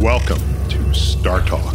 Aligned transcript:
Welcome 0.00 0.38
to 0.68 0.94
Star 0.94 1.44
Talk, 1.44 1.74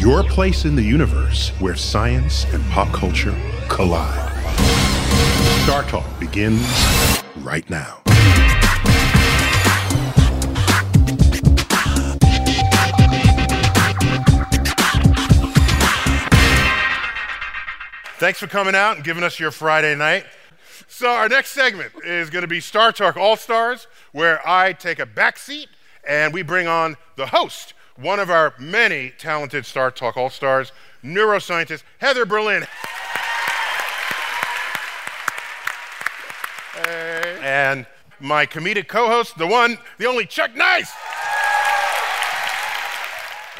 your 0.00 0.24
place 0.24 0.64
in 0.64 0.74
the 0.74 0.82
universe 0.82 1.50
where 1.60 1.76
science 1.76 2.46
and 2.54 2.64
pop 2.70 2.88
culture 2.94 3.36
collide. 3.68 4.32
Star 5.64 5.82
Talk 5.82 6.18
begins 6.18 6.66
right 7.40 7.68
now. 7.68 8.00
Thanks 18.16 18.38
for 18.38 18.46
coming 18.46 18.74
out 18.74 18.96
and 18.96 19.04
giving 19.04 19.22
us 19.22 19.38
your 19.38 19.50
Friday 19.50 19.94
night. 19.94 20.24
So, 20.88 21.08
our 21.08 21.28
next 21.28 21.52
segment 21.52 21.92
is 22.04 22.30
going 22.30 22.42
to 22.42 22.48
be 22.48 22.60
Star 22.60 22.92
Talk 22.92 23.16
All 23.16 23.36
Stars, 23.36 23.86
where 24.12 24.46
I 24.46 24.72
take 24.72 24.98
a 24.98 25.06
back 25.06 25.38
seat 25.38 25.68
and 26.06 26.32
we 26.32 26.42
bring 26.42 26.66
on 26.66 26.96
the 27.16 27.26
host, 27.26 27.74
one 27.96 28.18
of 28.18 28.30
our 28.30 28.54
many 28.58 29.12
talented 29.18 29.66
Star 29.66 29.90
Talk 29.90 30.16
All 30.16 30.30
Stars, 30.30 30.72
neuroscientist 31.04 31.82
Heather 31.98 32.24
Berlin. 32.24 32.66
Hey. 36.74 37.38
And 37.42 37.86
my 38.18 38.46
comedic 38.46 38.88
co 38.88 39.08
host, 39.08 39.36
the 39.38 39.46
one, 39.46 39.78
the 39.98 40.06
only 40.06 40.26
Chuck 40.26 40.54
Nice. 40.54 40.92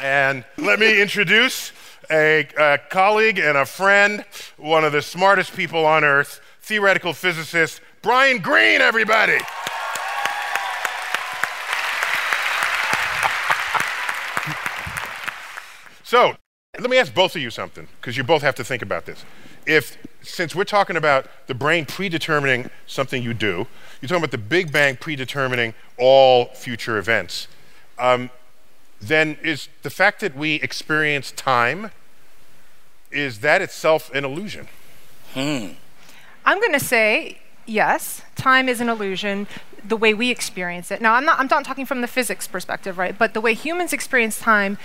And 0.01 0.43
let 0.57 0.79
me 0.79 0.99
introduce 0.99 1.71
a, 2.09 2.47
a, 2.57 2.79
colleague 2.89 3.37
and 3.37 3.55
a 3.55 3.65
friend, 3.65 4.25
one 4.57 4.83
of 4.83 4.91
the 4.91 5.01
smartest 5.01 5.55
people 5.55 5.85
on 5.85 6.03
earth, 6.03 6.41
theoretical 6.61 7.13
physicist 7.13 7.81
Brian 8.01 8.39
Greene, 8.39 8.81
everybody. 8.81 9.37
So, 16.11 16.35
let 16.77 16.89
me 16.89 16.97
ask 16.97 17.13
both 17.13 17.37
of 17.37 17.41
you 17.41 17.49
something, 17.49 17.87
because 18.01 18.17
you 18.17 18.23
both 18.25 18.41
have 18.41 18.53
to 18.55 18.65
think 18.65 18.81
about 18.81 19.05
this. 19.05 19.23
If, 19.65 19.95
since 20.21 20.53
we're 20.53 20.65
talking 20.65 20.97
about 20.97 21.25
the 21.47 21.53
brain 21.53 21.85
predetermining 21.85 22.69
something 22.85 23.23
you 23.23 23.33
do, 23.33 23.65
you're 24.01 24.09
talking 24.09 24.17
about 24.17 24.31
the 24.31 24.37
Big 24.37 24.73
Bang 24.73 24.97
predetermining 24.97 25.73
all 25.97 26.47
future 26.47 26.97
events, 26.97 27.47
um, 27.97 28.29
then 28.99 29.37
is 29.41 29.69
the 29.83 29.89
fact 29.89 30.19
that 30.19 30.35
we 30.35 30.55
experience 30.55 31.31
time 31.31 31.91
is 33.09 33.39
that 33.39 33.61
itself 33.61 34.13
an 34.13 34.25
illusion? 34.25 34.67
Hmm. 35.33 35.67
I'm 36.43 36.59
going 36.59 36.73
to 36.73 36.79
say 36.81 37.37
yes, 37.65 38.21
time 38.35 38.67
is 38.67 38.81
an 38.81 38.89
illusion 38.89 39.47
the 39.81 39.95
way 39.95 40.13
we 40.13 40.29
experience 40.29 40.91
it. 40.91 41.01
Now, 41.01 41.13
I'm 41.13 41.23
not, 41.23 41.39
I'm 41.39 41.47
not 41.47 41.63
talking 41.63 41.85
from 41.85 42.01
the 42.01 42.07
physics 42.07 42.49
perspective, 42.49 42.97
right? 42.97 43.17
But 43.17 43.33
the 43.33 43.39
way 43.39 43.53
humans 43.53 43.93
experience 43.93 44.39
time 44.39 44.77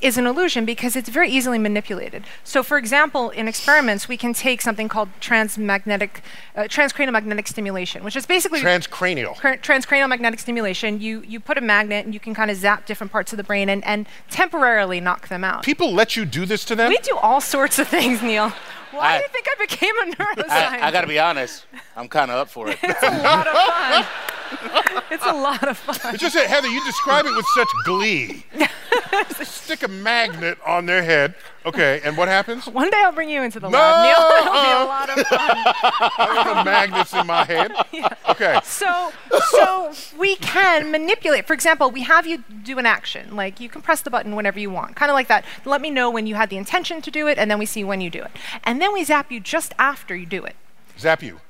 is 0.00 0.18
an 0.18 0.26
illusion 0.26 0.64
because 0.64 0.96
it's 0.96 1.08
very 1.08 1.30
easily 1.30 1.58
manipulated. 1.58 2.24
So, 2.44 2.62
for 2.62 2.76
example, 2.76 3.30
in 3.30 3.48
experiments, 3.48 4.08
we 4.08 4.16
can 4.16 4.32
take 4.32 4.60
something 4.60 4.88
called 4.88 5.08
transmagnetic, 5.20 6.22
uh, 6.54 6.62
transcranial 6.62 7.12
magnetic 7.12 7.48
stimulation, 7.48 8.04
which 8.04 8.16
is 8.16 8.26
basically 8.26 8.60
transcranial. 8.60 9.36
Cr- 9.36 9.60
transcranial 9.60 10.08
magnetic 10.08 10.40
stimulation. 10.40 11.00
You 11.00 11.22
you 11.22 11.40
put 11.40 11.56
a 11.58 11.60
magnet 11.60 12.04
and 12.04 12.12
you 12.12 12.20
can 12.20 12.34
kind 12.34 12.50
of 12.50 12.56
zap 12.56 12.86
different 12.86 13.12
parts 13.12 13.32
of 13.32 13.36
the 13.36 13.44
brain 13.44 13.68
and, 13.68 13.84
and 13.84 14.06
temporarily 14.30 15.00
knock 15.00 15.28
them 15.28 15.44
out. 15.44 15.62
People 15.62 15.92
let 15.92 16.16
you 16.16 16.24
do 16.24 16.44
this 16.44 16.64
to 16.66 16.74
them. 16.74 16.88
We 16.90 16.98
do 16.98 17.16
all 17.16 17.40
sorts 17.40 17.78
of 17.78 17.88
things, 17.88 18.22
Neil. 18.22 18.52
Why 18.96 19.14
I, 19.14 19.18
do 19.18 19.22
you 19.24 19.28
think 19.28 19.46
I 19.48 19.54
became 19.58 19.98
a 19.98 20.04
neuroscientist? 20.14 20.82
I, 20.82 20.88
I 20.88 20.90
got 20.90 21.02
to 21.02 21.06
be 21.06 21.18
honest. 21.18 21.66
I'm 21.96 22.08
kind 22.08 22.30
of 22.30 22.38
up 22.38 22.48
for 22.48 22.68
it. 22.68 22.78
it's 22.82 23.02
a 23.02 23.22
lot 23.22 23.46
of 23.46 23.54
fun. 23.54 25.02
it's 25.10 25.26
a 25.26 25.32
lot 25.32 25.68
of 25.68 25.78
fun. 25.78 26.14
It's 26.14 26.22
just 26.22 26.34
that, 26.34 26.46
Heather, 26.46 26.68
you 26.68 26.84
describe 26.84 27.26
it 27.26 27.34
with 27.34 27.46
such 27.54 27.68
glee. 27.84 28.44
Stick 29.42 29.82
a 29.82 29.88
magnet 29.88 30.58
on 30.66 30.86
their 30.86 31.02
head. 31.02 31.34
Okay, 31.66 32.00
and 32.04 32.16
what 32.16 32.28
happens? 32.28 32.66
One 32.66 32.88
day 32.90 33.02
I'll 33.04 33.12
bring 33.12 33.28
you 33.28 33.42
into 33.42 33.58
the 33.58 33.68
no! 33.68 33.76
lab, 33.76 34.04
Neil. 34.06 34.38
It'll 34.40 34.52
be 34.52 34.58
a 34.58 34.76
uh-uh. 34.76 34.86
lot 34.86 35.08
of 35.10 35.26
fun. 35.26 35.50
I 36.18 36.42
have 36.44 36.64
magnets 36.64 37.12
in 37.12 37.26
my 37.26 37.44
head. 37.44 37.72
Yeah. 37.92 38.08
Okay. 38.28 38.60
So, 38.62 39.12
so 39.50 39.92
we 40.16 40.36
can 40.36 40.90
manipulate. 40.92 41.46
For 41.46 41.54
example, 41.54 41.90
we 41.90 42.02
have 42.02 42.26
you 42.26 42.44
do 42.62 42.78
an 42.78 42.86
action. 42.86 43.34
Like 43.34 43.58
you 43.58 43.68
can 43.68 43.82
press 43.82 44.00
the 44.00 44.10
button 44.10 44.36
whenever 44.36 44.60
you 44.60 44.70
want, 44.70 44.94
kind 44.94 45.10
of 45.10 45.14
like 45.14 45.28
that. 45.28 45.44
Let 45.64 45.80
me 45.80 45.90
know 45.90 46.08
when 46.08 46.26
you 46.26 46.36
had 46.36 46.50
the 46.50 46.56
intention 46.56 47.02
to 47.02 47.10
do 47.10 47.26
it, 47.26 47.36
and 47.36 47.50
then 47.50 47.58
we 47.58 47.66
see 47.66 47.82
when 47.82 48.00
you 48.00 48.10
do 48.10 48.22
it. 48.22 48.30
And 48.62 48.80
then 48.80 48.92
we 48.92 49.02
zap 49.02 49.32
you 49.32 49.40
just 49.40 49.74
after 49.78 50.14
you 50.14 50.26
do 50.26 50.44
it. 50.44 50.54
Zap 50.98 51.22
you 51.22 51.40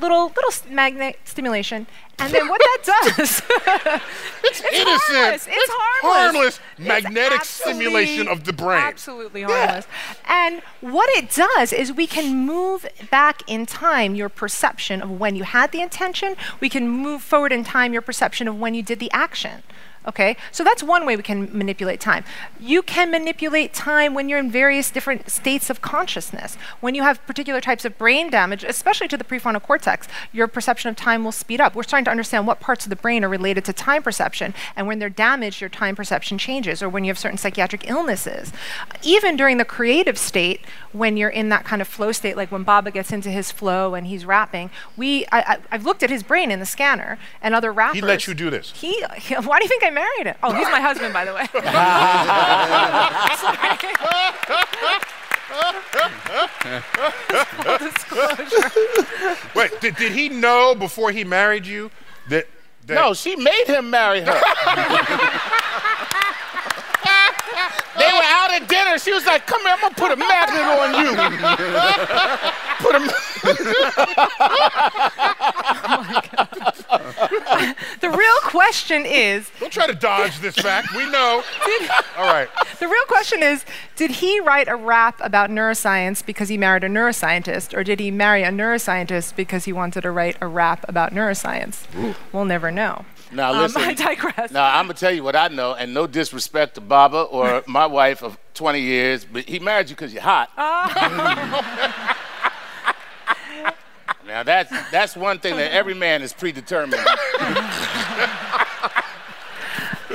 little 0.00 0.26
little 0.26 0.72
magnet 0.72 1.18
stimulation, 1.24 1.86
and 2.18 2.32
then 2.32 2.48
what 2.48 2.60
that 2.60 2.78
does? 3.16 3.18
it's, 3.18 3.42
it's, 4.44 4.62
innocent. 4.62 5.02
Harmless. 5.02 5.46
It's, 5.46 5.56
it's 5.56 5.72
harmless. 5.72 6.34
harmless 6.34 6.60
magnetic 6.78 7.44
stimulation 7.44 8.28
of 8.28 8.44
the 8.44 8.52
brain. 8.52 8.80
Absolutely 8.80 9.42
harmless. 9.42 9.86
Yeah. 9.86 10.46
And 10.46 10.62
what 10.80 11.08
it 11.10 11.30
does 11.30 11.72
is 11.72 11.92
we 11.92 12.06
can 12.06 12.46
move 12.46 12.86
back 13.10 13.42
in 13.46 13.66
time 13.66 14.14
your 14.14 14.28
perception 14.28 15.02
of 15.02 15.10
when 15.20 15.36
you 15.36 15.44
had 15.44 15.72
the 15.72 15.80
intention. 15.80 16.36
We 16.60 16.68
can 16.68 16.88
move 16.88 17.22
forward 17.22 17.52
in 17.52 17.64
time 17.64 17.92
your 17.92 18.02
perception 18.02 18.48
of 18.48 18.58
when 18.58 18.74
you 18.74 18.82
did 18.82 18.98
the 18.98 19.10
action. 19.12 19.62
Okay, 20.06 20.36
so 20.52 20.62
that's 20.62 20.84
one 20.84 21.04
way 21.04 21.16
we 21.16 21.22
can 21.22 21.48
manipulate 21.56 21.98
time. 21.98 22.24
You 22.60 22.82
can 22.82 23.10
manipulate 23.10 23.74
time 23.74 24.14
when 24.14 24.28
you're 24.28 24.38
in 24.38 24.50
various 24.50 24.90
different 24.90 25.28
states 25.30 25.68
of 25.68 25.80
consciousness. 25.80 26.56
When 26.80 26.94
you 26.94 27.02
have 27.02 27.24
particular 27.26 27.60
types 27.60 27.84
of 27.84 27.98
brain 27.98 28.30
damage, 28.30 28.62
especially 28.62 29.08
to 29.08 29.16
the 29.16 29.24
prefrontal 29.24 29.62
cortex, 29.62 30.06
your 30.32 30.46
perception 30.46 30.90
of 30.90 30.96
time 30.96 31.24
will 31.24 31.32
speed 31.32 31.60
up. 31.60 31.74
We're 31.74 31.82
starting 31.82 32.04
to 32.04 32.10
understand 32.12 32.46
what 32.46 32.60
parts 32.60 32.86
of 32.86 32.90
the 32.90 32.96
brain 32.96 33.24
are 33.24 33.28
related 33.28 33.64
to 33.64 33.72
time 33.72 34.02
perception, 34.02 34.54
and 34.76 34.86
when 34.86 35.00
they're 35.00 35.10
damaged, 35.10 35.60
your 35.60 35.70
time 35.70 35.96
perception 35.96 36.38
changes, 36.38 36.82
or 36.82 36.88
when 36.88 37.02
you 37.02 37.10
have 37.10 37.18
certain 37.18 37.38
psychiatric 37.38 37.90
illnesses. 37.90 38.52
Even 39.02 39.36
during 39.36 39.56
the 39.56 39.64
creative 39.64 40.18
state, 40.18 40.60
when 40.92 41.16
you're 41.16 41.28
in 41.30 41.48
that 41.48 41.64
kind 41.64 41.82
of 41.82 41.88
flow 41.88 42.12
state, 42.12 42.36
like 42.36 42.52
when 42.52 42.62
Baba 42.62 42.92
gets 42.92 43.10
into 43.10 43.30
his 43.30 43.50
flow 43.50 43.94
and 43.94 44.06
he's 44.06 44.24
rapping, 44.24 44.70
we 44.96 45.26
I, 45.32 45.58
have 45.70 45.84
looked 45.84 46.04
at 46.04 46.10
his 46.10 46.22
brain 46.22 46.52
in 46.52 46.60
the 46.60 46.66
scanner 46.66 47.18
and 47.42 47.56
other 47.56 47.72
rappers. 47.72 47.96
He 47.96 48.02
let 48.02 48.26
you 48.28 48.34
do 48.34 48.50
this. 48.50 48.70
He, 48.70 49.02
why 49.42 49.58
do 49.58 49.64
you 49.64 49.68
think 49.68 49.82
I 49.82 49.90
married 49.96 50.26
him. 50.26 50.36
Oh, 50.42 50.52
he's 50.52 50.68
my 50.68 50.80
husband, 50.80 51.12
by 51.12 51.24
the 51.24 51.34
way. 51.34 51.46
Wait, 59.54 59.80
did, 59.80 59.96
did 59.96 60.12
he 60.12 60.28
know 60.28 60.74
before 60.74 61.10
he 61.10 61.24
married 61.24 61.66
you 61.66 61.90
that, 62.28 62.46
that 62.86 62.94
No, 62.94 63.14
she 63.14 63.36
made 63.36 63.64
him 63.66 63.90
marry 63.90 64.20
her. 64.20 64.32
they 68.58 68.64
at 68.64 68.68
dinner. 68.68 68.98
She 68.98 69.12
was 69.12 69.26
like, 69.26 69.46
"Come 69.46 69.62
here, 69.62 69.72
I'm 69.72 69.80
gonna 69.80 69.94
put 69.94 70.12
a 70.12 70.16
magnet 70.16 70.62
on 70.62 70.94
you." 71.04 71.10
put 72.78 72.94
a. 72.94 73.00
oh 75.88 77.74
the 78.00 78.10
real 78.10 78.38
question 78.42 79.04
is. 79.06 79.50
Don't 79.60 79.72
try 79.72 79.86
to 79.86 79.94
dodge 79.94 80.38
this 80.40 80.54
fact. 80.56 80.94
We 80.94 81.08
know. 81.10 81.42
Did, 81.64 81.90
All 82.18 82.26
right. 82.26 82.48
The 82.78 82.88
real 82.88 83.04
question 83.06 83.42
is: 83.42 83.64
Did 83.96 84.10
he 84.12 84.40
write 84.40 84.68
a 84.68 84.76
rap 84.76 85.20
about 85.20 85.50
neuroscience 85.50 86.24
because 86.24 86.48
he 86.48 86.58
married 86.58 86.84
a 86.84 86.88
neuroscientist, 86.88 87.76
or 87.76 87.84
did 87.84 88.00
he 88.00 88.10
marry 88.10 88.42
a 88.42 88.50
neuroscientist 88.50 89.36
because 89.36 89.64
he 89.64 89.72
wanted 89.72 90.02
to 90.02 90.10
write 90.10 90.36
a 90.40 90.46
rap 90.46 90.84
about 90.88 91.12
neuroscience? 91.12 91.86
Ooh. 91.96 92.14
We'll 92.32 92.44
never 92.44 92.70
know. 92.70 93.04
Now 93.32 93.52
um, 93.52 93.58
listen. 93.58 93.82
Um, 93.82 93.88
I 93.88 93.94
digress. 93.94 94.50
Now 94.52 94.76
I'm 94.78 94.86
gonna 94.86 94.94
tell 94.94 95.12
you 95.12 95.22
what 95.22 95.36
I 95.36 95.48
know, 95.48 95.74
and 95.74 95.92
no 95.92 96.06
disrespect 96.06 96.76
to 96.76 96.80
Baba 96.80 97.22
or 97.22 97.62
my 97.66 97.86
wife 97.86 98.22
of 98.22 98.38
20 98.56 98.80
years, 98.80 99.24
but 99.24 99.44
he 99.48 99.58
married 99.60 99.88
you 99.88 99.94
because 99.96 100.12
you're 100.12 100.22
hot. 100.22 100.48
Mean, 100.56 100.66
ah. 100.66 102.22
Now 104.26 104.42
that's 104.42 104.70
that's 104.90 105.16
one 105.16 105.38
thing 105.38 105.54
that 105.56 105.72
every 105.72 105.94
man 105.94 106.20
is 106.20 106.32
predetermined. 106.32 107.00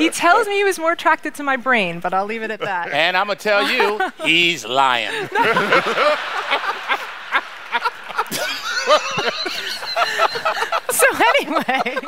He 0.02 0.10
tells 0.10 0.48
me 0.48 0.56
he 0.56 0.64
was 0.64 0.80
more 0.80 0.94
attracted 0.94 1.36
to 1.36 1.44
my 1.44 1.58
brain, 1.58 2.00
but 2.00 2.12
I'll 2.14 2.26
leave 2.26 2.42
it 2.42 2.50
at 2.50 2.60
that. 2.62 2.92
and 2.92 3.16
I'm 3.16 3.28
gonna 3.28 3.38
tell 3.38 3.70
you, 3.70 4.00
he's 4.26 4.66
lying. 4.66 5.12
so 10.90 11.06
anyway, 11.38 12.00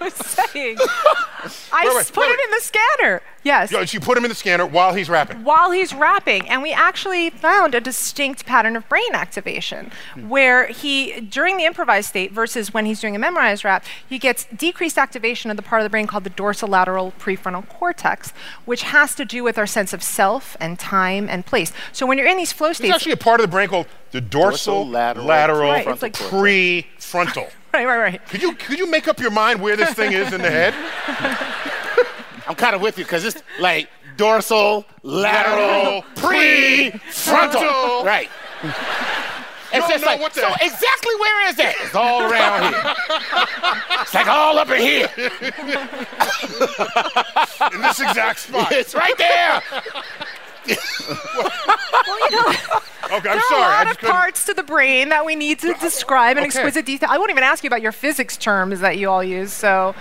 as 0.00 0.14
I 0.54 0.76
I 1.72 1.84
Wait, 1.86 1.96
wait, 1.96 2.06
put 2.12 2.16
wait, 2.28 2.30
it 2.30 2.40
in 2.44 2.50
the 2.50 2.60
scanner. 2.60 3.22
Yes. 3.44 3.72
Yo, 3.72 3.80
You 3.80 3.98
put 3.98 4.16
him 4.16 4.24
in 4.24 4.28
the 4.28 4.34
scanner 4.36 4.64
while 4.64 4.94
he's 4.94 5.08
rapping. 5.08 5.42
while 5.42 5.72
he's 5.72 5.92
rapping 5.92 6.48
and 6.48 6.62
we 6.62 6.72
actually 6.72 7.30
found 7.30 7.74
a 7.74 7.80
distinct 7.80 8.46
pattern 8.46 8.76
of 8.76 8.88
brain 8.88 9.14
activation 9.14 9.90
where 10.28 10.68
he 10.68 11.20
during 11.20 11.56
the 11.56 11.64
improvised 11.64 12.08
state 12.08 12.30
versus 12.30 12.72
when 12.72 12.86
he's 12.86 13.00
doing 13.00 13.16
a 13.16 13.18
memorized 13.18 13.64
rap 13.64 13.84
he 14.08 14.16
gets 14.18 14.44
decreased 14.56 14.96
activation 14.96 15.50
of 15.50 15.56
the 15.56 15.62
part 15.62 15.80
of 15.82 15.84
the 15.84 15.90
brain 15.90 16.06
called 16.06 16.22
the 16.22 16.30
dorsolateral 16.30 17.12
prefrontal 17.14 17.68
cortex 17.68 18.32
which 18.64 18.82
has 18.84 19.14
to 19.16 19.24
do 19.24 19.42
with 19.42 19.58
our 19.58 19.66
sense 19.66 19.92
of 19.92 20.02
self 20.04 20.56
and 20.60 20.78
time 20.78 21.28
and 21.28 21.44
place 21.44 21.72
so 21.90 22.06
when 22.06 22.16
you're 22.18 22.28
in 22.28 22.36
these 22.36 22.52
flow 22.52 22.68
There's 22.68 22.76
states 22.76 22.94
actually 22.94 23.12
a 23.12 23.16
part 23.16 23.40
of 23.40 23.44
the 23.44 23.50
brain 23.50 23.68
called 23.68 23.88
the 24.12 24.20
dorsal 24.20 24.84
Dorsolateral 24.86 25.24
lateral 25.24 25.70
Right, 25.70 25.88
it's 25.88 26.02
like- 26.02 26.12
prefrontal. 26.12 27.50
right 27.74 27.86
right 27.86 27.98
right 27.98 28.28
Could 28.28 28.42
you 28.42 28.54
could 28.54 28.78
you 28.78 28.90
make 28.90 29.08
up 29.08 29.18
your 29.20 29.30
mind 29.30 29.60
where 29.60 29.76
this 29.76 29.94
thing 29.94 30.12
is 30.12 30.32
in 30.32 30.42
the 30.42 30.50
head? 30.50 30.74
I'm 32.46 32.54
kind 32.56 32.74
of 32.74 32.82
with 32.82 32.98
you 32.98 33.04
because 33.04 33.24
it's 33.24 33.42
like 33.60 33.88
dorsal, 34.16 34.84
lateral, 35.02 36.02
prefrontal. 36.16 37.00
Frontal. 37.10 38.04
Right. 38.04 38.28
It's 39.74 39.80
don't 39.88 39.90
just 39.92 40.04
know 40.04 40.10
like, 40.10 40.20
what 40.20 40.34
the- 40.34 40.40
so 40.42 40.52
exactly 40.60 41.14
where 41.18 41.48
is 41.48 41.56
that? 41.56 41.74
It's 41.80 41.94
all 41.94 42.30
around 42.30 42.74
here. 42.74 44.02
It's 44.02 44.12
like 44.12 44.26
all 44.26 44.58
up 44.58 44.68
in 44.68 44.82
here. 44.82 45.08
In 47.72 47.80
this 47.80 47.98
exact 48.00 48.40
spot. 48.40 48.70
It's 48.72 48.94
right 48.94 49.16
there. 49.16 49.62
Well 50.66 52.30
you 52.30 52.36
know 52.36 52.52
Okay, 53.12 53.28
I'm 53.28 53.36
there 53.36 53.40
sorry. 53.50 53.62
are 53.62 53.70
a 53.70 53.74
I 53.74 53.78
lot 53.78 53.86
just 53.88 54.02
of 54.02 54.08
parts 54.08 54.46
to 54.46 54.54
the 54.54 54.62
brain 54.62 55.10
that 55.10 55.26
we 55.26 55.34
need 55.34 55.58
to 55.58 55.74
describe 55.74 56.38
in 56.38 56.44
Okay. 56.44 56.46
exquisite 56.46 56.86
detail. 56.86 57.10
I 57.12 57.18
won't 57.18 57.30
even 57.30 57.42
ask 57.42 57.62
you 57.62 57.66
about 57.68 57.82
your 57.82 57.92
physics 57.92 58.38
terms 58.38 58.80
that 58.80 58.96
you 58.96 59.10
all 59.10 59.22
use. 59.22 59.52
So 59.52 59.94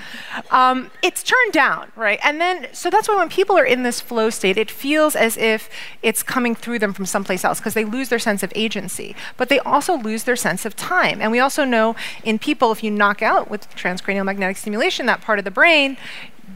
um, 0.49 0.89
it's 1.01 1.21
turned 1.21 1.51
down, 1.51 1.91
right? 1.97 2.19
And 2.23 2.39
then, 2.39 2.67
so 2.71 2.89
that's 2.89 3.09
why 3.09 3.17
when 3.17 3.27
people 3.27 3.57
are 3.57 3.65
in 3.65 3.83
this 3.83 3.99
flow 3.99 4.29
state, 4.29 4.55
it 4.57 4.71
feels 4.71 5.17
as 5.17 5.35
if 5.35 5.69
it's 6.01 6.23
coming 6.23 6.55
through 6.55 6.79
them 6.79 6.93
from 6.93 7.05
someplace 7.05 7.43
else 7.43 7.59
because 7.59 7.73
they 7.73 7.83
lose 7.83 8.07
their 8.07 8.19
sense 8.19 8.43
of 8.43 8.53
agency. 8.55 9.13
But 9.35 9.49
they 9.49 9.59
also 9.59 9.97
lose 9.97 10.23
their 10.23 10.37
sense 10.37 10.63
of 10.65 10.77
time. 10.77 11.21
And 11.21 11.33
we 11.33 11.39
also 11.39 11.65
know 11.65 11.97
in 12.23 12.39
people, 12.39 12.71
if 12.71 12.81
you 12.81 12.91
knock 12.91 13.21
out 13.21 13.49
with 13.49 13.69
transcranial 13.75 14.23
magnetic 14.23 14.55
stimulation 14.55 15.05
that 15.07 15.19
part 15.21 15.37
of 15.37 15.43
the 15.43 15.51
brain, 15.51 15.97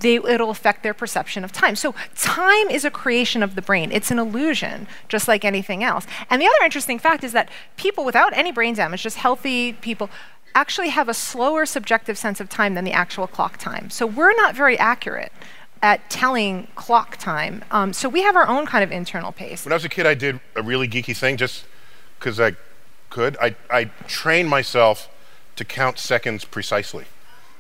they, 0.06 0.16
it'll 0.18 0.52
affect 0.52 0.84
their 0.84 0.94
perception 0.94 1.44
of 1.44 1.52
time. 1.52 1.76
So 1.76 1.96
time 2.16 2.70
is 2.70 2.86
a 2.86 2.92
creation 2.92 3.42
of 3.42 3.56
the 3.56 3.62
brain. 3.62 3.92
It's 3.92 4.12
an 4.12 4.20
illusion, 4.20 4.88
just 5.10 5.28
like 5.28 5.44
anything 5.44 5.84
else. 5.84 6.06
And 6.30 6.40
the 6.42 6.46
other 6.46 6.64
interesting 6.64 7.00
fact 7.00 7.24
is 7.24 7.32
that 7.32 7.50
people 7.76 8.06
without 8.06 8.32
any 8.38 8.52
brain 8.52 8.76
damage, 8.76 9.02
just 9.02 9.18
healthy 9.18 9.74
people, 9.74 10.10
actually 10.54 10.90
have 10.90 11.10
a 11.10 11.14
slower 11.14 11.66
subjective 11.66 12.18
sense 12.18 12.40
of 12.40 12.50
time 12.50 12.76
than 12.76 12.86
the 12.86 12.92
actual 12.92 13.26
clock 13.26 13.58
time. 13.58 13.90
So 13.90 14.06
we're 14.06 14.36
not 14.36 14.56
very 14.56 14.78
accurate 14.78 15.34
at 15.82 16.08
telling 16.10 16.68
clock 16.76 17.18
time. 17.18 17.66
Um, 17.72 17.92
so 17.92 18.08
we 18.08 18.22
have 18.22 18.36
our 18.36 18.48
own 18.48 18.66
kind 18.68 18.84
of 18.84 18.92
internal 18.92 19.32
pace. 19.32 19.66
When 19.66 19.74
I 19.74 19.76
was 19.76 19.86
a 19.86 19.90
kid, 19.90 20.06
I 20.06 20.14
did 20.14 20.40
a 20.56 20.62
really 20.62 20.88
geeky 20.88 21.18
thing 21.18 21.36
just 21.36 21.66
because 22.20 22.40
I 22.40 22.54
could. 23.10 23.38
I, 23.42 23.56
I 23.72 23.86
trained 24.08 24.50
myself 24.50 25.10
to 25.56 25.66
count 25.66 25.98
seconds 25.98 26.46
precisely. 26.46 27.06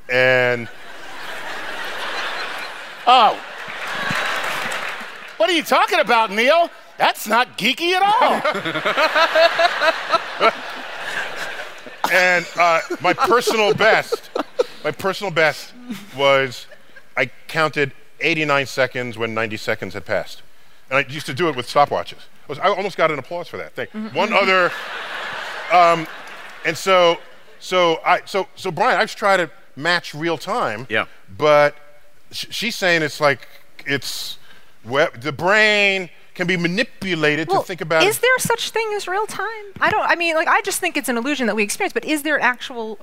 And 0.09 0.69
Oh. 3.07 3.39
What 5.37 5.49
are 5.49 5.53
you 5.53 5.63
talking 5.63 5.99
about, 5.99 6.31
Neil? 6.31 6.69
That's 6.97 7.27
not 7.27 7.57
geeky 7.57 7.91
at 7.91 8.01
all. 8.01 8.41
and 12.11 12.47
uh, 12.57 12.79
my 13.01 13.13
personal 13.13 13.73
best, 13.73 14.29
my 14.83 14.91
personal 14.91 15.31
best 15.31 15.73
was 16.15 16.67
I 17.17 17.29
counted 17.47 17.91
89 18.21 18.65
seconds 18.65 19.17
when 19.17 19.33
90 19.33 19.57
seconds 19.57 19.93
had 19.93 20.05
passed. 20.05 20.41
And 20.89 20.97
I 20.97 21.11
used 21.11 21.25
to 21.25 21.33
do 21.33 21.49
it 21.49 21.55
with 21.55 21.67
stopwatches. 21.67 22.19
I, 22.45 22.47
was, 22.47 22.59
I 22.59 22.67
almost 22.69 22.95
got 22.95 23.11
an 23.11 23.19
applause 23.19 23.47
for 23.47 23.57
that 23.57 23.73
thing. 23.73 23.87
One 24.13 24.31
other, 24.31 24.71
um, 25.71 26.07
and 26.65 26.77
so, 26.77 27.17
so 27.59 27.99
I, 28.05 28.21
so, 28.25 28.47
so 28.55 28.71
Brian, 28.71 28.99
I 28.99 29.01
was 29.01 29.15
trying 29.15 29.39
to 29.39 29.51
match 29.75 30.13
real 30.13 30.37
time. 30.37 30.87
Yeah. 30.89 31.05
But 31.37 31.75
sh- 31.75 31.84
she's 32.35 32.75
saying 32.75 33.01
it's 33.01 33.19
like 33.19 33.47
it's 33.85 34.37
the 34.83 35.33
brain 35.35 36.09
can 36.35 36.47
be 36.47 36.57
manipulated 36.57 37.47
Well, 37.47 37.61
to 37.61 37.67
think 37.67 37.81
about. 37.81 38.03
is 38.03 38.19
there 38.19 38.37
such 38.39 38.69
thing 38.69 38.91
as 38.95 39.07
real 39.07 39.25
time? 39.25 39.47
I 39.79 39.89
don't. 39.89 40.07
I 40.07 40.15
mean, 40.15 40.35
like, 40.35 40.47
I 40.47 40.61
just 40.61 40.79
think 40.79 40.97
it's 40.97 41.09
an 41.09 41.17
illusion 41.17 41.47
that 41.47 41.55
we 41.55 41.63
experience. 41.63 41.93
But 41.93 42.05
is 42.05 42.23
there 42.23 42.39
actual 42.39 42.99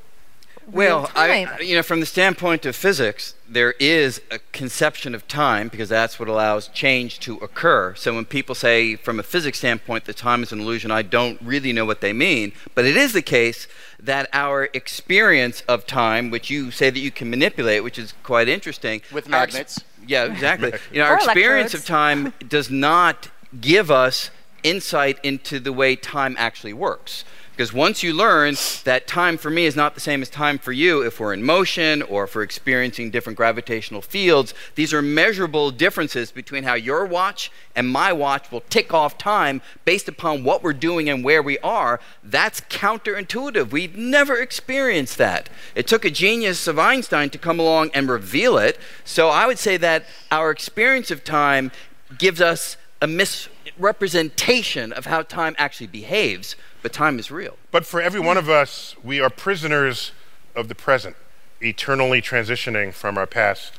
Well, 0.73 1.01
real 1.01 1.11
I, 1.15 1.61
you 1.61 1.77
know, 1.77 1.83
from 1.83 2.01
the 2.01 2.07
standpoint 2.07 2.65
of 2.65 2.75
physics, 2.75 3.35
there 3.49 3.73
is 3.73 4.23
a 4.31 4.39
conception 4.53 5.15
of 5.15 5.29
time 5.29 5.69
because 5.69 5.91
that's 5.91 6.19
what 6.19 6.29
allows 6.29 6.69
change 6.69 7.21
to 7.21 7.37
occur. 7.39 7.95
So 7.95 8.15
when 8.15 8.25
people 8.25 8.55
say, 8.55 8.97
from 8.97 9.21
a 9.21 9.23
physics 9.23 9.59
standpoint, 9.59 10.07
that 10.07 10.17
time 10.17 10.43
is 10.43 10.51
an 10.51 10.61
illusion, 10.61 10.91
I 10.91 11.03
don't 11.03 11.39
really 11.43 11.73
know 11.75 11.85
what 11.85 12.01
they 12.01 12.15
mean. 12.15 12.53
But 12.75 12.87
it 12.87 12.97
is 12.97 13.13
the 13.13 13.23
case 13.23 13.69
that 14.01 14.29
our 14.33 14.71
experience 14.73 15.61
of 15.69 15.87
time, 15.87 16.31
which 16.31 16.49
you 16.49 16.71
say 16.71 16.89
that 16.89 16.99
you 16.99 17.11
can 17.11 17.29
manipulate, 17.29 17.85
which 17.85 17.99
is 17.99 18.15
quite 18.23 18.49
interesting, 18.49 19.03
With 19.13 19.33
our 19.33 19.43
ex- 19.43 19.53
magnets. 19.53 19.85
yeah, 20.07 20.25
exactly. 20.25 20.73
you 20.93 20.99
know, 21.01 21.05
our 21.05 21.15
Or 21.15 21.19
experience 21.19 21.75
of 21.75 21.85
time 21.85 22.33
does 22.49 22.71
not 22.71 23.29
give 23.61 23.91
us 23.91 24.31
insight 24.63 25.19
into 25.23 25.61
the 25.61 25.73
way 25.73 25.97
time 25.97 26.35
actually 26.39 26.73
works. 26.73 27.25
Because 27.53 27.71
once 27.71 28.03
you 28.03 28.15
learn 28.15 28.55
that 28.85 29.07
time 29.07 29.37
for 29.37 29.51
me 29.51 29.67
is 29.67 29.77
not 29.77 29.95
the 29.95 30.01
same 30.01 30.23
as 30.23 30.31
time 30.31 30.59
for 30.59 30.73
you, 30.73 31.03
if 31.03 31.21
we're 31.21 31.35
in 31.35 31.43
motion 31.43 32.01
or 32.01 32.25
if 32.25 32.35
we're 32.35 32.43
experiencing 32.43 33.11
different 33.11 33.37
gravitational 33.37 34.01
fields, 34.01 34.55
these 34.75 34.95
are 34.95 35.03
measurable 35.03 35.71
differences 35.71 36.33
between 36.33 36.65
how 36.65 36.73
your 36.73 37.05
watch 37.05 37.53
and 37.77 37.91
my 37.91 38.11
watch 38.11 38.51
will 38.51 38.63
tick 38.71 38.95
off 38.95 39.19
time 39.19 39.61
based 39.85 40.09
upon 40.09 40.45
what 40.45 40.63
we're 40.63 40.73
doing 40.73 41.11
and 41.11 41.23
where 41.23 41.43
we 41.43 41.59
are. 41.59 42.01
That's 42.25 42.63
counterintuitive. 42.63 43.71
We've 43.71 43.99
never 43.99 44.37
experienced 44.37 45.19
that. 45.19 45.51
It 45.75 45.87
took 45.87 46.07
a 46.07 46.11
genius 46.11 46.67
of 46.67 46.79
Einstein 46.79 47.29
to 47.31 47.39
come 47.39 47.61
along 47.61 47.91
and 47.93 48.09
reveal 48.09 48.57
it. 48.57 48.81
So 49.05 49.29
I 49.29 49.47
would 49.47 49.59
say 49.59 49.77
that 49.77 50.07
our 50.31 50.51
experience 50.51 51.11
of 51.11 51.23
time 51.23 51.71
gives 52.17 52.41
us 52.41 52.79
a 53.03 53.07
misrepresentation 53.07 54.93
of 54.93 55.07
how 55.07 55.23
time 55.23 55.55
actually 55.59 55.89
behaves, 55.89 56.57
but 56.83 56.93
time 56.93 57.19
is 57.19 57.31
real. 57.31 57.57
But 57.71 57.87
for 57.87 58.01
every 58.01 58.21
one 58.21 58.37
of 58.37 58.49
us, 58.49 58.95
we 59.03 59.21
are 59.21 59.31
prisoners 59.31 60.13
of 60.55 60.69
the 60.69 60.75
present, 60.75 61.17
eternally 61.61 62.21
transitioning 62.21 62.93
from 62.93 63.17
our 63.17 63.27
past 63.27 63.73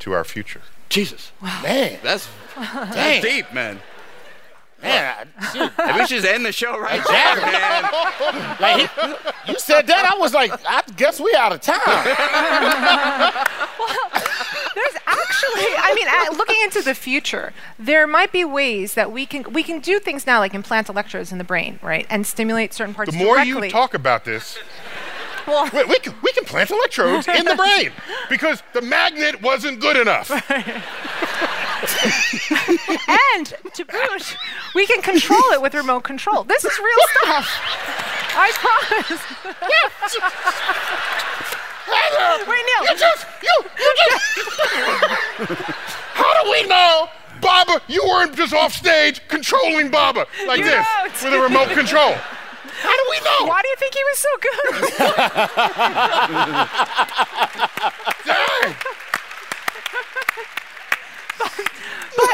to 0.00 0.12
our 0.12 0.24
future. 0.24 0.62
Jesus. 0.88 1.32
Man. 1.42 1.98
That's, 2.02 2.28
that's 2.56 3.24
deep, 3.24 3.52
man. 3.52 3.80
Man, 4.82 5.28
I- 5.38 5.52
shoot. 5.52 5.72
Maybe 5.78 5.98
we 6.00 6.06
should 6.06 6.24
end 6.24 6.44
the 6.46 6.52
show 6.52 6.78
right 6.78 7.00
Exactly. 7.00 7.50
there, 7.50 7.60
man. 7.60 7.84
Like 8.60 8.90
he- 9.46 9.52
you 9.52 9.58
said 9.58 9.86
that, 9.86 10.04
I 10.04 10.18
was 10.18 10.34
like, 10.34 10.52
I 10.66 10.82
guess 10.96 11.18
we 11.20 11.32
out 11.36 11.52
of 11.52 11.60
time. 11.60 11.78
well, 13.78 14.10
There's 14.74 14.94
actually, 15.06 15.64
I 15.76 15.92
mean, 15.94 16.08
uh, 16.08 16.36
looking 16.36 16.56
into 16.62 16.82
the 16.82 16.94
future, 16.94 17.52
there 17.78 18.06
might 18.06 18.30
be 18.32 18.44
ways 18.44 18.94
that 18.94 19.10
we 19.12 19.26
can 19.26 19.44
we 19.52 19.62
can 19.62 19.80
do 19.80 19.98
things 19.98 20.26
now, 20.26 20.38
like 20.40 20.54
implant 20.54 20.88
electrodes 20.88 21.32
in 21.32 21.38
the 21.38 21.44
brain, 21.44 21.78
right, 21.82 22.06
and 22.10 22.26
stimulate 22.26 22.72
certain 22.74 22.94
parts. 22.94 23.08
Of 23.08 23.14
the 23.14 23.18
brain. 23.18 23.26
The 23.26 23.34
more 23.34 23.44
directly. 23.44 23.68
you 23.68 23.72
talk 23.72 23.94
about 23.94 24.24
this, 24.24 24.58
well, 25.46 25.68
we, 25.72 25.84
we, 25.84 25.98
can, 25.98 26.14
we 26.22 26.32
can 26.32 26.44
plant 26.44 26.70
electrodes 26.70 27.26
in 27.28 27.44
the 27.44 27.54
brain 27.56 27.90
because 28.28 28.62
the 28.74 28.82
magnet 28.82 29.40
wasn't 29.42 29.80
good 29.80 29.96
enough. 29.96 30.28
and 33.36 33.46
to 33.74 33.84
boot, 33.84 34.36
we 34.74 34.86
can 34.86 35.00
control 35.02 35.52
it 35.52 35.62
with 35.62 35.74
remote 35.74 36.02
control. 36.04 36.42
This 36.44 36.64
is 36.64 36.78
real 36.78 36.98
stuff. 37.22 37.46
I 38.34 38.50
promise. 38.54 39.22
Wait, 42.48 42.64
Neil. 42.66 42.82
You 42.92 42.96
just, 42.98 43.26
you, 43.42 43.54
you 43.78 43.94
just. 44.10 44.24
How 46.14 46.42
do 46.42 46.50
we 46.50 46.62
know, 46.66 47.08
Baba, 47.40 47.80
you 47.88 48.02
weren't 48.06 48.34
just 48.36 48.52
off 48.52 48.72
stage 48.72 49.20
controlling 49.28 49.90
Baba 49.90 50.26
like 50.46 50.58
You 50.58 50.64
this 50.64 50.86
don't. 50.98 51.12
with 51.24 51.34
a 51.34 51.40
remote 51.40 51.70
control? 51.70 52.14
How 52.80 52.92
do 52.92 53.04
we 53.10 53.18
know? 53.20 53.46
Why 53.48 53.62
do 53.62 53.68
you 53.68 53.76
think 53.76 53.94
he 53.94 54.04
was 54.04 54.18
so 54.18 54.28
good? 54.40 54.50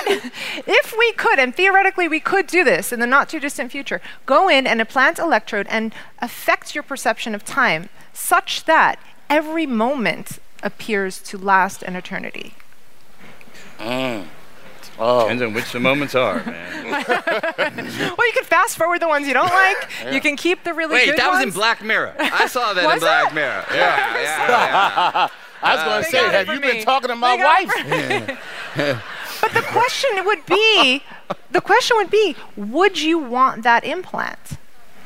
Dang. 0.06 0.30
if 0.66 0.94
we 0.96 1.12
could, 1.12 1.38
and 1.38 1.54
theoretically 1.54 2.08
we 2.08 2.20
could 2.20 2.46
do 2.46 2.64
this 2.64 2.92
in 2.92 3.00
the 3.00 3.06
not 3.06 3.28
too 3.28 3.40
distant 3.40 3.70
future. 3.72 4.00
Go 4.26 4.48
in 4.48 4.66
and 4.66 4.80
implant 4.80 5.18
electrode 5.18 5.66
and 5.70 5.94
affect 6.20 6.74
your 6.74 6.82
perception 6.82 7.34
of 7.34 7.44
time 7.44 7.88
such 8.12 8.64
that 8.64 8.98
every 9.28 9.66
moment 9.66 10.38
appears 10.62 11.18
to 11.20 11.38
last 11.38 11.82
an 11.82 11.96
eternity. 11.96 12.54
Mm. 13.78 14.26
oh 14.98 15.22
Depends 15.22 15.42
on 15.42 15.52
which 15.54 15.72
the 15.72 15.80
moments 15.80 16.14
are, 16.14 16.44
man. 16.44 16.84
Well, 18.16 18.26
you 18.28 18.32
can 18.34 18.44
fast 18.44 18.76
forward 18.76 19.00
the 19.00 19.08
ones 19.08 19.26
you 19.26 19.34
don't 19.34 19.50
like. 19.52 19.88
You 20.12 20.20
can 20.20 20.36
keep 20.36 20.62
the 20.64 20.72
really 20.72 20.94
Wait, 20.94 21.06
good 21.06 21.16
that 21.18 21.30
was 21.30 21.42
in. 21.42 21.50
Black 21.50 21.82
Mirror. 21.82 22.14
I 22.18 22.46
saw 22.46 22.72
that 22.72 22.92
in 22.94 23.00
Black 23.00 23.32
it? 23.32 23.34
Mirror. 23.34 23.64
Yeah, 23.72 24.14
yeah, 24.14 24.18
yeah. 25.18 25.28
I 25.62 25.74
was 25.74 25.84
going 25.84 26.02
They 26.02 26.10
to 26.10 26.10
say, 26.10 26.36
have 26.38 26.46
you 26.48 26.60
me. 26.60 26.72
been 26.74 26.84
talking 26.84 27.08
to 27.08 27.16
my 27.16 27.36
They 27.36 27.42
wife? 27.42 28.98
But 29.44 29.52
the 29.60 29.66
question 29.68 30.10
would 30.24 30.46
be, 30.46 31.02
the 31.50 31.60
question 31.60 31.96
would 31.96 32.10
be, 32.10 32.34
would 32.56 33.00
you 33.00 33.18
want 33.18 33.62
that 33.62 33.84
implant? 33.84 34.38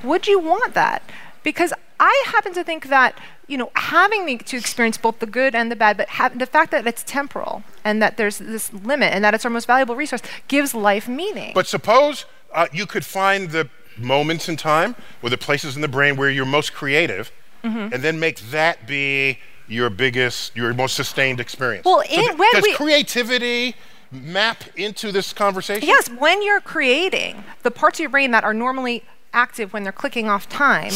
Would 0.02 0.26
you 0.26 0.38
want 0.38 0.74
that? 0.74 1.02
Because 1.42 1.72
I 2.00 2.24
happen 2.26 2.52
to 2.54 2.62
think 2.64 2.88
that 2.88 3.18
you 3.48 3.56
know 3.56 3.70
having 3.74 4.26
the, 4.26 4.36
to 4.38 4.56
experience 4.56 4.96
both 4.98 5.18
the 5.18 5.26
good 5.26 5.54
and 5.54 5.70
the 5.72 5.76
bad, 5.76 5.96
but 5.96 6.08
ha- 6.10 6.30
the 6.34 6.46
fact 6.46 6.70
that 6.70 6.86
it's 6.86 7.02
temporal 7.02 7.62
and 7.84 8.00
that 8.02 8.16
there's 8.16 8.38
this 8.38 8.72
limit 8.72 9.12
and 9.12 9.24
that 9.24 9.34
it's 9.34 9.44
our 9.44 9.50
most 9.50 9.66
valuable 9.66 9.96
resource 9.96 10.22
gives 10.48 10.74
life 10.74 11.08
meaning. 11.08 11.52
But 11.54 11.66
suppose 11.66 12.26
uh, 12.54 12.66
you 12.72 12.86
could 12.86 13.04
find 13.04 13.50
the 13.50 13.68
moments 13.96 14.48
in 14.48 14.56
time 14.56 14.94
or 15.22 15.30
the 15.30 15.38
places 15.38 15.74
in 15.76 15.82
the 15.82 15.88
brain 15.88 16.16
where 16.16 16.30
you're 16.30 16.46
most 16.46 16.72
creative, 16.72 17.32
Mm-hmm. 17.64 17.92
and 17.92 18.04
then 18.04 18.20
make 18.20 18.38
that 18.52 18.86
be 18.86 19.38
your 19.66 19.90
biggest, 19.90 20.54
your 20.56 20.72
most 20.74 20.94
sustained 20.94 21.40
experience. 21.40 21.84
Well, 21.84 22.02
So 22.08 22.36
th- 22.36 22.62
we- 22.62 22.74
creativity 22.74 23.74
map 24.10 24.64
into 24.76 25.12
this 25.12 25.32
conversation? 25.32 25.86
Yes, 25.86 26.08
when 26.08 26.42
you're 26.42 26.60
creating, 26.60 27.44
the 27.62 27.70
parts 27.70 27.98
of 27.98 28.02
your 28.02 28.10
brain 28.10 28.30
that 28.30 28.44
are 28.44 28.54
normally 28.54 29.04
active 29.32 29.72
when 29.72 29.82
they're 29.82 29.92
clicking 29.92 30.28
off 30.28 30.48
time 30.48 30.92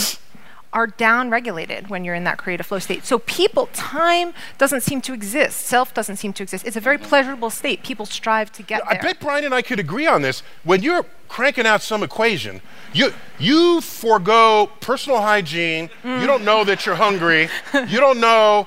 are 0.72 0.86
down 0.86 1.28
regulated 1.28 1.88
when 1.88 2.04
you're 2.04 2.14
in 2.14 2.24
that 2.24 2.38
creative 2.38 2.64
flow 2.64 2.78
state. 2.78 3.04
So 3.04 3.18
people 3.18 3.68
time 3.74 4.32
doesn't 4.56 4.80
seem 4.82 5.02
to 5.02 5.12
exist. 5.12 5.60
Self 5.60 5.92
doesn't 5.92 6.16
seem 6.16 6.32
to 6.34 6.42
exist. 6.42 6.66
It's 6.66 6.76
a 6.76 6.80
very 6.80 6.96
pleasurable 6.96 7.50
state. 7.50 7.82
People 7.82 8.06
strive 8.06 8.50
to 8.52 8.62
get 8.62 8.80
I 8.86 8.94
there. 8.94 9.02
bet 9.02 9.20
Brian 9.20 9.44
and 9.44 9.54
I 9.54 9.60
could 9.62 9.78
agree 9.78 10.06
on 10.06 10.22
this. 10.22 10.42
When 10.64 10.82
you're 10.82 11.04
cranking 11.28 11.66
out 11.66 11.82
some 11.82 12.02
equation, 12.02 12.62
you 12.94 13.12
you 13.38 13.80
forego 13.82 14.70
personal 14.80 15.20
hygiene. 15.20 15.90
Mm. 16.02 16.22
You 16.22 16.26
don't 16.26 16.44
know 16.44 16.64
that 16.64 16.86
you're 16.86 16.94
hungry. 16.94 17.48
you 17.88 18.00
don't 18.00 18.18
know 18.20 18.66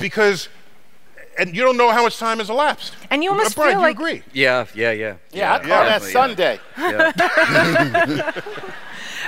because 0.00 0.48
and 1.38 1.54
you 1.56 1.62
don't 1.62 1.76
know 1.76 1.90
how 1.90 2.02
much 2.02 2.18
time 2.18 2.38
has 2.38 2.50
elapsed. 2.50 2.94
And 3.10 3.22
you 3.24 3.30
almost 3.30 3.54
Brian, 3.56 3.72
feel 3.72 3.78
do 3.80 3.82
you 3.82 3.88
like- 3.88 3.96
agree? 3.96 4.22
Yeah, 4.32 4.66
yeah, 4.74 4.92
yeah. 4.92 5.14
Yeah, 5.32 5.54
I 5.54 5.58
call 5.60 5.84
that. 5.84 6.02
Sunday. 6.02 6.60
Yeah. 6.78 8.32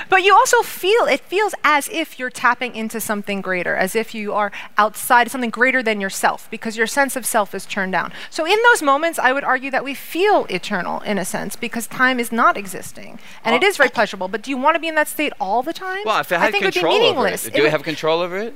But 0.09 0.23
you 0.23 0.33
also 0.33 0.61
feel 0.61 1.05
it 1.05 1.21
feels 1.21 1.53
as 1.63 1.87
if 1.89 2.19
you're 2.19 2.29
tapping 2.29 2.75
into 2.75 2.99
something 2.99 3.39
greater, 3.39 3.75
as 3.77 3.95
if 3.95 4.13
you 4.13 4.33
are 4.33 4.51
outside 4.77 5.31
something 5.31 5.49
greater 5.49 5.81
than 5.81 6.01
yourself, 6.01 6.49
because 6.51 6.75
your 6.75 6.87
sense 6.87 7.15
of 7.15 7.25
self 7.25 7.55
is 7.55 7.65
turned 7.65 7.93
down. 7.93 8.11
So 8.29 8.45
in 8.45 8.57
those 8.63 8.81
moments, 8.81 9.19
I 9.19 9.31
would 9.31 9.45
argue 9.45 9.71
that 9.71 9.85
we 9.85 9.93
feel 9.93 10.45
eternal 10.49 10.99
in 11.01 11.17
a 11.17 11.23
sense 11.23 11.55
because 11.55 11.87
time 11.87 12.19
is 12.19 12.29
not 12.31 12.57
existing, 12.57 13.19
and 13.45 13.55
it 13.55 13.63
is 13.63 13.77
very 13.77 13.89
pleasurable. 13.89 14.27
But 14.27 14.41
do 14.41 14.51
you 14.51 14.57
want 14.57 14.75
to 14.75 14.79
be 14.81 14.89
in 14.89 14.95
that 14.95 15.07
state 15.07 15.31
all 15.39 15.63
the 15.63 15.73
time? 15.73 15.99
Well, 16.03 16.19
if 16.19 16.31
I 16.33 16.39
had 16.39 16.51
think 16.51 16.63
it 16.63 16.67
would 16.67 16.73
be 16.73 16.79
control 16.81 16.95
over 16.95 17.03
meaningless. 17.03 17.45
it, 17.45 17.49
It 17.49 17.53
do 17.55 17.59
I 17.61 17.63
would- 17.65 17.71
have 17.71 17.83
control 17.83 18.19
over 18.21 18.37
it? 18.37 18.53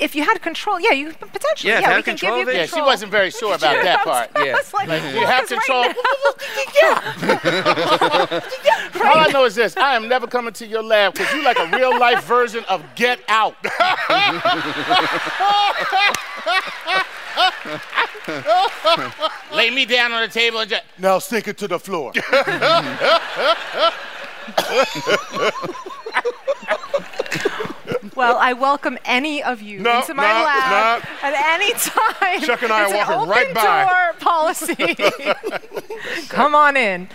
If 0.00 0.14
you 0.14 0.24
had 0.24 0.40
control, 0.42 0.78
yeah, 0.80 0.92
you 0.92 1.12
potentially. 1.12 1.70
Yeah, 1.72 1.78
if 1.78 1.82
yeah, 1.82 1.88
I 1.88 1.90
we 1.90 1.94
had 1.96 2.04
can 2.04 2.16
control 2.16 2.38
give 2.40 2.48
of 2.48 2.54
you 2.54 2.60
it? 2.60 2.70
Yeah, 2.70 2.76
she 2.76 2.80
wasn't 2.82 3.10
very 3.12 3.30
sure 3.30 3.54
about 3.54 3.82
that 3.84 4.04
part. 4.04 4.30
Yeah. 4.46 4.52
was 4.54 4.72
like, 4.72 4.86
You 4.88 5.20
well, 5.20 5.26
have 5.26 5.48
'cause 5.48 5.58
control. 5.58 5.82
Right 5.82 5.94
All 9.14 9.18
I 9.18 9.28
know 9.32 9.44
is 9.44 9.54
this: 9.54 9.76
I 9.76 9.94
am 9.96 10.08
never 10.08 10.26
coming 10.26 10.52
to 10.54 10.66
your 10.66 10.82
lab 10.82 11.12
because 11.14 11.32
you're 11.34 11.42
like 11.44 11.58
a 11.58 11.66
real 11.76 11.98
life 11.98 12.24
version 12.24 12.64
of 12.68 12.82
Get 12.96 13.20
Out. 13.28 13.54
Lay 19.52 19.70
me 19.70 19.84
down 19.86 20.12
on 20.12 20.22
the 20.22 20.28
table 20.28 20.60
and 20.60 20.70
just 20.70 20.82
now 20.98 21.18
sink 21.18 21.48
it 21.48 21.58
to 21.58 21.68
the 21.68 21.78
floor. 21.78 22.12
Well, 28.16 28.38
I 28.38 28.54
welcome 28.54 28.98
any 29.04 29.42
of 29.42 29.60
you 29.62 29.80
No, 29.80 30.00
into 30.00 30.14
my 30.14 30.26
no, 30.26 30.44
lab 30.44 31.02
no. 31.02 31.28
at 31.28 31.34
any 31.60 31.72
time. 31.74 32.40
Chuck 32.40 32.62
and 32.62 32.72
I 32.72 32.82
are 32.82 32.84
it's 32.86 32.94
an 32.94 33.12
open 33.14 33.28
right 33.28 33.54
by. 33.54 33.84
door 33.84 34.18
policy. 34.20 34.96
Come 36.28 36.54
on 36.54 36.76
in. 36.76 37.08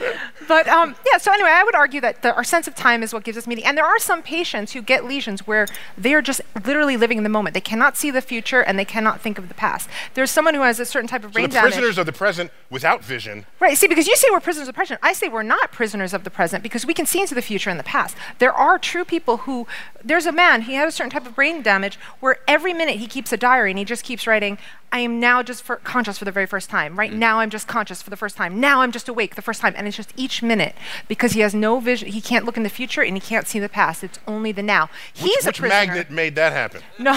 But 0.48 0.68
um, 0.68 0.96
yeah, 1.10 1.18
so 1.18 1.32
anyway, 1.32 1.50
I 1.52 1.64
would 1.64 1.76
argue 1.76 2.02
that 2.02 2.22
the, 2.22 2.36
our 2.36 2.44
sense 2.44 2.68
of 2.68 2.76
time 2.76 3.04
is 3.04 3.14
what 3.14 3.24
gives 3.24 3.38
us 3.38 3.48
meaning. 3.48 3.66
And 3.66 3.78
there 3.78 3.86
are 3.86 4.00
some 4.00 4.22
patients 4.22 4.74
who 4.74 4.82
get 4.82 5.06
lesions 5.06 5.46
where 5.48 5.68
they 5.98 6.14
are 6.14 6.22
just 6.22 6.42
literally 6.66 6.98
living 6.98 7.18
in 7.18 7.24
the 7.24 7.30
moment. 7.30 7.54
They 7.54 7.62
cannot 7.62 7.98
see 7.98 8.12
the 8.12 8.22
future 8.22 8.62
and 8.62 8.78
they 8.78 8.86
cannot 8.86 9.22
think 9.22 9.38
of 9.38 9.48
the 9.48 9.54
past. 9.56 9.90
There's 10.14 10.32
someone 10.32 10.54
who 10.54 10.62
has 10.62 10.80
a 10.80 10.86
certain 10.86 11.08
type 11.08 11.24
of 11.24 11.32
So 11.32 11.34
brain 11.34 11.50
the 11.50 11.54
damage. 11.54 11.74
prisoners 11.74 11.98
of 11.98 12.06
the 12.06 12.12
present 12.14 12.52
without 12.70 13.04
vision. 13.04 13.46
Right. 13.60 13.78
See, 13.78 13.88
because 13.88 14.08
you 14.08 14.16
say 14.16 14.28
we're 14.32 14.40
prisoners 14.40 14.68
of 14.68 14.74
the 14.74 14.78
present, 14.78 15.00
I 15.02 15.14
say 15.14 15.28
we're 15.30 15.44
not 15.44 15.72
prisoners 15.72 16.14
of 16.14 16.24
the 16.24 16.30
present 16.30 16.64
because 16.64 16.86
we 16.86 16.94
can 16.94 17.06
see 17.06 17.22
into 17.22 17.36
the 17.36 17.42
future 17.42 17.70
and 17.70 17.80
the 17.80 17.84
past. 17.84 18.16
There 18.40 18.54
are 18.54 18.78
true 18.78 19.06
people 19.06 19.38
who. 19.38 19.68
There's 20.04 20.26
a 20.26 20.32
man. 20.32 20.64
He 20.64 20.74
had 20.74 20.91
a 20.92 20.96
certain 20.96 21.12
type 21.12 21.26
of 21.26 21.36
brain 21.36 21.62
damage 21.62 21.98
where 22.20 22.38
every 22.48 22.74
minute 22.74 22.98
he 22.98 23.08
keeps 23.08 23.32
a 23.32 23.38
diary 23.38 23.72
and 23.72 23.80
he 23.80 23.86
just 23.86 24.04
keeps 24.04 24.28
writing. 24.28 24.58
I 24.92 25.00
am 25.00 25.22
now 25.22 25.42
just 25.42 25.64
for 25.64 25.78
conscious 25.78 26.18
for 26.18 26.26
the 26.26 26.32
very 26.32 26.46
first 26.46 26.70
time. 26.70 27.00
Right 27.00 27.12
mm. 27.12 27.18
now, 27.18 27.40
I'm 27.40 27.50
just 27.50 27.66
conscious 27.66 28.02
for 28.02 28.10
the 28.10 28.18
first 28.18 28.36
time. 28.36 28.60
Now 28.60 28.82
I'm 28.82 28.92
just 28.92 29.08
awake 29.08 29.36
the 29.36 29.42
first 29.42 29.62
time, 29.62 29.74
and 29.78 29.88
it's 29.88 29.96
just 29.96 30.12
each 30.18 30.44
minute 30.44 30.76
because 31.08 31.32
he 31.32 31.40
has 31.40 31.56
no 31.56 31.80
vision. 31.80 32.10
He 32.10 32.20
can't 32.20 32.44
look 32.44 32.58
in 32.58 32.64
the 32.64 32.70
future 32.70 33.02
and 33.02 33.16
he 33.16 33.22
can't 33.22 33.48
see 33.48 33.58
the 33.58 33.70
past. 33.70 34.04
It's 34.04 34.20
only 34.28 34.52
the 34.52 34.64
now. 34.64 34.90
He's 35.14 35.38
which 35.38 35.46
a 35.46 35.48
which 35.48 35.60
prisoner. 35.60 35.88
magnet 35.88 36.12
made 36.12 36.36
that 36.36 36.52
happen? 36.52 36.82
No, 37.00 37.14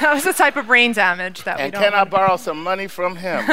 that 0.00 0.14
was 0.14 0.24
the 0.24 0.32
type 0.32 0.56
of 0.56 0.66
brain 0.66 0.92
damage 0.92 1.42
that 1.42 1.58
we 1.58 1.64
don't. 1.64 1.74
And 1.74 1.84
can 1.84 1.94
I 1.94 1.98
want. 1.98 2.10
borrow 2.10 2.36
some 2.36 2.62
money 2.62 2.86
from 2.86 3.16
him? 3.16 3.44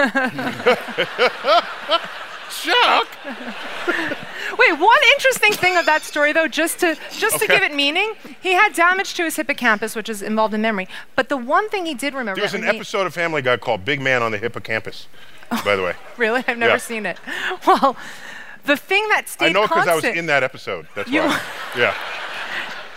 Chuck! 2.50 3.08
Wait, 4.58 4.74
one 4.80 4.98
interesting 5.14 5.54
thing 5.54 5.78
of 5.78 5.86
that 5.86 6.04
story, 6.04 6.32
though, 6.34 6.48
just 6.48 6.80
to 6.80 6.96
just 7.12 7.40
to 7.40 7.48
give 7.48 7.64
it 7.64 7.74
meaning, 7.76 8.14
he 8.42 8.54
had 8.54 8.74
damage 8.74 9.14
to 9.16 9.24
his 9.24 9.36
hippocampus, 9.36 9.96
which 9.96 10.10
is 10.10 10.22
involved 10.22 10.54
in 10.54 10.62
memory. 10.62 10.88
But 11.16 11.30
the 11.30 11.38
one 11.38 11.70
thing 11.70 11.86
he 11.86 11.94
did 11.94 12.14
remember. 12.14 12.36
There 12.40 12.44
was 12.46 12.54
an 12.54 12.64
episode 12.64 13.08
of 13.08 13.14
Family 13.14 13.42
Guy 13.42 13.58
called 13.58 13.84
Big 13.86 14.00
Man 14.02 14.22
on 14.24 14.32
the 14.32 14.38
Hippocampus, 14.38 15.08
oh, 15.52 15.62
by 15.66 15.76
the 15.76 15.84
way. 15.84 15.94
Really, 16.18 16.44
I've 16.48 16.58
never 16.58 16.74
Yeah. 16.74 16.78
seen 16.78 17.06
it. 17.06 17.18
Well, 17.68 17.96
the 18.66 18.78
thing 18.78 19.08
that 19.10 19.30
stayed 19.30 19.48
I 19.50 19.52
know 19.54 19.62
because. 19.64 19.88
I 19.88 19.96
was 19.96 20.04
in 20.04 20.26
that 20.28 20.44
episode. 20.44 20.88
That's 20.96 21.10
You- 21.10 21.22
why. 21.22 21.42
Yeah. 21.78 21.94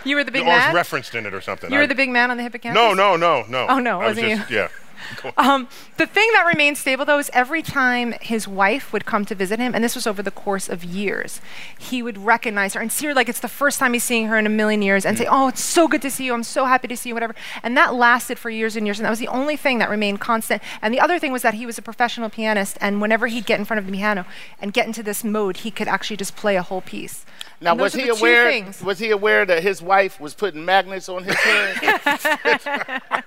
You 0.04 0.16
were 0.16 0.24
the 0.24 0.32
big 0.32 0.42
oh, 0.46 0.50
or 0.50 0.56
it's 0.56 0.66
man. 0.66 0.74
referenced 0.74 1.14
in 1.14 1.26
it 1.26 1.34
or 1.34 1.40
something. 1.42 1.70
you 1.70 1.76
I- 1.76 1.80
were 1.82 1.86
the 1.86 1.94
big 1.94 2.08
man 2.10 2.30
on 2.30 2.36
the 2.38 2.42
hippocampus. 2.42 2.74
No, 2.80 2.94
no, 2.94 3.16
no, 3.16 3.44
no. 3.48 3.66
Oh, 3.68 3.78
no, 3.78 4.00
I 4.00 4.06
was 4.08 4.16
wasn't 4.16 4.38
just, 4.38 4.50
you? 4.50 4.56
Yeah. 4.56 4.68
Um, 5.36 5.68
the 5.96 6.06
thing 6.06 6.28
that 6.32 6.44
remained 6.46 6.78
stable, 6.78 7.04
though, 7.04 7.18
is 7.18 7.30
every 7.32 7.62
time 7.62 8.14
his 8.20 8.46
wife 8.46 8.92
would 8.92 9.04
come 9.04 9.24
to 9.26 9.34
visit 9.34 9.58
him, 9.58 9.74
and 9.74 9.82
this 9.82 9.94
was 9.94 10.06
over 10.06 10.22
the 10.22 10.30
course 10.30 10.68
of 10.68 10.84
years, 10.84 11.40
he 11.78 12.02
would 12.02 12.18
recognize 12.18 12.74
her 12.74 12.80
and 12.80 12.92
see 12.92 13.06
her 13.06 13.14
like 13.14 13.28
it's 13.28 13.40
the 13.40 13.48
first 13.48 13.78
time 13.78 13.92
he's 13.92 14.04
seeing 14.04 14.26
her 14.26 14.38
in 14.38 14.46
a 14.46 14.50
million 14.50 14.82
years 14.82 15.06
and 15.06 15.16
say, 15.16 15.26
Oh, 15.28 15.48
it's 15.48 15.62
so 15.62 15.88
good 15.88 16.02
to 16.02 16.10
see 16.10 16.24
you. 16.24 16.34
I'm 16.34 16.42
so 16.42 16.66
happy 16.66 16.88
to 16.88 16.96
see 16.96 17.10
you, 17.10 17.14
whatever. 17.14 17.34
And 17.62 17.76
that 17.76 17.94
lasted 17.94 18.38
for 18.38 18.50
years 18.50 18.76
and 18.76 18.86
years. 18.86 18.98
And 18.98 19.06
that 19.06 19.10
was 19.10 19.18
the 19.18 19.28
only 19.28 19.56
thing 19.56 19.78
that 19.78 19.90
remained 19.90 20.20
constant. 20.20 20.62
And 20.82 20.92
the 20.92 21.00
other 21.00 21.18
thing 21.18 21.32
was 21.32 21.42
that 21.42 21.54
he 21.54 21.66
was 21.66 21.78
a 21.78 21.82
professional 21.82 22.30
pianist, 22.30 22.78
and 22.80 23.00
whenever 23.00 23.26
he'd 23.26 23.46
get 23.46 23.58
in 23.58 23.64
front 23.64 23.78
of 23.78 23.86
the 23.86 23.92
piano 23.92 24.26
and 24.60 24.72
get 24.72 24.86
into 24.86 25.02
this 25.02 25.24
mode, 25.24 25.58
he 25.58 25.70
could 25.70 25.88
actually 25.88 26.16
just 26.16 26.36
play 26.36 26.56
a 26.56 26.62
whole 26.62 26.80
piece. 26.80 27.24
Now, 27.60 27.74
was 27.74 27.92
he 27.92 28.08
aware? 28.08 28.50
things. 28.50 28.82
Was 28.82 28.98
he 28.98 29.10
aware 29.10 29.44
that 29.44 29.62
his 29.62 29.82
wife 29.82 30.18
was 30.18 30.34
putting 30.34 30.64
magnets 30.64 31.08
on 31.08 31.24
his 31.24 31.34
head? 31.36 31.76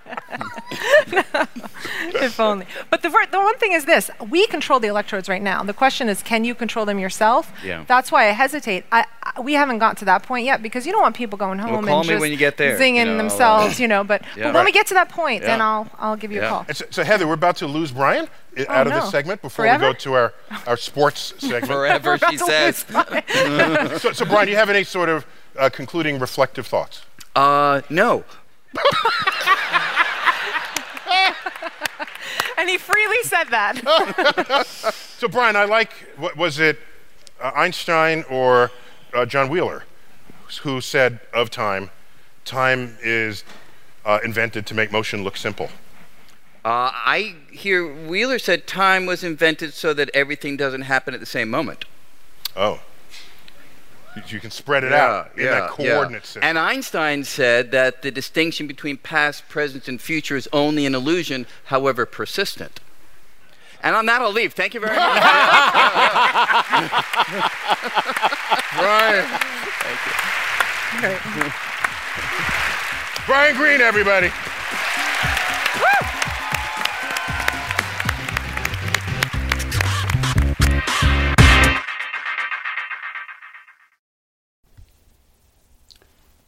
if 2.16 2.40
only. 2.40 2.66
But 2.90 3.04
the, 3.04 3.10
the 3.32 3.40
one 3.40 3.58
thing 3.58 3.74
is 3.74 3.86
this 3.86 4.10
we 4.30 4.48
control 4.48 4.80
the 4.80 4.88
electrodes 4.88 5.30
right 5.30 5.42
now. 5.42 5.64
The 5.64 5.74
question 5.74 6.10
is, 6.10 6.24
can 6.24 6.44
you 6.44 6.56
control 6.56 6.86
them 6.86 6.98
yourself? 7.00 7.52
Yeah. 7.64 7.86
That's 7.88 8.12
why 8.12 8.28
I 8.28 8.32
hesitate. 8.32 8.86
I, 8.92 9.06
I, 9.22 9.42
we 9.42 9.54
haven't 9.54 9.78
got 9.80 9.98
to 9.98 10.06
that 10.06 10.24
point 10.24 10.46
yet 10.46 10.62
because 10.64 10.86
you 10.86 10.92
don't 10.92 11.02
want 11.02 11.16
people 11.16 11.38
going 11.38 11.60
home 11.60 11.86
call 11.86 12.00
and 12.00 12.08
just 12.08 12.22
when 12.22 12.32
you 12.32 12.38
get 12.38 12.58
there, 12.58 12.78
zinging 12.80 12.96
you 12.96 13.06
know, 13.06 13.18
themselves, 13.18 13.80
you 13.80 13.88
know. 13.88 14.04
But, 14.04 14.24
Yeah. 14.36 14.46
but 14.46 14.56
when 14.56 14.66
we 14.66 14.72
get 14.72 14.88
to 14.88 14.94
that 14.96 15.10
point, 15.10 15.44
then 15.44 15.62
I'll, 15.62 15.88
I'll 16.00 16.16
give 16.16 16.32
you 16.32 16.40
Yeah. 16.42 16.48
a 16.48 16.50
call. 16.50 16.66
And 16.68 16.78
so, 16.78 16.86
so, 16.90 17.04
Heather, 17.04 17.28
we're 17.28 17.34
about 17.34 17.58
to 17.58 17.68
lose 17.68 17.92
Brian 17.92 18.28
i- 18.58 18.66
out 18.70 18.88
of 18.88 18.94
no. 18.94 19.02
this 19.02 19.12
segment 19.12 19.42
before 19.42 19.66
Forever? 19.66 19.88
we 19.88 19.94
go 19.94 19.98
to 20.00 20.14
our, 20.14 20.34
our 20.68 20.78
sports 20.78 21.34
segment. 21.40 21.66
Forever, 21.68 22.18
she 22.30 22.38
says. 22.38 22.78
so, 24.02 24.12
so, 24.12 24.26
Brian, 24.26 24.46
do 24.46 24.52
you 24.52 24.58
have 24.58 24.70
any 24.70 24.84
sort 24.84 25.10
of 25.10 25.26
uh, 25.58 25.70
concluding 25.70 26.20
reflective 26.20 26.68
thoughts? 26.68 27.04
Uh, 27.36 27.82
no. 27.90 28.24
And 32.56 32.70
he 32.70 32.78
freely 32.78 33.22
said 33.24 33.46
that. 33.46 34.66
So, 35.18 35.28
Brian, 35.28 35.56
I 35.56 35.66
like, 35.66 35.92
what 36.18 36.38
was 36.38 36.60
it 36.60 36.80
uh, 37.42 37.52
Einstein 37.56 38.24
or 38.30 38.72
uh, 39.14 39.26
John 39.26 39.50
Wheeler 39.50 39.84
who 40.62 40.80
said 40.80 41.20
of 41.34 41.50
time, 41.50 41.90
time 42.46 42.98
is 43.04 43.44
uh, 44.06 44.20
invented 44.24 44.66
to 44.68 44.74
make 44.76 44.92
motion 44.92 45.24
look 45.24 45.36
simple. 45.36 45.70
Uh, 46.66 46.92
I 46.94 47.36
hear 47.52 47.86
Wheeler 47.86 48.40
said 48.40 48.68
time 48.68 49.06
was 49.06 49.22
invented 49.24 49.74
so 49.74 49.94
that 49.96 50.10
everything 50.14 50.56
doesn't 50.56 50.84
happen 50.84 51.14
at 51.14 51.20
the 51.20 51.26
same 51.26 51.50
moment. 51.50 51.84
Oh. 52.56 52.80
You- 54.16 54.22
You 54.28 54.40
can 54.40 54.52
spread 54.52 54.84
it 54.84 54.92
Yeah, 54.92 55.06
out 55.06 55.32
in 55.36 55.44
yeah, 55.44 55.50
that 55.52 55.72
yeah. 55.80 55.94
coordinate 55.96 56.24
system. 56.26 56.44
And 56.44 56.58
Einstein 56.60 57.24
said 57.26 57.72
that 57.72 58.02
the 58.04 58.12
distinction 58.12 58.68
between 58.68 58.96
past, 58.98 59.50
present, 59.50 59.88
and 59.88 60.00
future 60.00 60.38
is 60.38 60.48
only 60.54 60.86
an 60.86 60.94
illusion, 60.96 61.48
however 61.66 62.06
persistent. 62.06 62.80
And 63.82 63.96
on 63.98 64.06
that, 64.06 64.22
I'll 64.22 64.32
leave. 64.32 64.54
Thank 64.54 64.74
you 64.76 64.80
very 64.80 64.96
much. 64.96 65.04
Brian. 68.78 69.26
Thank 71.02 71.26
you. 71.36 71.52
Brian 73.26 73.56
Greene, 73.58 73.82
everybody. 73.82 74.32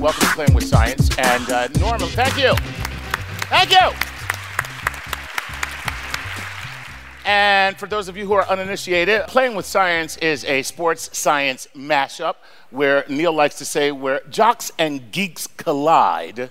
Welcome 0.00 0.28
to 0.28 0.34
Playing 0.34 0.54
with 0.54 0.64
Science. 0.64 1.10
And 1.18 1.50
uh, 1.50 1.66
Norman, 1.80 2.08
thank 2.10 2.38
you. 2.38 2.54
Thank 3.48 3.72
you. 3.72 3.90
And 7.24 7.76
for 7.76 7.86
those 7.86 8.06
of 8.06 8.16
you 8.16 8.24
who 8.24 8.34
are 8.34 8.46
uninitiated, 8.46 9.22
Playing 9.26 9.56
with 9.56 9.66
Science 9.66 10.16
is 10.18 10.44
a 10.44 10.62
sports 10.62 11.18
science 11.18 11.66
mashup 11.74 12.36
where 12.70 13.04
Neil 13.08 13.32
likes 13.32 13.58
to 13.58 13.64
say 13.64 13.90
where 13.90 14.20
jocks 14.30 14.70
and 14.78 15.10
geeks 15.10 15.48
collide. 15.48 16.48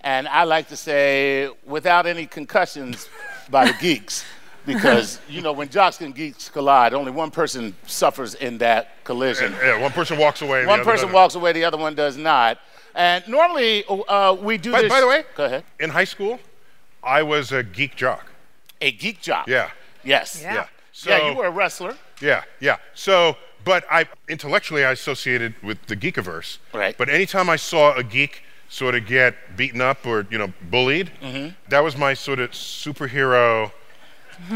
And 0.00 0.26
I 0.26 0.42
like 0.42 0.66
to 0.68 0.76
say 0.76 1.50
without 1.64 2.06
any 2.06 2.26
concussions 2.26 3.08
by 3.48 3.66
the 3.66 3.74
geeks. 3.80 4.24
Because, 4.66 5.20
you 5.28 5.40
know, 5.40 5.52
when 5.52 5.68
jocks 5.68 6.00
and 6.00 6.14
geeks 6.14 6.48
collide, 6.48 6.94
only 6.94 7.10
one 7.12 7.30
person 7.30 7.74
suffers 7.86 8.34
in 8.34 8.58
that 8.58 9.02
collision. 9.04 9.52
Yeah, 9.52 9.80
one 9.80 9.92
person 9.92 10.18
walks 10.18 10.42
away. 10.42 10.66
One 10.66 10.80
other 10.80 10.84
person 10.84 11.06
doesn't. 11.06 11.14
walks 11.14 11.34
away, 11.36 11.52
the 11.52 11.64
other 11.64 11.78
one 11.78 11.94
does 11.94 12.16
not. 12.16 12.58
And 12.94 13.26
normally 13.28 13.84
uh, 13.88 14.36
we 14.40 14.58
do 14.58 14.72
By, 14.72 14.82
this. 14.82 14.90
by 14.90 15.00
the 15.00 15.06
way, 15.06 15.24
go 15.36 15.44
ahead. 15.46 15.64
in 15.80 15.90
high 15.90 16.04
school, 16.04 16.38
I 17.02 17.22
was 17.22 17.50
a 17.52 17.62
geek 17.62 17.96
jock. 17.96 18.26
A 18.80 18.92
geek 18.92 19.20
jock. 19.22 19.46
Yeah. 19.46 19.70
Yes. 20.04 20.40
Yeah. 20.42 20.54
Yeah. 20.54 20.66
So, 20.92 21.10
yeah, 21.10 21.30
you 21.30 21.36
were 21.36 21.46
a 21.46 21.50
wrestler. 21.50 21.96
Yeah, 22.20 22.44
yeah. 22.60 22.76
So, 22.94 23.36
but 23.64 23.84
I 23.90 24.06
intellectually 24.28 24.84
I 24.84 24.90
associated 24.92 25.54
with 25.62 25.78
the 25.86 25.96
geekiverse. 25.96 26.58
Right. 26.74 26.96
But 26.98 27.08
anytime 27.08 27.48
I 27.48 27.56
saw 27.56 27.94
a 27.94 28.02
geek 28.04 28.42
sort 28.68 28.94
of 28.94 29.06
get 29.06 29.56
beaten 29.56 29.80
up 29.80 30.06
or 30.06 30.26
you 30.30 30.36
know 30.38 30.52
bullied, 30.70 31.10
Mm-hmm. 31.22 31.48
that 31.70 31.80
was 31.82 31.96
my 31.96 32.12
sort 32.14 32.38
of 32.40 32.50
superhero. 32.50 33.72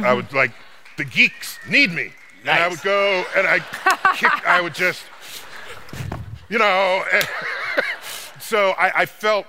I 0.03 0.13
would 0.13 0.33
like 0.33 0.53
the 0.99 1.05
geeks 1.05 1.59
need 1.69 1.91
me, 1.93 2.13
and 2.43 2.51
I 2.51 2.69
would 2.69 2.83
go 2.83 3.25
and 3.37 3.47
I 3.47 3.61
kick. 4.17 4.47
I 4.47 4.61
would 4.61 4.75
just, 4.75 5.05
you 6.51 6.59
know. 6.59 7.03
and 8.47 8.59
so 8.59 8.71
I, 8.73 9.03
I 9.03 9.07
felt 9.07 9.47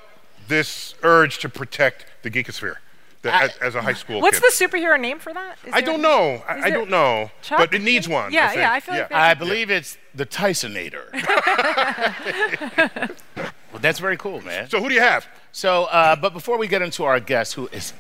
this 0.48 0.96
urge 1.04 1.40
to 1.40 1.50
protect 1.50 2.06
the 2.24 2.32
geekosphere 2.32 2.76
that, 3.22 3.44
as, 3.44 3.58
as 3.58 3.76
a 3.76 3.82
high 3.82 3.94
school 4.02 4.22
What's 4.22 4.40
kid. 4.40 4.52
the 4.52 4.78
superhero 4.78 5.00
name 5.00 5.20
for 5.20 5.34
that? 5.34 5.58
Is 5.66 5.74
I 5.74 5.82
there- 5.82 5.92
don't 5.92 6.02
know. 6.02 6.42
I, 6.48 6.62
I 6.64 6.70
don't 6.70 6.90
know. 6.90 7.30
Chuck, 7.42 7.60
but 7.60 7.74
it 7.74 7.82
needs 7.82 8.08
one. 8.08 8.32
Yeah, 8.34 8.46
I 8.46 8.48
think. 8.48 8.60
yeah, 8.62 8.72
I 8.74 8.80
feel 8.80 8.96
like 8.96 9.10
yeah. 9.12 9.22
I 9.22 9.34
believe 9.34 9.70
it's 9.70 9.98
the 10.16 10.26
Tysonator. 10.26 11.12
well, 13.72 13.82
that's 13.82 14.00
very 14.00 14.18
cool, 14.18 14.42
man. 14.42 14.70
So 14.70 14.82
who 14.82 14.90
do 14.90 14.96
you 14.96 15.02
have? 15.02 15.28
So, 15.52 15.86
uh, 15.86 16.16
but 16.16 16.34
before 16.34 16.58
we 16.58 16.68
get 16.68 16.82
into 16.82 17.04
our 17.04 17.20
guest, 17.20 17.56
who 17.56 17.68
is 17.68 17.94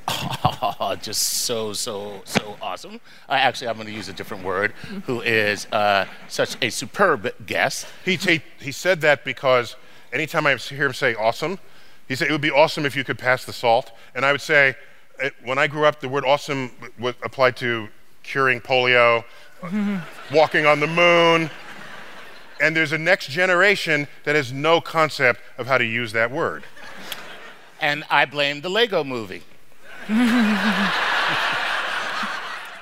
just 1.01 1.23
so, 1.23 1.73
so, 1.73 2.21
so 2.23 2.55
awesome, 2.61 2.99
uh, 3.27 3.33
actually, 3.33 3.67
I'm 3.67 3.75
going 3.75 3.87
to 3.87 3.93
use 3.93 4.09
a 4.09 4.13
different 4.13 4.43
word, 4.43 4.71
who 5.05 5.21
is 5.21 5.65
uh, 5.71 6.05
such 6.27 6.55
a 6.61 6.69
superb 6.69 7.33
guest. 7.45 7.87
He, 8.05 8.15
he, 8.15 8.41
he 8.59 8.71
said 8.71 9.01
that 9.01 9.25
because 9.25 9.75
anytime 10.13 10.47
I 10.47 10.55
hear 10.55 10.85
him 10.87 10.93
say 10.93 11.15
awesome, 11.15 11.59
he 12.07 12.15
said 12.15 12.29
it 12.29 12.31
would 12.31 12.41
be 12.41 12.51
awesome 12.51 12.85
if 12.85 12.95
you 12.95 13.03
could 13.03 13.17
pass 13.17 13.45
the 13.45 13.53
salt. 13.53 13.91
And 14.15 14.25
I 14.25 14.31
would 14.31 14.41
say, 14.41 14.75
eh, 15.19 15.29
when 15.43 15.57
I 15.57 15.67
grew 15.67 15.85
up, 15.85 15.99
the 15.99 16.09
word 16.09 16.25
awesome 16.25 16.71
was 16.99 17.15
applied 17.23 17.57
to 17.57 17.89
curing 18.23 18.61
polio, 18.61 19.23
walking 20.31 20.65
on 20.65 20.79
the 20.79 20.87
moon. 20.87 21.49
And 22.59 22.75
there's 22.75 22.91
a 22.91 22.97
next 22.97 23.29
generation 23.29 24.07
that 24.23 24.35
has 24.35 24.51
no 24.51 24.81
concept 24.81 25.41
of 25.57 25.67
how 25.67 25.77
to 25.77 25.85
use 25.85 26.11
that 26.13 26.31
word. 26.31 26.63
And 27.79 28.03
I 28.09 28.25
blame 28.25 28.61
the 28.61 28.69
Lego 28.69 29.03
movie. 29.03 29.43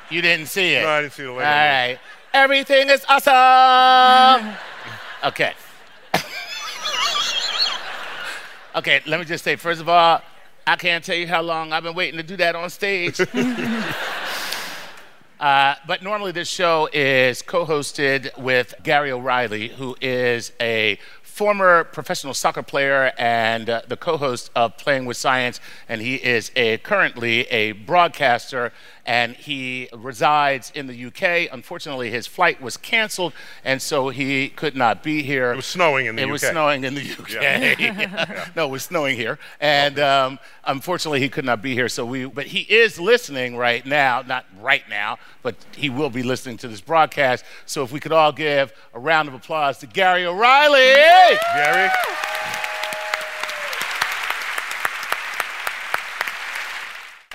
you 0.09 0.21
didn't 0.21 0.45
see 0.47 0.75
it. 0.75 0.83
No, 0.83 0.89
I 0.89 1.01
didn't 1.01 1.13
see 1.13 1.23
the 1.23 1.31
Lego 1.31 1.43
All 1.43 1.51
movie. 1.51 1.93
right. 1.93 1.99
Everything 2.33 2.89
is 2.89 3.03
awesome. 3.09 4.53
okay. 5.25 5.53
Okay, 8.75 9.01
let 9.05 9.21
me 9.21 9.25
just 9.25 9.45
say, 9.45 9.55
first 9.55 9.79
of 9.79 9.87
all, 9.87 10.21
I 10.67 10.75
can't 10.75 11.01
tell 11.01 11.15
you 11.15 11.27
how 11.27 11.41
long 11.41 11.71
I've 11.71 11.83
been 11.83 11.95
waiting 11.95 12.17
to 12.17 12.23
do 12.23 12.35
that 12.37 12.55
on 12.55 12.69
stage. 12.69 13.21
Uh, 15.37 15.75
but 15.85 16.01
normally 16.01 16.31
this 16.31 16.47
show 16.47 16.87
is 16.93 17.41
co-hosted 17.41 18.35
with 18.37 18.73
Gary 18.83 19.11
O'Reilly, 19.11 19.67
who 19.67 19.97
is 19.99 20.53
a 20.61 20.97
former 21.23 21.83
professional 21.83 22.33
soccer 22.33 22.63
player 22.63 23.11
and 23.17 23.69
uh, 23.69 23.81
the 23.85 23.97
co-host 23.97 24.49
of 24.55 24.77
Playing 24.77 25.05
with 25.05 25.17
Science, 25.17 25.59
and 25.89 26.01
he 26.01 26.15
is 26.15 26.51
a, 26.55 26.77
currently 26.77 27.41
a 27.47 27.73
broadcaster 27.73 28.71
and 29.05 29.35
he 29.35 29.87
resides 29.93 30.71
in 30.73 30.87
the 30.87 31.05
UK. 31.05 31.51
Unfortunately, 31.51 32.09
his 32.09 32.27
flight 32.27 32.61
was 32.61 32.77
canceled, 32.77 33.33
and 33.63 33.81
so 33.81 34.09
he 34.09 34.49
could 34.49 34.75
not 34.75 35.03
be 35.03 35.21
here. 35.21 35.51
It 35.51 35.57
was 35.57 35.65
snowing 35.65 36.07
in 36.07 36.15
the 36.15 36.23
it 36.23 36.25
UK. 36.25 36.29
It 36.29 36.31
was 36.33 36.41
snowing 36.43 36.83
in 36.83 36.95
the 36.95 37.01
UK. 37.01 37.79
Yeah. 37.85 38.49
no, 38.55 38.67
it 38.67 38.71
was 38.71 38.83
snowing 38.83 39.15
here, 39.15 39.37
and 39.59 39.99
um, 39.99 40.39
unfortunately, 40.65 41.19
he 41.19 41.29
could 41.29 41.45
not 41.45 41.61
be 41.61 41.73
here. 41.73 41.89
So 41.89 42.05
we, 42.05 42.25
but 42.25 42.47
he 42.47 42.61
is 42.61 42.99
listening 42.99 43.55
right 43.57 43.85
now. 43.85 44.21
Not 44.21 44.45
right 44.59 44.83
now, 44.89 45.17
but 45.43 45.55
he 45.75 45.89
will 45.89 46.09
be 46.09 46.23
listening 46.23 46.57
to 46.57 46.67
this 46.67 46.81
broadcast. 46.81 47.45
So 47.65 47.83
if 47.83 47.91
we 47.91 47.99
could 47.99 48.11
all 48.11 48.31
give 48.31 48.73
a 48.93 48.99
round 48.99 49.27
of 49.27 49.33
applause 49.33 49.77
to 49.79 49.87
Gary 49.87 50.25
O'Reilly. 50.25 50.93
Gary. 51.53 51.89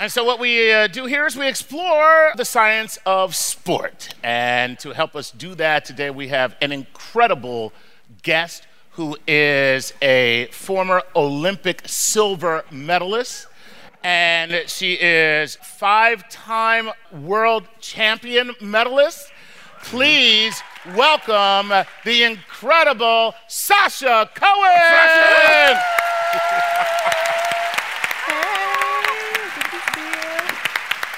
And 0.00 0.10
so, 0.10 0.24
what 0.24 0.40
we 0.40 0.72
uh, 0.72 0.86
do 0.86 1.04
here 1.04 1.26
is 1.26 1.36
we 1.36 1.46
explore 1.46 2.32
the 2.34 2.46
science 2.46 2.98
of 3.04 3.34
sport. 3.34 4.14
And 4.22 4.78
to 4.78 4.94
help 4.94 5.14
us 5.14 5.30
do 5.30 5.54
that 5.56 5.84
today, 5.84 6.08
we 6.08 6.28
have 6.28 6.56
an 6.62 6.72
incredible 6.72 7.74
guest 8.22 8.66
who 8.92 9.18
is 9.28 9.92
a 10.00 10.46
former 10.52 11.02
Olympic 11.14 11.82
silver 11.84 12.64
medalist. 12.70 13.46
And 14.02 14.70
she 14.70 14.94
is 14.94 15.56
five 15.56 16.26
time 16.30 16.88
world 17.12 17.68
champion 17.80 18.54
medalist. 18.58 19.30
Please 19.82 20.62
welcome 20.96 21.84
the 22.06 22.22
incredible 22.22 23.34
Sasha 23.48 24.30
Cohen. 24.34 25.76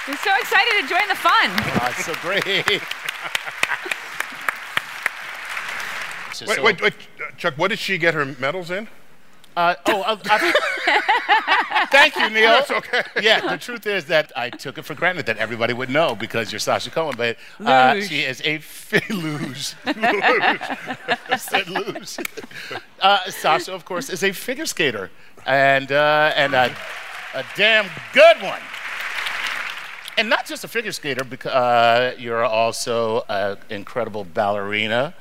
I'm 0.07 0.17
so 0.17 0.31
excited 0.41 0.83
to 0.83 0.89
join 0.89 1.09
the 1.09 1.15
fun. 1.15 1.51
Oh, 1.51 1.89
it's 1.91 2.05
so 2.05 2.15
great. 2.23 2.45
Wait, 6.49 6.63
wait, 6.63 6.81
wait, 6.83 6.95
Chuck. 7.37 7.55
What 7.57 7.69
did 7.69 7.79
she 7.79 7.99
get 7.99 8.15
her 8.15 8.25
medals 8.25 8.71
in? 8.71 8.89
Uh, 9.57 9.75
oh, 9.87 10.01
uh, 10.03 10.17
I- 10.25 11.87
thank 11.93 12.17
you, 12.17 12.31
Neil. 12.31 12.49
That's 12.51 12.71
okay. 12.71 13.03
Yeah, 13.21 13.41
the 13.49 13.59
truth 13.59 13.87
is 13.87 14.07
that 14.07 14.33
I 14.35 14.49
took 14.51 14.79
it 14.79 14.83
for 14.83 14.95
granted 14.95 15.27
that 15.27 15.37
everybody 15.37 15.73
would 15.75 15.91
know 15.91 16.15
because 16.17 16.51
you're 16.51 16.59
Sasha 16.59 16.91
Cohen, 16.91 17.15
but 17.17 17.37
uh, 17.65 18.01
she 18.01 18.21
is 18.23 18.41
a 18.45 18.59
fi- 18.59 19.03
luge. 19.15 19.75
I 19.87 21.37
said 21.39 21.69
luge. 21.69 22.17
Uh, 23.01 23.19
Sasha, 23.31 23.73
of 23.75 23.85
course, 23.85 24.09
is 24.11 24.25
a 24.25 24.33
figure 24.33 24.67
skater 24.67 25.11
and 25.47 25.93
uh, 25.93 26.33
and 26.35 26.55
a, 26.55 26.75
a 27.35 27.45
damn 27.55 27.89
good 28.15 28.41
one. 28.43 28.61
And 30.19 30.29
not 30.29 30.47
just 30.47 30.63
a 30.65 30.69
figure 30.69 30.93
skater, 30.93 31.25
because 31.25 31.53
uh, 31.53 32.15
you're 32.19 32.45
also 32.45 33.23
an 33.29 33.57
incredible 33.71 34.25
ballerina 34.25 35.15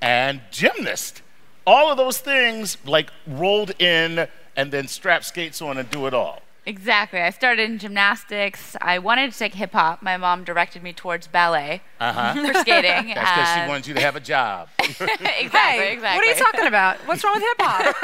and 0.00 0.40
gymnast. 0.50 1.22
All 1.66 1.90
of 1.90 1.96
those 1.96 2.18
things, 2.18 2.76
like 2.84 3.10
rolled 3.26 3.72
in 3.80 4.28
and 4.56 4.70
then 4.70 4.86
strap 4.86 5.24
skates 5.24 5.62
on 5.62 5.78
and 5.78 5.90
do 5.90 6.06
it 6.06 6.14
all. 6.14 6.42
Exactly. 6.66 7.20
I 7.20 7.28
started 7.30 7.68
in 7.70 7.78
gymnastics. 7.78 8.74
I 8.80 8.98
wanted 8.98 9.30
to 9.32 9.38
take 9.38 9.52
hip 9.54 9.72
hop. 9.72 10.00
My 10.02 10.16
mom 10.16 10.44
directed 10.44 10.82
me 10.82 10.94
towards 10.94 11.26
ballet 11.26 11.82
Uh 12.00 12.12
huh. 12.12 12.34
for 12.52 12.54
skating. 12.60 13.12
That's 13.14 13.30
because 13.32 13.48
she 13.54 13.60
and- 13.60 13.68
wanted 13.68 13.86
you 13.86 13.94
to 13.94 14.00
have 14.00 14.16
a 14.16 14.20
job. 14.20 14.68
exactly, 14.78 15.26
Hey, 15.26 15.44
exactly. 15.44 16.00
what 16.00 16.24
are 16.24 16.24
you 16.24 16.34
talking 16.42 16.66
about? 16.66 16.96
What's 17.06 17.22
wrong 17.24 17.34
with 17.34 17.42
hip 17.42 17.56
hop? 17.60 17.94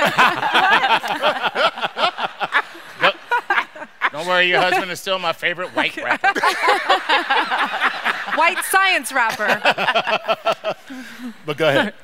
Don't 4.21 4.29
worry, 4.29 4.49
your 4.49 4.61
husband 4.61 4.91
is 4.91 5.01
still 5.01 5.19
my 5.19 5.33
favorite 5.33 5.75
white 5.75 5.97
rapper. 6.05 6.39
White 8.37 8.63
science 8.65 9.13
rapper. 9.13 9.61
But 11.47 11.57
go 11.57 11.69
ahead. 11.69 11.95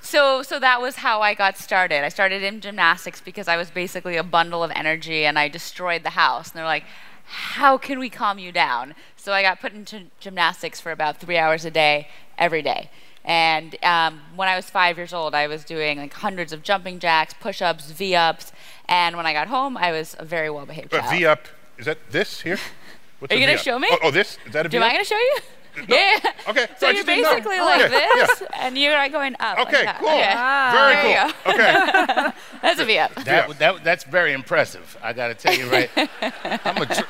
So, 0.00 0.42
so 0.42 0.58
that 0.60 0.80
was 0.80 0.96
how 0.96 1.20
I 1.20 1.34
got 1.34 1.58
started. 1.58 2.04
I 2.04 2.08
started 2.10 2.42
in 2.42 2.60
gymnastics 2.60 3.20
because 3.20 3.48
I 3.48 3.56
was 3.56 3.70
basically 3.70 4.16
a 4.16 4.22
bundle 4.22 4.62
of 4.62 4.70
energy 4.74 5.24
and 5.24 5.38
I 5.38 5.48
destroyed 5.48 6.04
the 6.04 6.10
house. 6.10 6.50
And 6.50 6.58
they're 6.58 6.64
like, 6.64 6.84
how 7.24 7.76
can 7.76 7.98
we 7.98 8.08
calm 8.08 8.38
you 8.38 8.52
down? 8.52 8.94
So 9.16 9.32
I 9.32 9.42
got 9.42 9.60
put 9.60 9.72
into 9.72 10.04
gymnastics 10.20 10.80
for 10.80 10.92
about 10.92 11.20
three 11.20 11.36
hours 11.36 11.64
a 11.64 11.70
day, 11.70 12.08
every 12.38 12.62
day. 12.62 12.90
And 13.24 13.76
um, 13.84 14.20
when 14.36 14.48
I 14.48 14.56
was 14.56 14.70
five 14.70 14.96
years 14.96 15.12
old, 15.12 15.34
I 15.34 15.46
was 15.46 15.64
doing 15.64 15.98
like 15.98 16.14
hundreds 16.14 16.52
of 16.52 16.62
jumping 16.62 16.98
jacks, 16.98 17.34
push-ups, 17.34 17.90
V-ups. 17.90 18.52
And 18.88 19.16
when 19.16 19.26
I 19.26 19.32
got 19.32 19.48
home, 19.48 19.76
I 19.76 19.92
was 19.92 20.16
a 20.18 20.24
very 20.24 20.50
well-behaved 20.50 20.90
But 20.90 21.00
child. 21.00 21.12
V 21.18 21.26
up. 21.26 21.46
Is 21.78 21.86
that 21.86 21.98
this 22.10 22.40
here? 22.40 22.58
What's 23.18 23.32
Are 23.32 23.36
you 23.36 23.46
gonna 23.46 23.58
show 23.58 23.78
me? 23.78 23.88
Oh, 23.90 23.98
oh, 24.04 24.10
this? 24.10 24.38
Is 24.46 24.52
that 24.52 24.66
a 24.66 24.68
V? 24.68 24.78
Do 24.78 24.78
V 24.78 24.84
I 24.84 24.86
up? 24.88 24.92
going 24.94 25.04
to 25.04 25.08
show 25.08 25.18
you? 25.18 25.36
Yeah. 25.88 26.18
Okay. 26.48 26.66
So 26.78 26.88
I 26.88 26.90
you're 26.90 27.04
just 27.04 27.06
know. 27.06 27.22
basically 27.22 27.60
like 27.60 27.80
Yeah, 27.82 27.98
yeah. 28.16 28.26
this, 28.26 28.42
and 28.54 28.76
you're 28.76 28.94
like 28.94 29.12
going 29.12 29.36
up. 29.38 29.58
like 29.58 29.68
Okay, 29.68 29.84
that. 29.84 29.98
cool. 30.00 30.08
Okay. 30.08 30.32
Ah, 30.34 30.70
very 30.74 30.94
There 31.14 31.26
you 31.26 31.32
cool. 31.44 31.52
Okay. 31.52 32.30
That's 32.62 32.80
a 32.80 32.84
V-up. 32.84 33.14
That, 33.24 33.58
that, 33.60 33.84
that's 33.84 34.02
very 34.02 34.32
impressive. 34.32 34.96
I 35.00 35.12
got 35.12 35.28
to 35.28 35.34
tell 35.34 35.54
you, 35.54 35.70
right? 35.70 35.88
I'm 36.64 36.78
a. 36.82 36.86
Tr- 36.86 37.02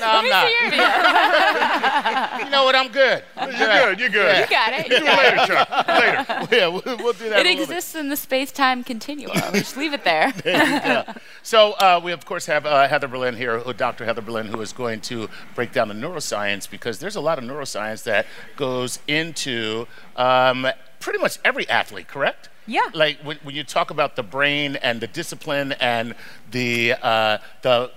no, 0.00 0.06
Let 0.06 0.14
I'm 0.16 0.24
me 0.24 0.30
not. 0.30 0.46
see 0.46 0.52
your 0.60 0.70
V-up. 0.70 2.40
You 2.44 2.50
know 2.50 2.64
what? 2.64 2.74
I'm 2.74 2.88
good. 2.92 3.22
You're 3.36 3.50
good. 3.50 4.00
You're 4.00 4.08
good. 4.10 4.38
You 4.40 4.46
got 4.50 4.72
it. 4.72 4.88
You 4.88 4.96
it 4.96 5.04
got 5.04 5.24
it. 5.24 5.36
later, 5.36 5.46
Chuck. 5.46 5.88
Later. 5.88 6.26
Yeah, 6.56 6.68
we'll, 6.68 6.82
we'll 6.98 7.12
do 7.12 7.28
that. 7.30 7.40
It 7.40 7.46
in 7.46 7.52
a 7.52 7.56
bit. 7.56 7.60
exists 7.62 7.94
in 7.94 8.08
the 8.08 8.16
space-time 8.16 8.84
continuum. 8.84 9.36
Just 9.52 9.76
leave 9.76 9.92
it 9.94 10.04
there. 10.04 10.32
So 11.42 11.72
uh, 11.74 12.00
we 12.02 12.10
of 12.10 12.24
course 12.26 12.46
have 12.46 12.66
uh, 12.66 12.88
Heather 12.88 13.06
Berlin 13.06 13.36
here, 13.36 13.60
who, 13.60 13.72
Dr. 13.72 14.04
Heather 14.04 14.20
Berlin, 14.20 14.46
who 14.46 14.60
is 14.60 14.72
going 14.72 15.00
to 15.02 15.28
break 15.54 15.70
down 15.72 15.86
the 15.86 15.94
neuroscience 15.94 16.68
because 16.68 16.98
there's 16.98 17.14
a 17.14 17.20
lot 17.20 17.38
of 17.38 17.44
neuroscience 17.44 18.02
that 18.02 18.26
goes 18.56 18.98
into 19.06 19.86
um, 20.16 20.66
pretty 20.98 21.20
much 21.20 21.38
every 21.44 21.68
athlete, 21.68 22.08
correct? 22.08 22.48
Yeah. 22.66 22.80
Like 22.92 23.18
when, 23.22 23.38
when 23.42 23.54
you 23.54 23.64
talk 23.64 23.90
about 23.90 24.16
the 24.16 24.22
brain 24.22 24.76
and 24.76 25.00
the 25.00 25.06
discipline 25.06 25.72
and 25.72 26.14
the 26.50 26.94
uh, 27.02 27.38
the 27.62 27.90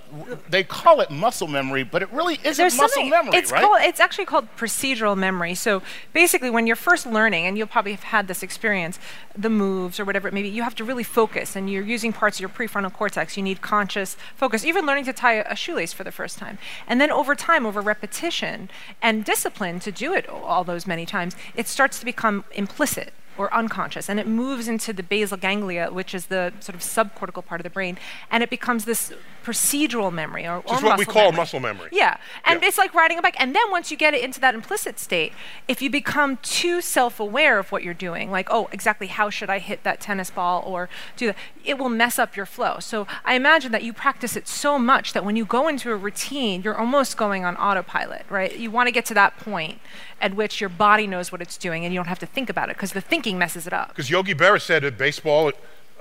they 0.49 0.63
call 0.63 1.01
it 1.01 1.09
muscle 1.11 1.47
memory, 1.47 1.83
but 1.83 2.01
it 2.01 2.11
really 2.11 2.39
isn't 2.43 2.57
There's 2.57 2.77
muscle 2.77 3.05
memory, 3.05 3.37
it's 3.37 3.51
right? 3.51 3.61
called. 3.63 3.81
It's 3.81 3.99
actually 3.99 4.25
called 4.25 4.47
procedural 4.57 5.17
memory. 5.17 5.55
So 5.55 5.81
basically, 6.13 6.49
when 6.49 6.67
you're 6.67 6.75
first 6.75 7.05
learning, 7.05 7.45
and 7.45 7.57
you'll 7.57 7.67
probably 7.67 7.91
have 7.93 8.03
had 8.03 8.27
this 8.27 8.43
experience, 8.43 8.99
the 9.35 9.49
moves 9.49 9.99
or 9.99 10.05
whatever 10.05 10.27
it 10.27 10.33
may 10.33 10.41
be, 10.41 10.49
you 10.49 10.63
have 10.63 10.75
to 10.75 10.83
really 10.83 11.03
focus, 11.03 11.55
and 11.55 11.69
you're 11.69 11.83
using 11.83 12.13
parts 12.13 12.37
of 12.37 12.41
your 12.41 12.49
prefrontal 12.49 12.93
cortex. 12.93 13.37
You 13.37 13.43
need 13.43 13.61
conscious 13.61 14.17
focus. 14.35 14.65
Even 14.65 14.85
learning 14.85 15.05
to 15.05 15.13
tie 15.13 15.33
a, 15.33 15.45
a 15.49 15.55
shoelace 15.55 15.93
for 15.93 16.03
the 16.03 16.11
first 16.11 16.37
time, 16.37 16.57
and 16.87 16.99
then 16.99 17.11
over 17.11 17.35
time, 17.35 17.65
over 17.65 17.81
repetition 17.81 18.69
and 19.01 19.25
discipline 19.25 19.79
to 19.79 19.91
do 19.91 20.13
it 20.13 20.27
all 20.27 20.63
those 20.63 20.85
many 20.85 21.05
times, 21.05 21.35
it 21.55 21.67
starts 21.67 21.99
to 21.99 22.05
become 22.05 22.43
implicit 22.51 23.13
or 23.39 23.51
unconscious, 23.53 24.09
and 24.09 24.19
it 24.19 24.27
moves 24.27 24.67
into 24.67 24.91
the 24.91 25.01
basal 25.01 25.37
ganglia, 25.37 25.89
which 25.91 26.13
is 26.13 26.25
the 26.25 26.51
sort 26.59 26.75
of 26.75 26.81
subcortical 26.81 27.43
part 27.43 27.61
of 27.61 27.63
the 27.63 27.69
brain, 27.69 27.97
and 28.29 28.43
it 28.43 28.49
becomes 28.49 28.83
this 28.83 29.13
procedural 29.43 30.11
memory 30.11 30.45
or, 30.47 30.57
or 30.57 30.79
what 30.81 30.97
we 30.99 31.05
call 31.05 31.23
memory. 31.25 31.37
muscle 31.37 31.59
memory. 31.59 31.89
Yeah, 31.91 32.17
and 32.45 32.61
Yeah. 32.61 32.67
it's 32.67 32.77
like 32.77 32.93
riding 32.93 33.17
a 33.17 33.21
bike. 33.21 33.35
And 33.39 33.55
then 33.55 33.69
once 33.71 33.91
you 33.91 33.97
get 33.97 34.13
it 34.13 34.23
into 34.23 34.39
that 34.39 34.53
implicit 34.55 34.99
state, 34.99 35.33
if 35.67 35.81
you 35.81 35.89
become 35.89 36.37
too 36.37 36.81
self-aware 36.81 37.59
of 37.59 37.71
what 37.71 37.83
you're 37.83 37.93
doing, 37.93 38.31
like, 38.31 38.47
oh, 38.51 38.69
exactly 38.71 39.07
how 39.07 39.29
should 39.29 39.49
I 39.49 39.59
hit 39.59 39.83
that 39.83 39.99
tennis 39.99 40.29
ball 40.29 40.63
or 40.65 40.89
do 41.17 41.27
that, 41.27 41.35
it 41.65 41.77
will 41.77 41.89
mess 41.89 42.17
up 42.19 42.35
your 42.35 42.45
flow. 42.45 42.79
So 42.79 43.07
I 43.25 43.35
imagine 43.35 43.71
that 43.71 43.83
you 43.83 43.93
practice 43.93 44.35
it 44.35 44.47
so 44.47 44.77
much 44.79 45.13
that 45.13 45.23
when 45.25 45.35
you 45.35 45.45
go 45.45 45.67
into 45.67 45.91
a 45.91 45.95
routine, 45.95 46.61
you're 46.61 46.77
almost 46.77 47.17
going 47.17 47.45
on 47.45 47.55
autopilot, 47.57 48.25
right? 48.29 48.55
You 48.57 48.71
want 48.71 48.87
to 48.87 48.91
get 48.91 49.05
to 49.05 49.13
that 49.15 49.37
point 49.37 49.79
at 50.21 50.33
which 50.35 50.59
your 50.59 50.69
body 50.69 51.07
knows 51.07 51.31
what 51.31 51.41
it's 51.41 51.57
doing 51.57 51.85
and 51.85 51.93
you 51.93 51.97
don't 51.97 52.07
have 52.07 52.19
to 52.19 52.25
think 52.25 52.49
about 52.49 52.69
it 52.69 52.75
because 52.75 52.91
the 52.93 53.01
thinking 53.01 53.37
messes 53.37 53.65
it 53.67 53.73
up. 53.73 53.89
Because 53.89 54.09
Yogi 54.09 54.33
Berra 54.35 54.61
said 54.61 54.83
that 54.83 54.97
baseball 54.97 55.51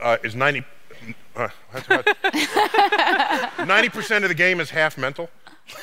uh, 0.03 0.17
is 0.23 0.35
90. 0.35 0.65
Uh, 1.37 1.49
90% 3.59 4.23
of 4.23 4.29
the 4.29 4.35
game 4.35 4.61
is 4.61 4.71
half 4.71 4.99
mental. 4.99 5.31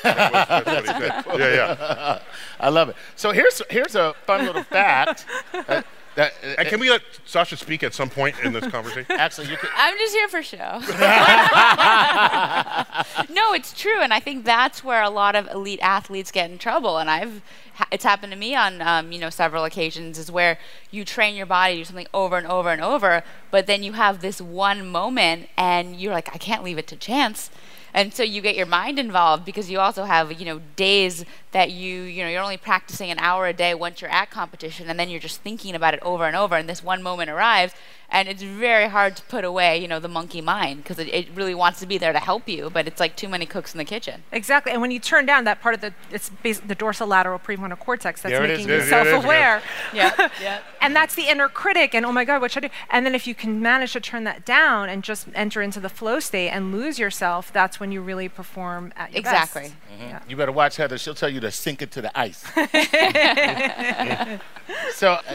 That's 0.02 0.64
what, 0.64 0.64
that's 0.64 0.88
said. 0.88 1.24
Yeah, 1.38 1.54
yeah. 1.54 2.20
I 2.60 2.68
love 2.68 2.88
it. 2.88 2.96
So 3.14 3.30
here's 3.32 3.62
here's 3.70 3.94
a 3.94 4.14
fun 4.26 4.44
little 4.44 4.64
fact. 4.64 5.26
Uh, 5.54 5.82
That, 6.16 6.32
And 6.58 6.68
can 6.68 6.80
we 6.80 6.88
let 6.90 7.02
Sasha 7.26 7.56
speak 7.56 7.82
at 7.82 7.92
some 7.94 8.08
point 8.08 8.36
in 8.42 8.52
this 8.54 8.66
conversation? 8.70 9.06
actually 9.10 9.48
you 9.48 9.56
could? 9.58 9.68
I'm 9.76 9.96
just 9.98 10.14
here 10.14 10.28
for 10.28 10.42
show. 10.42 10.80
no, 13.34 13.52
it's 13.52 13.78
true, 13.78 14.00
and 14.00 14.12
I 14.14 14.20
think 14.20 14.44
that's 14.44 14.82
where 14.82 15.02
a 15.02 15.10
lot 15.10 15.34
of 15.36 15.46
elite 15.48 15.80
athletes 15.82 16.30
get 16.30 16.50
in 16.50 16.56
trouble. 16.58 16.96
And 16.98 17.10
I've, 17.10 17.42
ha- 17.74 17.88
it's 17.90 18.04
happened 18.04 18.32
to 18.32 18.38
me 18.38 18.54
on, 18.54 18.80
um, 18.80 19.12
you 19.12 19.18
know, 19.18 19.28
several 19.30 19.64
occasions. 19.64 20.18
Is 20.18 20.30
where 20.30 20.58
you 20.90 21.04
train 21.04 21.36
your 21.36 21.46
body 21.46 21.74
to 21.74 21.80
do 21.80 21.84
something 21.84 22.06
over 22.14 22.36
and 22.38 22.46
over 22.46 22.70
and 22.70 22.80
over, 22.82 23.22
but 23.50 23.66
then 23.66 23.82
you 23.82 23.92
have 23.92 24.22
this 24.22 24.40
one 24.40 24.86
moment, 24.86 25.48
and 25.56 26.00
you're 26.00 26.12
like, 26.14 26.34
I 26.34 26.38
can't 26.38 26.64
leave 26.64 26.78
it 26.78 26.86
to 26.88 26.96
chance. 26.96 27.50
And 27.96 28.12
so 28.12 28.22
you 28.22 28.42
get 28.42 28.56
your 28.56 28.66
mind 28.66 28.98
involved 28.98 29.46
because 29.46 29.70
you 29.70 29.80
also 29.80 30.04
have, 30.04 30.38
you 30.38 30.44
know, 30.44 30.60
days 30.76 31.24
that 31.52 31.70
you, 31.70 32.02
you 32.02 32.22
know, 32.22 32.28
you're 32.28 32.42
only 32.42 32.58
practicing 32.58 33.10
an 33.10 33.18
hour 33.18 33.46
a 33.46 33.54
day 33.54 33.74
once 33.74 34.02
you're 34.02 34.10
at 34.10 34.30
competition, 34.30 34.90
and 34.90 35.00
then 35.00 35.08
you're 35.08 35.18
just 35.18 35.40
thinking 35.40 35.74
about 35.74 35.94
it 35.94 36.00
over 36.02 36.26
and 36.26 36.36
over. 36.36 36.56
And 36.56 36.68
this 36.68 36.84
one 36.84 37.02
moment 37.02 37.30
arrives, 37.30 37.72
and 38.10 38.28
it's 38.28 38.42
very 38.42 38.88
hard 38.88 39.16
to 39.16 39.22
put 39.24 39.44
away, 39.44 39.78
you 39.78 39.88
know, 39.88 39.98
the 39.98 40.08
monkey 40.08 40.40
mind 40.40 40.82
because 40.82 40.98
it, 40.98 41.08
it 41.08 41.28
really 41.34 41.54
wants 41.54 41.80
to 41.80 41.86
be 41.86 41.98
there 41.98 42.12
to 42.12 42.18
help 42.18 42.48
you, 42.48 42.70
but 42.70 42.86
it's 42.86 43.00
like 43.00 43.16
too 43.16 43.28
many 43.28 43.46
cooks 43.46 43.74
in 43.74 43.78
the 43.78 43.84
kitchen. 43.84 44.22
Exactly. 44.32 44.72
And 44.72 44.80
when 44.80 44.90
you 44.90 44.98
turn 45.00 45.26
down 45.26 45.44
that 45.44 45.60
part 45.60 45.74
of 45.74 45.80
the, 45.80 45.92
it's 46.10 46.30
bas- 46.30 46.60
the 46.60 46.76
dorsolateral 46.76 47.40
prefrontal 47.42 47.78
cortex 47.78 48.22
that's 48.22 48.32
There 48.32 48.40
making 48.46 48.66
There- 48.66 48.84
you 48.84 48.90
there 48.90 49.00
it 49.00 49.06
is 49.06 49.08
again. 49.08 49.22
self-aware. 49.22 49.62
Yeah, 49.92 50.28
yeah. 50.40 50.60
And 50.86 50.94
that's 50.94 51.16
the 51.16 51.28
inner 51.28 51.48
critic, 51.48 51.96
and 51.96 52.06
oh 52.06 52.12
my 52.12 52.24
God, 52.24 52.40
what 52.40 52.52
should 52.52 52.64
I 52.64 52.68
do? 52.68 52.74
And 52.90 53.04
then 53.04 53.12
if 53.16 53.26
you 53.26 53.34
can 53.34 53.60
manage 53.60 53.92
to 53.94 54.00
turn 54.00 54.22
that 54.22 54.44
down 54.44 54.88
and 54.88 55.02
just 55.02 55.26
enter 55.34 55.60
into 55.60 55.80
the 55.80 55.88
flow 55.88 56.20
state 56.20 56.50
and 56.50 56.70
lose 56.70 56.96
yourself, 56.96 57.52
that's 57.52 57.80
when 57.80 57.90
you 57.90 58.00
really 58.00 58.28
perform 58.28 58.92
at 58.94 59.10
your 59.10 59.18
Exactly. 59.18 59.62
best. 59.62 59.74
Yeah. 59.98 60.20
You 60.28 60.36
better 60.36 60.52
watch 60.52 60.76
Heather. 60.76 60.96
She'll 60.96 61.14
tell 61.14 61.28
you 61.28 61.40
to 61.40 61.50
sink 61.50 61.82
it 61.82 61.90
to 61.92 62.02
the 62.02 62.16
ice. 62.16 62.44
so, 64.94 65.18
uh, 65.28 65.34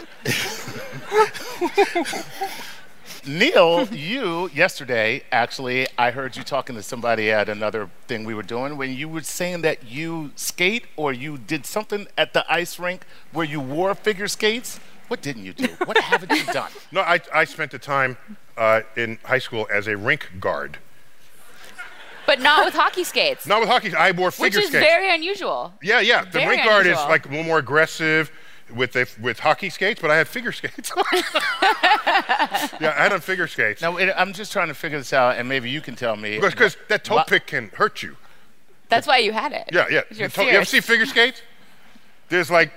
Neil, 3.26 3.88
you 3.94 4.50
yesterday 4.54 5.24
actually, 5.32 5.88
I 5.98 6.10
heard 6.12 6.36
you 6.36 6.44
talking 6.44 6.76
to 6.76 6.82
somebody 6.82 7.32
at 7.32 7.50
another 7.50 7.90
thing 8.08 8.26
we 8.26 8.34
were 8.34 8.42
doing 8.44 8.78
when 8.78 8.96
you 8.96 9.08
were 9.08 9.22
saying 9.22 9.62
that 9.62 9.84
you 9.86 10.32
skate 10.36 10.86
or 10.96 11.14
you 11.14 11.38
did 11.38 11.66
something 11.68 12.08
at 12.18 12.34
the 12.34 12.44
ice 12.52 12.80
rink 12.80 13.06
where 13.32 13.46
you 13.46 13.60
wore 13.60 13.94
figure 13.94 14.28
skates. 14.28 14.80
What 15.08 15.22
didn't 15.22 15.44
you 15.46 15.54
do? 15.54 15.68
What 15.86 15.98
haven't 16.02 16.32
you 16.32 16.44
done? 16.52 16.72
No, 16.92 17.02
I, 17.02 17.20
I 17.34 17.44
spent 17.46 17.72
the 17.72 17.80
time 17.80 18.18
uh, 18.58 18.82
in 18.96 19.20
high 19.24 19.40
school 19.40 19.68
as 19.72 19.88
a 19.88 19.96
rink 19.96 20.32
guard. 20.40 20.80
But 22.26 22.40
not 22.40 22.66
with 22.66 22.74
hockey 22.74 23.04
skates, 23.04 23.46
Not 23.46 23.60
with 23.60 23.70
hockey. 23.70 23.94
I 23.94 24.12
wore 24.12 24.32
figure 24.32 24.52
skates. 24.52 24.56
which 24.56 24.64
is 24.64 24.70
skates. 24.70 24.86
very 24.86 25.14
unusual. 25.14 25.74
yeah, 25.84 26.00
yeah. 26.00 26.24
The 26.24 26.32
very 26.32 26.48
rink 26.56 26.64
guard 26.64 26.88
is 26.88 26.96
like 26.96 27.26
a 27.26 27.30
little 27.30 27.44
more 27.44 27.60
aggressive 27.60 28.32
with 28.76 28.94
the, 28.94 29.10
with 29.22 29.40
hockey 29.40 29.70
skates, 29.70 30.02
but 30.02 30.12
I 30.12 30.18
had 30.18 30.28
figure 30.28 30.52
skates. 30.52 30.92
yeah, 32.80 32.94
I 32.98 33.04
had 33.04 33.14
on 33.14 33.22
figure 33.22 33.48
skates. 33.48 33.82
Now, 33.82 33.98
it, 33.98 34.14
I'm 34.16 34.34
just 34.34 34.52
trying 34.52 34.68
to 34.70 34.74
figure 34.74 34.98
this 34.98 35.14
out, 35.14 35.38
and 35.38 35.48
maybe 35.48 35.70
you 35.70 35.82
can 35.82 35.96
tell 35.96 36.16
me. 36.16 36.40
Because 36.40 36.78
that 36.90 37.04
toe 37.04 37.16
Wha- 37.16 37.24
pick 37.26 37.48
can 37.48 37.70
hurt 37.70 38.02
you. 38.04 38.18
That's 38.90 39.08
why 39.08 39.20
you 39.20 39.32
had 39.32 39.54
it. 39.54 39.70
Yeah, 39.72 39.86
yeah. 39.90 40.02
'Cause 40.02 40.20
You're 40.20 40.30
toe- 40.30 40.44
you 40.44 40.50
ever 40.50 40.66
see 40.66 40.82
figure 40.82 41.06
skates? 41.06 41.42
There's 42.30 42.52
like 42.52 42.72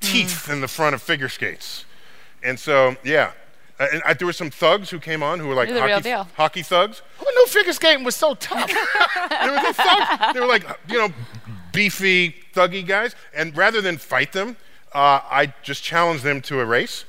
teeth 0.00 0.48
in 0.50 0.60
the 0.60 0.68
front 0.68 0.94
of 0.94 1.02
figure 1.02 1.28
skates. 1.28 1.84
And 2.42 2.58
so, 2.58 2.96
yeah. 3.04 3.32
Uh, 3.78 3.86
and 3.92 4.02
I, 4.04 4.14
there 4.14 4.26
were 4.26 4.32
some 4.32 4.50
thugs 4.50 4.90
who 4.90 4.98
came 4.98 5.22
on 5.22 5.38
who 5.40 5.48
were 5.48 5.54
like 5.54 5.68
the 5.68 5.74
real 5.74 5.88
hockey, 5.88 6.02
deal. 6.02 6.28
hockey 6.36 6.62
thugs. 6.62 7.02
Who 7.18 7.24
knew 7.24 7.46
figure 7.46 7.72
skating 7.72 8.04
was 8.04 8.16
so 8.16 8.34
tough? 8.34 8.68
they 9.30 9.48
were 9.48 9.54
the 9.56 9.74
thugs. 9.74 10.34
They 10.34 10.40
were 10.40 10.46
like, 10.46 10.64
you 10.88 10.98
know, 10.98 11.08
beefy, 11.72 12.34
thuggy 12.54 12.86
guys. 12.86 13.14
And 13.34 13.56
rather 13.56 13.80
than 13.80 13.96
fight 13.96 14.32
them, 14.32 14.56
uh, 14.92 15.20
I 15.30 15.52
just 15.62 15.82
challenged 15.82 16.24
them 16.24 16.40
to 16.42 16.60
a 16.60 16.64
race 16.64 17.04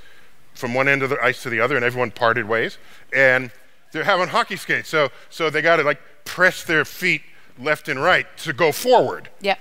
from 0.53 0.73
one 0.73 0.87
end 0.87 1.03
of 1.03 1.09
the 1.09 1.23
ice 1.23 1.41
to 1.43 1.49
the 1.49 1.59
other, 1.59 1.75
and 1.75 1.83
everyone 1.85 2.11
parted 2.11 2.47
ways. 2.47 2.77
And 3.13 3.51
they're 3.91 4.03
having 4.03 4.27
hockey 4.27 4.55
skates, 4.55 4.89
so 4.89 5.09
so 5.29 5.49
they 5.49 5.61
got 5.61 5.77
to 5.77 5.83
like 5.83 5.99
press 6.25 6.63
their 6.63 6.85
feet 6.85 7.21
left 7.59 7.89
and 7.89 8.01
right 8.01 8.25
to 8.37 8.53
go 8.53 8.71
forward. 8.71 9.29
Yeah. 9.41 9.55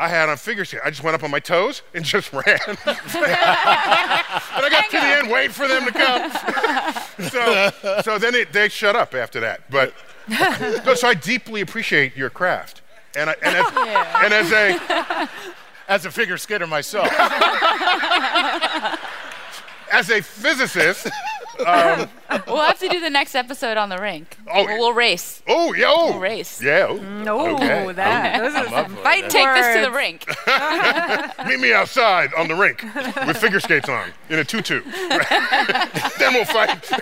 I 0.00 0.08
had 0.08 0.28
on 0.28 0.36
figure 0.36 0.64
skate. 0.64 0.80
I 0.84 0.90
just 0.90 1.02
went 1.02 1.16
up 1.16 1.24
on 1.24 1.30
my 1.32 1.40
toes 1.40 1.82
and 1.92 2.04
just 2.04 2.32
ran. 2.32 2.44
and 2.66 2.78
I 2.86 4.68
got 4.70 4.84
to 4.90 4.96
the 4.96 5.02
end, 5.02 5.28
waiting 5.28 5.50
for 5.50 5.66
them 5.66 5.86
to 5.86 5.92
come. 5.92 7.28
so, 7.28 8.02
so 8.02 8.18
then 8.18 8.36
it, 8.36 8.52
they 8.52 8.68
shut 8.68 8.94
up 8.94 9.14
after 9.14 9.40
that. 9.40 9.68
But 9.70 9.94
no, 10.84 10.94
so 10.94 11.08
I 11.08 11.14
deeply 11.14 11.62
appreciate 11.62 12.16
your 12.16 12.30
craft. 12.30 12.82
And, 13.16 13.30
I, 13.30 13.34
and, 13.42 13.56
as, 13.56 13.66
and 14.22 14.34
as 14.34 14.52
a 14.52 15.28
As 15.88 16.04
a 16.04 16.10
figure 16.10 16.36
skater 16.36 16.66
myself. 16.66 17.08
as 19.90 20.10
a 20.10 20.20
physicist, 20.20 21.06
um, 21.66 22.08
We'll 22.46 22.62
have 22.62 22.78
to 22.80 22.88
do 22.88 23.00
the 23.00 23.08
next 23.10 23.34
episode 23.34 23.76
on 23.78 23.88
the 23.88 23.98
rink. 23.98 24.36
Oh, 24.52 24.64
we'll, 24.66 24.78
we'll 24.78 24.92
race. 24.92 25.42
oh 25.48 25.72
yeah, 25.72 25.86
oh, 25.88 26.10
We'll 26.12 26.20
race. 26.20 26.62
yeah, 26.62 26.86
oh, 26.90 26.96
No, 26.98 27.56
Okay. 27.56 27.92
that, 27.94 28.38
those 28.42 28.54
are 28.54 28.66
I'm 28.66 28.84
some 28.86 28.96
fight 29.02 29.30
Take 29.30 29.46
this 29.54 29.76
to 29.76 29.80
the 29.80 29.90
rink. 29.90 30.26
meet 31.48 31.58
me 31.58 31.72
outside 31.72 32.34
on 32.36 32.48
the 32.48 32.54
rink 32.54 32.82
with 33.26 33.38
figure 33.38 33.60
skates 33.60 33.88
on 33.88 34.10
in 34.28 34.38
a 34.38 34.44
tutu. 34.44 34.82
then 36.18 36.34
we'll 36.34 36.44
fight. 36.44 36.92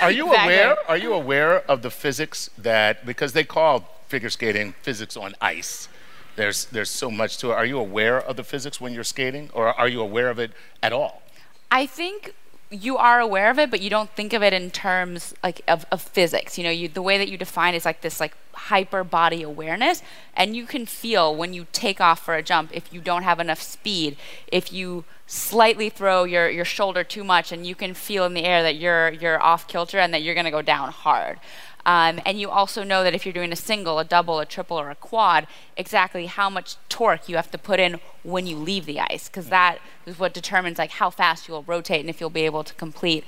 Are 0.00 0.10
you 0.12 0.28
Exactly. 0.28 0.54
aware? 0.54 0.76
Are 0.88 0.96
you 0.96 1.12
aware 1.14 1.60
of 1.70 1.82
the 1.82 1.90
physics 1.90 2.48
that 2.56 3.04
because 3.04 3.32
they 3.32 3.44
call 3.44 3.88
figure 4.06 4.30
skating 4.30 4.74
physics 4.82 5.16
on 5.16 5.34
ice? 5.40 5.88
There's 6.36 6.66
there's 6.66 6.90
so 6.90 7.10
much 7.10 7.38
to 7.38 7.50
it. 7.50 7.54
Are 7.54 7.66
you 7.66 7.78
aware 7.78 8.20
of 8.20 8.36
the 8.36 8.44
physics 8.44 8.80
when 8.80 8.92
you're 8.94 9.04
skating, 9.04 9.50
or 9.52 9.68
are 9.68 9.88
you 9.88 10.00
aware 10.00 10.30
of 10.30 10.38
it 10.38 10.52
at 10.82 10.92
all? 10.92 11.22
I 11.70 11.86
think 11.86 12.34
you 12.70 12.96
are 12.96 13.18
aware 13.18 13.50
of 13.50 13.58
it, 13.58 13.68
but 13.68 13.80
you 13.80 13.90
don't 13.90 14.10
think 14.10 14.32
of 14.32 14.42
it 14.44 14.52
in 14.52 14.70
terms 14.70 15.34
like 15.42 15.60
of, 15.66 15.84
of 15.90 16.00
physics. 16.00 16.56
You 16.56 16.64
know, 16.64 16.70
you, 16.70 16.88
the 16.88 17.02
way 17.02 17.18
that 17.18 17.28
you 17.28 17.36
define 17.36 17.74
is 17.74 17.84
like 17.84 18.00
this 18.00 18.20
like 18.20 18.36
hyper 18.52 19.02
body 19.02 19.42
awareness, 19.42 20.02
and 20.36 20.54
you 20.54 20.66
can 20.66 20.86
feel 20.86 21.34
when 21.34 21.52
you 21.52 21.66
take 21.72 22.00
off 22.00 22.24
for 22.24 22.34
a 22.34 22.42
jump 22.42 22.70
if 22.72 22.92
you 22.92 23.00
don't 23.00 23.24
have 23.24 23.40
enough 23.40 23.60
speed, 23.60 24.16
if 24.52 24.72
you 24.72 25.04
slightly 25.26 25.90
throw 25.90 26.22
your, 26.24 26.48
your 26.48 26.64
shoulder 26.64 27.02
too 27.02 27.24
much, 27.24 27.50
and 27.50 27.66
you 27.66 27.74
can 27.74 27.92
feel 27.92 28.24
in 28.24 28.34
the 28.34 28.44
air 28.44 28.62
that 28.62 28.76
you're 28.76 29.10
you're 29.10 29.42
off 29.42 29.66
kilter 29.66 29.98
and 29.98 30.14
that 30.14 30.22
you're 30.22 30.34
to 30.36 30.50
go 30.50 30.62
down 30.62 30.90
hard. 30.92 31.40
Um, 31.86 32.20
and 32.26 32.38
you 32.38 32.50
also 32.50 32.82
know 32.82 33.02
that 33.02 33.14
if 33.14 33.24
you're 33.24 33.32
doing 33.32 33.52
a 33.52 33.56
single, 33.56 33.98
a 33.98 34.04
double, 34.04 34.38
a 34.38 34.46
triple, 34.46 34.78
or 34.78 34.90
a 34.90 34.94
quad, 34.94 35.46
exactly 35.76 36.26
how 36.26 36.50
much 36.50 36.76
torque 36.88 37.28
you 37.28 37.36
have 37.36 37.50
to 37.50 37.58
put 37.58 37.80
in 37.80 38.00
when 38.22 38.46
you 38.46 38.56
leave 38.56 38.86
the 38.86 39.00
ice, 39.00 39.28
because 39.28 39.48
that 39.48 39.78
is 40.06 40.18
what 40.18 40.34
determines 40.34 40.78
like 40.78 40.92
how 40.92 41.10
fast 41.10 41.48
you'll 41.48 41.62
rotate 41.62 42.00
and 42.00 42.10
if 42.10 42.20
you'll 42.20 42.30
be 42.30 42.42
able 42.42 42.64
to 42.64 42.74
complete, 42.74 43.24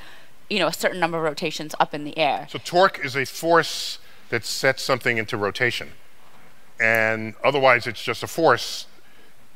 you 0.50 0.58
know, 0.58 0.66
a 0.66 0.72
certain 0.72 1.00
number 1.00 1.16
of 1.18 1.24
rotations 1.24 1.74
up 1.80 1.94
in 1.94 2.04
the 2.04 2.16
air. 2.18 2.46
So 2.50 2.58
torque 2.62 3.04
is 3.04 3.16
a 3.16 3.24
force 3.24 3.98
that 4.28 4.44
sets 4.44 4.82
something 4.82 5.18
into 5.18 5.36
rotation. 5.36 5.92
And 6.80 7.34
otherwise 7.42 7.86
it's 7.86 8.02
just 8.02 8.22
a 8.22 8.26
force 8.26 8.86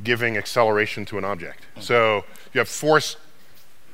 giving 0.03 0.37
acceleration 0.37 1.05
to 1.07 1.19
an 1.19 1.25
object. 1.25 1.67
So 1.81 2.25
you 2.53 2.59
have 2.59 2.69
force 2.69 3.17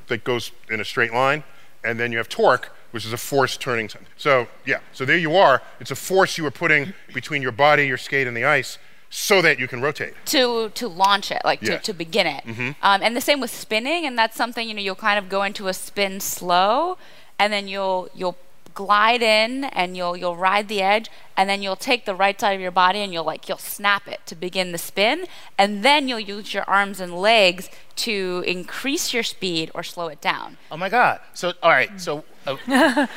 that 0.07 0.23
goes 0.23 0.51
in 0.69 0.79
a 0.79 0.85
straight 0.85 1.13
line, 1.13 1.43
and 1.83 1.99
then 1.99 2.11
you 2.11 2.17
have 2.17 2.29
torque, 2.29 2.75
which 2.93 3.05
is 3.05 3.11
a 3.13 3.17
force 3.17 3.57
turning. 3.57 3.89
So 4.17 4.47
yeah, 4.65 4.79
so 4.93 5.03
there 5.03 5.17
you 5.17 5.35
are. 5.35 5.61
It's 5.79 5.91
a 5.91 5.95
force 5.95 6.37
you 6.37 6.45
are 6.45 6.51
putting 6.51 6.93
between 7.13 7.41
your 7.41 7.51
body, 7.51 7.87
your 7.87 7.97
skate, 7.97 8.27
and 8.27 8.37
the 8.37 8.45
ice 8.45 8.77
so 9.09 9.41
that 9.41 9.59
you 9.59 9.67
can 9.67 9.81
rotate. 9.81 10.13
to 10.25 10.69
to 10.75 10.87
launch 10.87 11.31
it, 11.31 11.41
like 11.43 11.61
Yeah. 11.61 11.77
to, 11.77 11.83
to 11.83 11.93
begin 11.93 12.27
it. 12.27 12.43
Um, 12.81 13.01
and 13.03 13.15
the 13.15 13.21
same 13.21 13.39
with 13.41 13.51
spinning, 13.51 14.05
and 14.05 14.17
that's 14.17 14.35
something 14.37 14.67
you 14.67 14.73
know 14.75 14.81
you'll 14.81 14.95
kind 15.09 15.17
of 15.19 15.27
go 15.27 15.41
into 15.43 15.67
a 15.67 15.73
spin 15.73 16.19
slow, 16.19 16.97
and 17.39 17.51
then 17.51 17.67
you'll 17.67 18.09
you'll 18.13 18.37
glide 18.75 19.21
in 19.21 19.65
and 19.65 19.95
you'll 19.95 20.17
you'll 20.17 20.35
ride 20.35 20.67
the 20.67 20.81
edge, 20.81 21.09
and 21.37 21.47
then 21.49 21.61
you'll 21.63 21.75
take 21.75 22.05
the 22.05 22.15
right 22.15 22.39
side 22.41 22.53
of 22.53 22.61
your 22.61 22.71
body 22.71 22.99
and 22.99 23.13
you'll 23.13 23.23
like 23.33 23.47
you'll 23.49 23.57
snap 23.59 24.07
it 24.07 24.19
to 24.25 24.35
begin 24.35 24.71
the 24.71 24.79
spin, 24.79 25.25
and 25.59 25.83
then 25.83 26.07
you'll 26.07 26.19
use 26.19 26.53
your 26.55 26.63
arms 26.67 26.99
and 26.99 27.13
legs 27.15 27.69
to 27.97 28.43
increase 28.47 29.13
your 29.13 29.23
speed 29.23 29.69
or 29.75 29.83
slow 29.83 30.07
it 30.07 30.21
down. 30.21 30.57
Oh 30.71 30.77
my 30.77 30.89
God! 30.89 31.19
So 31.35 31.53
all 31.61 31.69
right, 31.71 31.99
so 32.01 32.23
uh, 32.45 33.07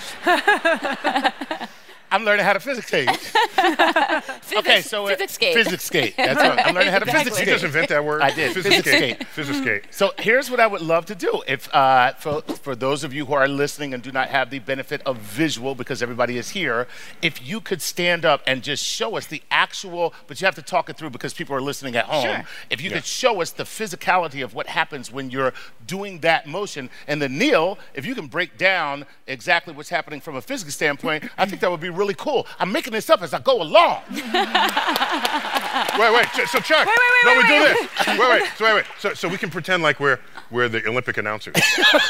I'm 2.10 2.24
learning 2.24 2.44
how 2.44 2.52
to 2.52 2.60
physics 2.60 2.86
skate. 2.88 3.10
Physics, 3.66 4.52
Okay, 4.56 4.80
so 4.80 5.04
uh, 5.06 5.08
physics 5.10 5.32
skate. 5.34 5.54
Physics 5.54 5.84
skate. 5.84 6.14
That's 6.16 6.40
what 6.40 6.66
I'm 6.66 6.74
learning 6.74 6.92
how 6.92 6.98
to 7.00 7.04
Exactly. 7.04 7.24
physics 7.24 7.24
Did 7.24 7.34
skate. 7.34 7.46
you 7.48 7.52
just 7.54 7.64
invent 7.64 7.88
that 7.88 8.04
word? 8.04 8.22
I 8.22 8.30
did. 8.30 8.52
Physics 8.52 8.76
Physics 8.76 8.96
skate. 8.96 9.26
Physics 9.28 9.58
skate. 9.58 9.84
So 9.90 10.12
here's 10.18 10.50
what 10.50 10.60
I 10.60 10.66
would 10.66 10.82
love 10.82 11.06
to 11.06 11.14
do. 11.14 11.42
If 11.48 11.72
uh, 11.74 12.12
for 12.14 12.42
for 12.42 12.76
those 12.76 13.02
of 13.04 13.12
you 13.12 13.26
who 13.26 13.32
are 13.34 13.48
listening 13.48 13.92
and 13.94 14.02
do 14.02 14.12
not 14.12 14.28
have 14.28 14.50
the 14.50 14.58
benefit 14.60 15.02
of 15.04 15.16
visual 15.18 15.74
because 15.74 16.02
everybody 16.02 16.38
is 16.38 16.50
here, 16.50 16.86
if 17.22 17.44
you 17.46 17.60
could 17.60 17.82
stand 17.82 18.24
up 18.24 18.42
and 18.46 18.62
just 18.62 18.84
show 18.84 19.16
us 19.16 19.26
the 19.26 19.42
actual, 19.50 20.14
but 20.26 20.40
you 20.40 20.44
have 20.44 20.54
to 20.54 20.62
talk 20.62 20.88
it 20.88 20.96
through 20.96 21.10
because 21.10 21.34
people 21.34 21.54
are 21.56 21.62
listening 21.62 21.96
at 21.96 22.04
home. 22.06 22.24
Sure. 22.24 22.44
If 22.70 22.80
you 22.80 22.90
could 22.90 23.04
show 23.04 23.40
us 23.40 23.50
the 23.50 23.64
physicality 23.64 24.44
of 24.44 24.54
what 24.54 24.68
happens 24.68 25.10
when 25.10 25.30
you're 25.30 25.52
doing 25.86 26.20
that 26.20 26.46
motion, 26.46 26.88
and 27.08 27.20
then 27.20 27.36
Neil, 27.38 27.78
if 27.94 28.06
you 28.06 28.14
can 28.14 28.26
break 28.26 28.56
down 28.58 29.06
exactly 29.26 29.74
what's 29.74 29.88
happening 29.88 30.20
from 30.20 30.36
a 30.36 30.40
physics 30.42 30.74
standpoint, 30.74 31.24
I 31.36 31.46
think 31.46 31.60
that 31.62 31.70
would 31.70 31.80
be 31.80 31.90
really 31.96 32.14
cool. 32.14 32.46
I'm 32.58 32.70
making 32.72 32.92
this 32.92 33.08
up 33.10 33.22
as 33.22 33.32
I 33.34 33.40
go 33.40 33.60
along. 33.62 34.02
Wait, 35.98 36.12
wait. 36.14 36.26
So, 36.34 36.44
so 36.46 36.58
Chuck. 36.60 36.86
Wait, 36.86 36.96
wait, 36.96 36.98
wait, 36.98 37.24
No, 37.24 37.30
wait, 37.32 37.36
we 37.36 37.48
do 37.48 37.62
wait. 37.62 37.88
this. 38.06 38.18
Wait, 38.18 38.30
wait. 38.30 38.50
So 38.56 38.64
wait, 38.64 38.74
wait. 38.74 38.84
So, 38.98 39.14
so 39.14 39.28
we 39.28 39.36
can 39.36 39.50
pretend 39.50 39.82
like 39.82 40.00
we're 40.00 40.18
we're 40.50 40.68
the 40.68 40.86
Olympic 40.88 41.16
announcers. 41.18 41.54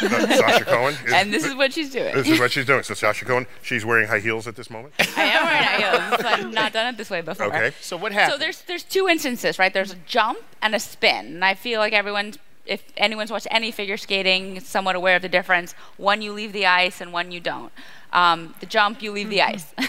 Uh, 0.06 0.36
Sasha 0.36 0.64
Cohen. 0.64 0.94
Is, 1.06 1.12
And 1.12 1.32
this 1.32 1.44
is 1.44 1.54
what 1.54 1.72
she's 1.72 1.90
doing. 1.90 2.14
this 2.14 2.28
is 2.28 2.38
what 2.38 2.50
she's 2.52 2.64
doing. 2.66 2.82
So 2.82 2.94
Sasha 2.94 3.24
Cohen, 3.24 3.46
she's 3.62 3.84
wearing 3.84 4.06
high 4.08 4.20
heels 4.20 4.46
at 4.46 4.54
this 4.56 4.70
moment. 4.70 4.94
I 5.16 5.22
am 5.22 5.44
wearing 5.44 5.62
high 5.64 6.08
heels. 6.08 6.20
I've 6.24 6.52
not 6.52 6.72
done 6.72 6.94
it 6.94 6.96
this 6.96 7.10
way 7.10 7.22
before. 7.22 7.46
Okay. 7.46 7.72
So 7.80 7.96
what 7.96 8.12
happened? 8.12 8.32
So 8.34 8.38
there's 8.38 8.62
there's 8.62 8.82
two 8.84 9.08
instances, 9.08 9.58
right? 9.58 9.72
There's 9.72 9.92
a 9.92 9.96
jump 10.06 10.38
and 10.62 10.74
a 10.74 10.80
spin, 10.80 11.26
and 11.26 11.44
I 11.44 11.54
feel 11.54 11.80
like 11.80 11.92
everyone's 11.92 12.38
if 12.66 12.82
anyone's 12.96 13.30
watched 13.30 13.46
any 13.50 13.70
figure 13.70 13.96
skating, 13.96 14.56
is 14.56 14.66
somewhat 14.66 14.96
aware 14.96 15.16
of 15.16 15.22
the 15.22 15.28
difference. 15.28 15.72
One 15.96 16.20
you 16.22 16.32
leave 16.32 16.52
the 16.52 16.66
ice, 16.66 17.00
and 17.00 17.12
one 17.12 17.30
you 17.30 17.40
don't. 17.40 17.72
Um, 18.12 18.54
the 18.60 18.66
jump 18.66 19.02
you 19.02 19.12
leave 19.12 19.28
the 19.28 19.42
ice. 19.42 19.66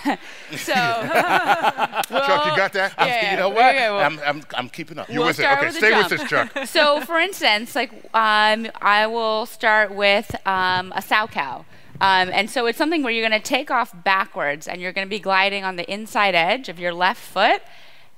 so 0.57 0.73
Chuck, 0.73 2.45
you 2.45 2.57
got 2.57 2.73
that? 2.73 2.93
Yeah, 2.97 3.05
yeah. 3.05 3.31
you 3.31 3.37
know 3.37 3.49
what? 3.49 3.75
Well- 3.75 3.99
I'm, 3.99 4.19
I'm, 4.19 4.43
I'm 4.55 4.69
keeping 4.69 4.99
up. 4.99 5.07
You're 5.09 5.19
We'll 5.19 5.27
with 5.27 5.39
it. 5.39 5.45
Okay, 5.45 5.65
with 5.67 5.75
stay 5.75 5.97
with 5.97 6.09
this, 6.09 6.23
Chuck. 6.29 6.51
so 6.65 7.01
for 7.01 7.19
instance, 7.19 7.75
like 7.75 7.91
um, 8.13 8.67
I 8.81 9.07
will 9.07 9.45
start 9.45 9.93
with 9.93 10.35
um, 10.47 10.91
a 10.93 11.01
Salchow. 11.01 11.65
Um, 11.99 12.29
and 12.31 12.49
so 12.49 12.67
it's 12.67 12.77
something 12.77 13.01
where 13.01 13.11
you're 13.11 13.27
going 13.27 13.41
to 13.41 13.47
take 13.47 13.71
off 13.71 13.91
backwards 14.03 14.67
and 14.67 14.79
you're 14.79 14.91
going 14.91 15.07
to 15.07 15.09
be 15.09 15.19
gliding 15.19 15.63
on 15.63 15.77
the 15.77 15.91
inside 15.91 16.35
edge 16.35 16.69
of 16.69 16.79
your 16.79 16.93
left 16.93 17.19
foot 17.19 17.61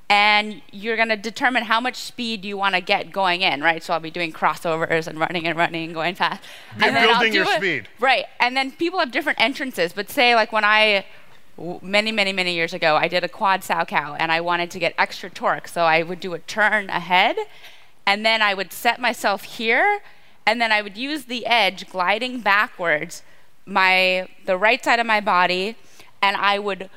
and 0.09 0.61
you're 0.71 0.95
going 0.95 1.09
to 1.09 1.15
determine 1.15 1.63
how 1.63 1.79
much 1.79 1.95
speed 1.95 2.43
you 2.43 2.57
want 2.57 2.73
to 2.73 2.81
get 2.81 3.11
going 3.11 3.41
in, 3.41 3.61
right? 3.61 3.83
So 3.83 3.93
I'll 3.93 3.99
be 3.99 4.09
doing 4.09 4.33
crossovers 4.33 5.05
and 5.05 5.19
running 5.19 5.45
and 5.45 5.57
running 5.57 5.85
and 5.85 5.93
going 5.93 6.15
fast. 6.15 6.41
You're 6.77 6.87
and 6.87 6.95
then 6.95 7.09
I'll 7.09 7.15
building 7.15 7.31
do 7.33 7.37
your 7.37 7.47
it- 7.47 7.57
speed. 7.57 7.87
Right. 7.99 8.25
And 8.39 8.57
then 8.57 8.71
people 8.71 8.99
have 8.99 9.11
different 9.11 9.39
entrances, 9.39 9.93
but 9.93 10.09
say 10.09 10.33
like 10.33 10.51
when 10.51 10.65
I 10.65 11.05
many, 11.81 12.11
many, 12.11 12.33
many 12.33 12.55
years 12.55 12.73
ago, 12.73 12.95
I 12.95 13.07
did 13.07 13.23
a 13.23 13.27
quad 13.27 13.61
Salchow 13.61 14.15
and 14.17 14.31
I 14.31 14.41
wanted 14.41 14.71
to 14.71 14.79
get 14.79 14.95
extra 14.97 15.29
torque. 15.29 15.67
So 15.67 15.83
I 15.83 16.03
would 16.03 16.19
do 16.19 16.33
a 16.33 16.39
turn 16.39 16.89
ahead 16.89 17.35
and 18.07 18.25
then 18.25 18.41
I 18.41 18.53
would 18.53 18.73
set 18.73 18.99
myself 18.99 19.43
here 19.43 19.99
and 20.47 20.59
then 20.59 20.71
I 20.71 20.81
would 20.81 20.97
use 20.97 21.25
the 21.25 21.45
edge 21.45 21.87
gliding 21.89 22.39
backwards, 22.39 23.21
my 23.67 24.27
the 24.45 24.57
right 24.57 24.83
side 24.83 24.99
of 24.99 25.05
my 25.05 25.21
body, 25.21 25.75
and 26.23 26.35
I 26.35 26.57
would 26.57 26.89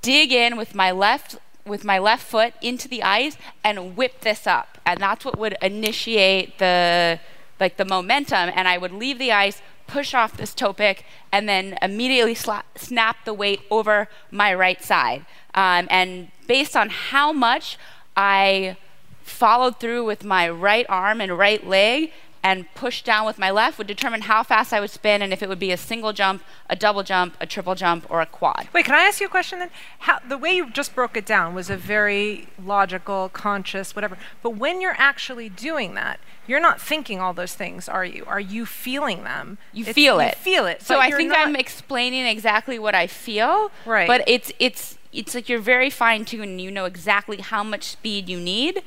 dig 0.00 0.32
in 0.32 0.56
with 0.56 0.74
my 0.74 0.90
left 0.90 1.36
with 1.70 1.84
my 1.84 1.98
left 1.98 2.26
foot 2.26 2.52
into 2.60 2.88
the 2.88 3.02
ice 3.02 3.38
and 3.64 3.96
whip 3.96 4.20
this 4.20 4.46
up. 4.46 4.78
And 4.84 5.00
that's 5.00 5.24
what 5.24 5.38
would 5.38 5.56
initiate 5.62 6.58
the 6.58 7.20
like 7.58 7.76
the 7.76 7.84
momentum 7.84 8.50
and 8.54 8.66
I 8.66 8.78
would 8.78 8.92
leave 8.92 9.18
the 9.18 9.32
ice, 9.32 9.62
push 9.86 10.14
off 10.14 10.36
this 10.36 10.54
toe 10.54 10.72
pick, 10.72 11.04
and 11.30 11.48
then 11.48 11.78
immediately 11.80 12.34
sla- 12.34 12.62
snap 12.74 13.24
the 13.24 13.34
weight 13.34 13.60
over 13.70 14.08
my 14.30 14.52
right 14.54 14.82
side. 14.82 15.26
Um, 15.54 15.86
and 15.90 16.30
based 16.46 16.74
on 16.74 16.88
how 16.88 17.32
much 17.32 17.78
I 18.16 18.76
followed 19.22 19.78
through 19.78 20.04
with 20.04 20.24
my 20.24 20.48
right 20.48 20.86
arm 20.88 21.20
and 21.20 21.36
right 21.36 21.66
leg 21.66 22.12
and 22.42 22.66
push 22.74 23.02
down 23.02 23.26
with 23.26 23.38
my 23.38 23.50
left 23.50 23.76
would 23.76 23.86
determine 23.86 24.22
how 24.22 24.42
fast 24.42 24.72
I 24.72 24.80
would 24.80 24.88
spin 24.90 25.20
and 25.20 25.32
if 25.32 25.42
it 25.42 25.48
would 25.48 25.58
be 25.58 25.72
a 25.72 25.76
single 25.76 26.12
jump, 26.14 26.42
a 26.70 26.76
double 26.76 27.02
jump, 27.02 27.36
a 27.40 27.46
triple 27.46 27.74
jump, 27.74 28.06
or 28.10 28.20
a 28.22 28.26
quad. 28.26 28.68
Wait, 28.72 28.86
can 28.86 28.94
I 28.94 29.02
ask 29.02 29.20
you 29.20 29.26
a 29.26 29.30
question 29.30 29.58
then? 29.58 29.70
How, 30.00 30.20
the 30.26 30.38
way 30.38 30.52
you 30.52 30.70
just 30.70 30.94
broke 30.94 31.16
it 31.16 31.26
down 31.26 31.54
was 31.54 31.68
a 31.68 31.76
very 31.76 32.48
logical, 32.62 33.28
conscious, 33.28 33.94
whatever. 33.94 34.16
But 34.42 34.50
when 34.56 34.80
you're 34.80 34.96
actually 34.96 35.50
doing 35.50 35.94
that, 35.94 36.18
you're 36.46 36.60
not 36.60 36.80
thinking 36.80 37.20
all 37.20 37.34
those 37.34 37.54
things, 37.54 37.88
are 37.88 38.04
you? 38.06 38.24
Are 38.26 38.40
you 38.40 38.64
feeling 38.66 39.22
them? 39.22 39.58
You 39.72 39.82
It's- 39.82 39.94
feel 39.94 40.18
it. 40.18 40.34
you 40.38 40.42
feel 40.42 40.66
it. 40.66 40.82
So 40.82 40.98
I 40.98 41.10
think 41.10 41.32
I'm 41.36 41.54
explaining 41.54 42.26
exactly 42.26 42.78
what 42.78 42.94
I 42.94 43.06
feel. 43.06 43.70
Right. 43.84 44.06
But 44.08 44.24
it's 44.26 44.50
it's 44.58 44.96
it's 45.12 45.34
like 45.34 45.48
you're 45.48 45.60
very 45.60 45.90
fine 45.90 46.24
tuned. 46.24 46.44
And 46.44 46.60
you 46.60 46.70
know 46.70 46.86
exactly 46.86 47.38
how 47.40 47.62
much 47.62 47.84
speed 47.84 48.28
you 48.28 48.40
need, 48.40 48.82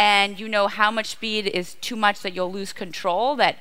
and 0.00 0.40
you 0.40 0.48
know 0.48 0.66
how 0.66 0.90
much 0.90 1.08
speed 1.08 1.46
is 1.46 1.74
too 1.82 1.94
much 1.94 2.22
that 2.22 2.32
you'll 2.34 2.50
lose 2.50 2.72
control. 2.72 3.36
That 3.36 3.58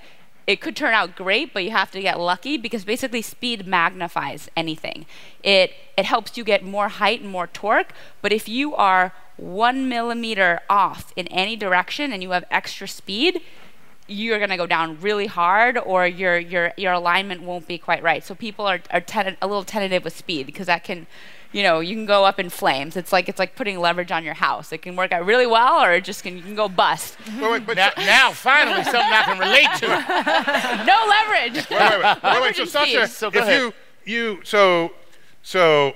it 0.48 0.62
could 0.62 0.74
turn 0.74 0.94
out 0.94 1.18
great, 1.18 1.54
but 1.54 1.66
you 1.66 1.72
have 1.72 1.92
to 1.92 2.02
get 2.02 2.18
lucky 2.18 2.56
because 2.56 2.86
basically 2.86 3.22
speed 3.22 3.68
magnifies 3.68 4.50
anything. 4.56 5.06
It 5.44 5.74
it 5.98 6.06
helps 6.06 6.38
you 6.38 6.46
get 6.46 6.64
more 6.64 6.88
height 6.88 7.20
and 7.20 7.30
more 7.30 7.48
torque. 7.48 7.92
But 8.22 8.32
if 8.32 8.48
you 8.48 8.74
are 8.74 9.12
one 9.36 9.90
millimeter 9.90 10.62
off 10.70 11.12
in 11.18 11.28
any 11.28 11.58
direction 11.58 12.14
and 12.14 12.24
you 12.24 12.32
have 12.32 12.46
extra 12.50 12.88
speed, 12.88 13.42
you're 14.08 14.38
going 14.38 14.50
to 14.50 14.58
go 14.58 14.66
down 14.66 14.98
really 15.02 15.28
hard 15.28 15.78
or 15.78 16.08
your 16.08 16.40
your 16.40 16.72
your 16.78 16.94
alignment 16.94 17.44
won't 17.44 17.68
be 17.68 17.78
quite 17.78 18.02
right. 18.02 18.24
So 18.24 18.34
people 18.34 18.66
are 18.66 18.80
are 18.92 19.04
a 19.42 19.48
little 19.48 19.66
tentative 19.66 20.06
with 20.06 20.16
speed 20.16 20.46
because 20.46 20.68
that 20.68 20.86
can 20.86 21.06
you 21.52 21.64
know, 21.64 21.80
you 21.80 21.96
can 21.96 22.06
go 22.06 22.26
up 22.26 22.40
in 22.40 22.50
flames. 22.50 22.96
It's 22.96 23.12
like 23.12 23.28
it's 23.28 23.40
like 23.40 23.56
putting 23.56 23.80
leverage 23.80 24.12
on 24.12 24.24
your 24.24 24.36
house. 24.36 24.72
It 24.72 24.82
can 24.82 24.96
work 24.96 25.12
out 25.12 25.26
really 25.26 25.48
well 25.48 25.84
or 25.84 25.94
it 25.94 26.04
just 26.04 26.24
can 26.24 26.38
you 26.38 26.44
can 26.44 26.56
go 26.56 26.70
bust. 26.70 27.18
Wait, 27.40 27.52
wait, 27.52 27.66
but 27.66 27.76
now, 27.76 27.92
so- 27.96 28.02
now, 28.02 28.32
finally, 28.32 28.84
something 28.84 29.02
I 29.02 29.24
can 29.24 29.40
relate 29.40 29.70
to. 29.80 29.88
no 30.86 31.06
leverage. 31.08 31.70
wait, 31.70 31.80
wait, 31.80 32.24
wait, 32.24 32.24
wait, 32.24 32.42
wait. 32.42 32.56
So 32.56 32.66
Sasha. 32.66 33.08
So 33.08 33.28
if 33.30 33.36
ahead. 33.36 33.62
you 33.62 33.74
you 34.06 34.40
so 34.44 34.92
so 35.42 35.94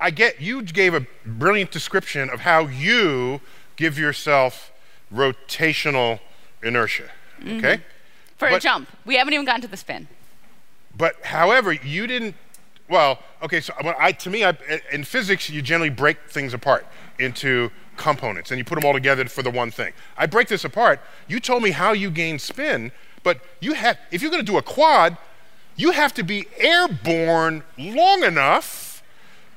I 0.00 0.10
get 0.10 0.40
you 0.40 0.62
gave 0.62 0.94
a 0.94 1.06
brilliant 1.24 1.70
description 1.70 2.30
of 2.30 2.40
how 2.40 2.66
you 2.66 3.40
give 3.76 3.98
yourself 3.98 4.72
rotational 5.12 6.20
inertia. 6.62 7.10
Mm-hmm. 7.40 7.58
Okay? 7.58 7.82
For 8.36 8.48
a 8.48 8.60
jump. 8.60 8.88
We 9.04 9.16
haven't 9.16 9.34
even 9.34 9.46
gotten 9.46 9.62
to 9.62 9.68
the 9.68 9.76
spin. 9.76 10.08
But 10.96 11.24
however, 11.24 11.72
you 11.72 12.06
didn't. 12.06 12.34
Well, 12.88 13.18
okay. 13.42 13.60
So 13.60 13.74
I, 13.98 14.12
to 14.12 14.30
me, 14.30 14.44
I, 14.44 14.56
in 14.92 15.04
physics, 15.04 15.50
you 15.50 15.62
generally 15.62 15.90
break 15.90 16.18
things 16.28 16.54
apart 16.54 16.86
into 17.18 17.70
components, 17.96 18.50
and 18.50 18.58
you 18.58 18.64
put 18.64 18.76
them 18.76 18.84
all 18.84 18.92
together 18.92 19.24
for 19.26 19.42
the 19.42 19.50
one 19.50 19.70
thing. 19.70 19.92
I 20.16 20.26
break 20.26 20.48
this 20.48 20.64
apart. 20.64 21.00
You 21.26 21.40
told 21.40 21.62
me 21.62 21.72
how 21.72 21.92
you 21.92 22.10
gain 22.10 22.38
spin, 22.38 22.92
but 23.22 23.40
you 23.60 23.74
have. 23.74 23.98
If 24.10 24.22
you're 24.22 24.30
going 24.30 24.44
to 24.44 24.50
do 24.50 24.58
a 24.58 24.62
quad, 24.62 25.18
you 25.76 25.90
have 25.90 26.14
to 26.14 26.22
be 26.22 26.46
airborne 26.56 27.62
long 27.76 28.24
enough 28.24 29.02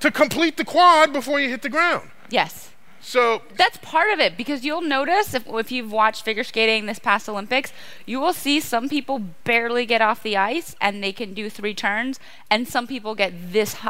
to 0.01 0.11
complete 0.11 0.57
the 0.57 0.65
quad 0.65 1.13
before 1.13 1.39
you 1.39 1.49
hit 1.49 1.61
the 1.61 1.69
ground. 1.69 2.09
Yes. 2.29 2.70
So 3.01 3.41
That's 3.55 3.77
part 3.79 4.11
of 4.13 4.19
it 4.19 4.37
because 4.37 4.63
you'll 4.63 4.81
notice 4.81 5.33
if, 5.33 5.43
if 5.47 5.71
you've 5.71 5.91
watched 5.91 6.23
figure 6.23 6.43
skating 6.43 6.85
this 6.85 6.99
past 6.99 7.27
Olympics, 7.27 7.73
you 8.05 8.19
will 8.19 8.33
see 8.33 8.59
some 8.59 8.87
people 8.89 9.19
barely 9.43 9.85
get 9.85 10.01
off 10.01 10.21
the 10.23 10.37
ice 10.37 10.75
and 10.79 11.03
they 11.03 11.11
can 11.11 11.33
do 11.33 11.49
three 11.49 11.73
turns, 11.73 12.19
and 12.49 12.67
some 12.67 12.85
people 12.87 13.15
get 13.15 13.33
this 13.51 13.75
hu- 13.75 13.89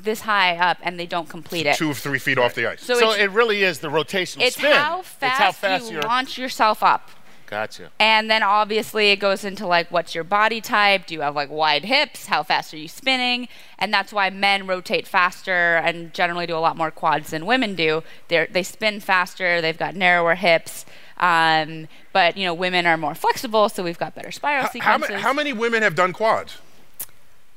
this 0.00 0.20
high 0.20 0.56
up 0.56 0.78
and 0.82 0.98
they 0.98 1.06
don't 1.06 1.28
complete 1.28 1.66
it. 1.66 1.76
two 1.76 1.90
or 1.90 1.94
three 1.94 2.18
feet 2.20 2.38
off 2.38 2.54
the 2.54 2.66
ice. 2.70 2.82
So 2.82 2.94
so 2.98 3.12
it 3.12 3.30
really 3.32 3.62
is 3.64 3.80
the 3.80 3.88
rotational 3.88 4.42
It's 4.42 4.56
spin. 4.56 4.72
how 4.72 5.02
fast, 5.02 5.22
it's 5.22 5.38
how 5.38 5.52
fast 5.52 5.86
you 5.86 5.94
you're. 5.94 6.02
launch 6.02 6.38
yourself 6.38 6.82
up. 6.84 7.10
Gotcha. 7.48 7.90
And 7.98 8.30
then 8.30 8.42
obviously 8.42 9.10
it 9.10 9.16
goes 9.16 9.42
into 9.42 9.66
like 9.66 9.90
what's 9.90 10.14
your 10.14 10.24
body 10.24 10.60
type? 10.60 11.06
Do 11.06 11.14
you 11.14 11.22
have 11.22 11.34
like 11.34 11.50
wide 11.50 11.84
hips? 11.84 12.26
How 12.26 12.42
fast 12.42 12.74
are 12.74 12.76
you 12.76 12.88
spinning? 12.88 13.48
And 13.78 13.92
that's 13.92 14.12
why 14.12 14.28
men 14.30 14.66
rotate 14.66 15.06
faster 15.06 15.76
and 15.76 16.12
generally 16.12 16.46
do 16.46 16.54
a 16.56 16.58
lot 16.60 16.76
more 16.76 16.90
quads 16.90 17.30
than 17.30 17.46
women 17.46 17.74
do. 17.74 18.02
They 18.28 18.46
they 18.50 18.62
spin 18.62 19.00
faster. 19.00 19.60
They've 19.62 19.78
got 19.78 19.94
narrower 19.96 20.34
hips. 20.34 20.84
Um, 21.16 21.88
but 22.12 22.36
you 22.36 22.44
know 22.44 22.54
women 22.54 22.86
are 22.86 22.96
more 22.96 23.14
flexible, 23.14 23.68
so 23.68 23.82
we've 23.82 23.98
got 23.98 24.14
better 24.14 24.30
spiral 24.30 24.64
How- 24.64 24.80
how, 24.80 24.98
ma- 24.98 25.06
sequences. 25.06 25.24
how 25.24 25.32
many 25.32 25.52
women 25.52 25.82
have 25.82 25.94
done 25.94 26.12
quads? 26.12 26.58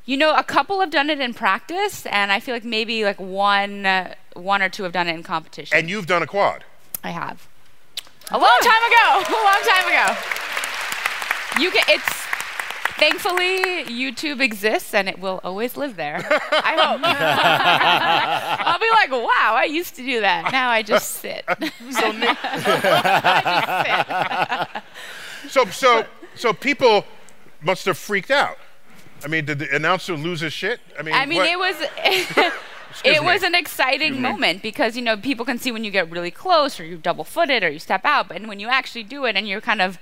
you 0.04 0.18
know, 0.18 0.36
a 0.36 0.44
couple 0.44 0.80
have 0.80 0.90
done 0.90 1.12
it 1.12 1.20
in 1.20 1.32
practice, 1.34 2.08
and 2.08 2.32
I 2.32 2.40
feel 2.40 2.56
like 2.56 2.64
maybe 2.66 3.04
like 3.04 3.20
one 3.20 3.86
uh, 3.86 4.16
one 4.34 4.62
or 4.62 4.70
two 4.70 4.82
have 4.84 4.92
done 4.92 5.08
it 5.08 5.14
in 5.14 5.22
competition. 5.22 5.78
And 5.78 5.90
you've 5.90 6.08
done 6.08 6.24
a 6.24 6.28
quad. 6.28 6.64
I 7.04 7.12
have. 7.12 7.48
A 8.32 8.38
long 8.38 8.60
time 8.62 8.84
ago. 8.92 9.06
A 9.28 9.44
long 9.44 9.62
time 9.68 9.88
ago. 9.88 10.18
You 11.62 11.70
can. 11.72 11.84
It's 11.90 12.22
thankfully 12.98 13.84
YouTube 13.86 14.42
exists 14.42 14.94
and 14.94 15.10
it 15.10 15.20
will 15.20 15.42
always 15.44 15.76
live 15.76 15.96
there. 15.98 16.18
I 16.52 16.76
hope. 16.80 17.02
I'll 18.68 18.80
be 18.80 18.90
like, 18.92 19.12
wow, 19.12 19.56
I 19.58 19.66
used 19.66 19.96
to 19.96 20.04
do 20.04 20.22
that. 20.22 20.52
Now 20.52 20.70
I 20.70 20.82
just 20.84 21.10
sit. 21.16 21.44
So, 21.92 22.12
Nick, 22.12 22.38
So, 25.50 25.66
so, 25.66 26.06
so 26.36 26.54
people 26.54 27.06
must 27.62 27.86
have 27.86 27.98
freaked 27.98 28.32
out. 28.32 28.58
I 29.24 29.28
mean, 29.28 29.46
did 29.46 29.60
the 29.60 29.76
announcer 29.76 30.16
lose 30.16 30.40
his 30.42 30.54
shit? 30.54 30.80
I 30.98 31.02
mean, 31.04 31.14
I 31.16 31.26
mean, 31.26 31.40
what- 31.40 31.50
it 31.50 31.60
was. 31.60 31.76
Excuse 32.92 33.18
it 33.18 33.22
me. 33.22 33.26
was 33.26 33.44
an 33.44 33.56
exciting 33.56 34.22
moment 34.22 34.62
because 34.62 34.96
you 34.96 35.02
know 35.02 35.18
people 35.18 35.46
can 35.46 35.58
see 35.58 35.72
when 35.72 35.84
you 35.84 35.92
get 35.92 36.12
really 36.12 36.32
close 36.32 36.80
or 36.80 36.86
you 36.86 36.98
double 36.98 37.24
footed 37.24 37.64
or 37.64 37.70
you 37.70 37.80
step 37.80 38.06
out 38.06 38.28
but 38.28 38.46
when 38.46 38.60
you 38.60 38.68
actually 38.68 39.04
do 39.04 39.26
it 39.26 39.36
and 39.36 39.48
you're 39.48 39.62
kind 39.62 39.82
of 39.82 39.98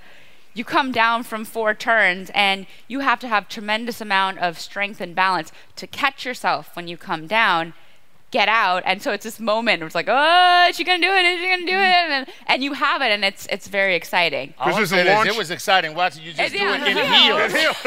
you 0.54 0.64
come 0.64 0.92
down 0.92 1.24
from 1.24 1.46
four 1.46 1.74
turns 1.74 2.32
and 2.34 2.66
you 2.88 3.00
have 3.02 3.20
to 3.20 3.28
have 3.28 3.48
tremendous 3.48 4.02
amount 4.02 4.40
of 4.40 4.60
strength 4.60 5.00
and 5.00 5.16
balance 5.16 5.52
to 5.76 5.86
catch 5.88 6.26
yourself 6.26 6.76
when 6.76 6.88
you 6.88 6.98
come 6.98 7.28
down 7.28 7.74
get 8.32 8.48
out 8.48 8.84
and 8.86 9.02
so 9.02 9.12
it's 9.12 9.24
this 9.24 9.40
moment 9.40 9.80
where 9.80 9.88
it's 9.88 9.96
like 9.96 10.06
oh 10.08 10.68
is 10.70 10.76
she 10.76 10.84
gonna 10.84 11.02
do 11.02 11.12
it 11.12 11.26
is 11.26 11.40
she 11.40 11.48
gonna 11.50 11.66
do 11.66 11.72
it 11.72 11.78
and, 11.78 12.28
and 12.46 12.64
you 12.64 12.74
have 12.74 13.02
it 13.02 13.06
and 13.12 13.26
it's 13.26 13.48
it's 13.48 13.68
very 13.68 13.96
exciting 13.96 14.54
All 14.60 14.68
I'm 14.70 14.76
there's 14.76 14.92
a 14.94 15.00
is 15.00 15.08
launch- 15.08 15.30
it 15.30 15.36
was 15.38 15.50
exciting 15.50 15.96
watching 15.96 16.22
you 16.24 16.34
just 16.34 16.54
It's- 16.54 16.60
do 16.62 16.84
it 16.84 16.88
in 16.92 16.98
yeah. 16.98 17.48
heels. 17.48 17.54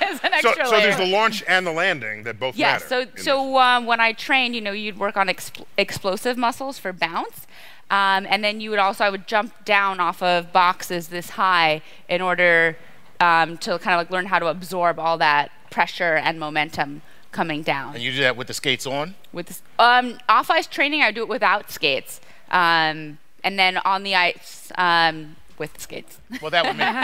it's 0.00 0.24
an 0.24 0.30
So, 0.40 0.48
extra 0.50 0.66
so 0.66 0.80
there's 0.80 0.96
the 0.96 1.04
launch 1.06 1.44
and 1.46 1.66
the 1.66 1.72
landing 1.72 2.22
that 2.22 2.40
both 2.40 2.56
Yes. 2.56 2.88
matter. 2.90 3.10
So 3.16 3.22
so 3.22 3.58
um, 3.58 3.84
when 3.84 4.00
I 4.00 4.12
trained, 4.12 4.54
you 4.54 4.62
know, 4.62 4.72
you'd 4.72 4.98
work 4.98 5.16
on 5.18 5.26
expl- 5.28 5.66
explosive 5.76 6.38
muscles 6.38 6.78
for 6.78 6.92
bounce, 6.94 7.46
um, 7.90 8.26
and 8.30 8.42
then 8.42 8.60
you 8.62 8.70
would 8.70 8.78
also 8.78 9.04
I 9.04 9.10
would 9.10 9.26
jump 9.26 9.64
down 9.66 10.00
off 10.00 10.22
of 10.22 10.50
boxes 10.52 11.08
this 11.08 11.30
high 11.30 11.82
in 12.08 12.22
order 12.22 12.76
um, 13.20 13.58
to 13.58 13.78
kind 13.78 13.94
of 13.94 13.98
like 13.98 14.10
learn 14.10 14.26
how 14.26 14.38
to 14.38 14.46
absorb 14.46 14.98
all 14.98 15.18
that 15.18 15.50
pressure 15.70 16.14
and 16.14 16.38
momentum 16.40 17.02
coming 17.34 17.62
down. 17.62 17.94
And 17.94 18.02
you 18.02 18.12
do 18.12 18.20
that 18.20 18.36
with 18.36 18.46
the 18.46 18.54
skates 18.54 18.86
on? 18.86 19.14
With 19.32 19.60
um, 19.78 20.18
off 20.28 20.50
ice 20.50 20.66
training, 20.66 21.02
I 21.02 21.10
do 21.10 21.20
it 21.22 21.28
without 21.28 21.70
skates, 21.70 22.20
um, 22.50 23.18
and 23.42 23.58
then 23.58 23.76
on 23.78 24.04
the 24.04 24.14
ice 24.14 24.72
um, 24.78 25.36
with 25.58 25.78
skates. 25.78 26.18
Well, 26.40 26.50
that 26.50 26.64
would 26.64 26.76
make. 26.76 26.94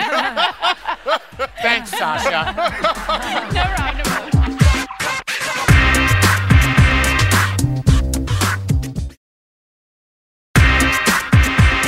Thanks, 1.63 1.91
Sasha. 1.91 2.53
no 2.55 2.63
problem. 2.95 3.53
No 3.53 3.65
problem. 4.31 4.57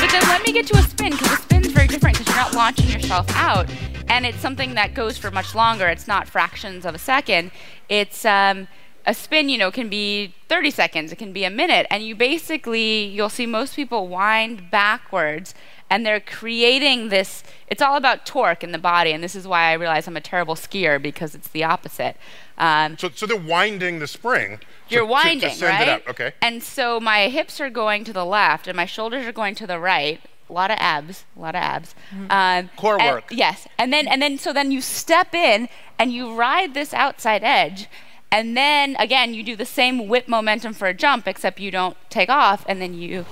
But 0.00 0.10
then 0.10 0.22
let 0.28 0.42
me 0.44 0.52
get 0.52 0.66
to 0.66 0.76
a 0.76 0.82
spin 0.82 1.12
because 1.12 1.51
very 1.72 1.86
different 1.88 2.18
because 2.18 2.34
you're 2.34 2.44
not 2.44 2.54
launching 2.54 2.88
yourself 2.88 3.26
out, 3.34 3.68
and 4.08 4.24
it's 4.26 4.38
something 4.38 4.74
that 4.74 4.94
goes 4.94 5.18
for 5.18 5.30
much 5.30 5.54
longer. 5.54 5.86
It's 5.88 6.06
not 6.08 6.28
fractions 6.28 6.84
of 6.84 6.94
a 6.94 6.98
second. 6.98 7.50
It's 7.88 8.24
um, 8.24 8.68
a 9.06 9.14
spin. 9.14 9.48
You 9.48 9.58
know, 9.58 9.70
can 9.70 9.88
be 9.88 10.34
30 10.48 10.70
seconds. 10.70 11.12
It 11.12 11.16
can 11.16 11.32
be 11.32 11.44
a 11.44 11.50
minute, 11.50 11.86
and 11.90 12.02
you 12.04 12.14
basically 12.14 13.04
you'll 13.04 13.28
see 13.28 13.46
most 13.46 13.76
people 13.76 14.08
wind 14.08 14.70
backwards. 14.70 15.54
And 15.90 16.06
they're 16.06 16.20
creating 16.20 17.10
this. 17.10 17.42
It's 17.66 17.82
all 17.82 17.96
about 17.96 18.24
torque 18.24 18.64
in 18.64 18.72
the 18.72 18.78
body, 18.78 19.12
and 19.12 19.22
this 19.22 19.34
is 19.34 19.46
why 19.46 19.64
I 19.64 19.72
realize 19.74 20.08
I'm 20.08 20.16
a 20.16 20.22
terrible 20.22 20.54
skier 20.54 21.00
because 21.02 21.34
it's 21.34 21.48
the 21.48 21.64
opposite. 21.64 22.16
Um, 22.56 22.96
So, 22.96 23.10
so 23.14 23.26
they're 23.26 23.36
winding 23.36 23.98
the 23.98 24.06
spring. 24.06 24.58
you're 24.88 25.02
to- 25.02 25.06
to 25.06 25.12
winding, 25.12 25.50
send 25.50 25.62
right? 25.70 25.88
It 25.88 25.90
up. 25.90 26.08
Okay. 26.08 26.32
And 26.40 26.62
so 26.62 26.98
my 26.98 27.28
hips 27.28 27.60
are 27.60 27.68
going 27.68 28.04
to 28.04 28.12
the 28.14 28.24
left, 28.24 28.66
and 28.66 28.74
my 28.74 28.86
shoulders 28.86 29.26
are 29.26 29.32
going 29.32 29.54
to 29.56 29.66
the 29.66 29.78
right. 29.78 30.18
A 30.52 30.54
lot 30.54 30.70
of 30.70 30.76
abs, 30.80 31.24
a 31.34 31.40
lot 31.40 31.54
of 31.54 31.62
abs. 31.62 31.94
Um, 32.28 32.68
Core 32.76 33.00
and- 33.00 33.14
work. 33.14 33.24
Yes, 33.30 33.66
and 33.78 33.90
then 33.90 34.06
and 34.06 34.20
then 34.20 34.36
so 34.36 34.52
then 34.52 34.70
you 34.70 34.82
step 34.82 35.34
in 35.34 35.66
and 35.98 36.12
you 36.12 36.34
ride 36.34 36.74
this 36.74 36.92
outside 36.92 37.42
edge, 37.42 37.88
and 38.30 38.54
then 38.54 38.94
again 38.98 39.32
you 39.32 39.42
do 39.42 39.56
the 39.56 39.64
same 39.64 40.08
whip 40.08 40.28
momentum 40.28 40.74
for 40.74 40.88
a 40.88 40.92
jump, 40.92 41.26
except 41.26 41.58
you 41.58 41.70
don't 41.70 41.96
take 42.10 42.28
off, 42.28 42.66
and 42.68 42.82
then 42.82 42.92
you 42.92 43.24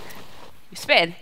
you 0.71 0.77
spin. 0.77 1.15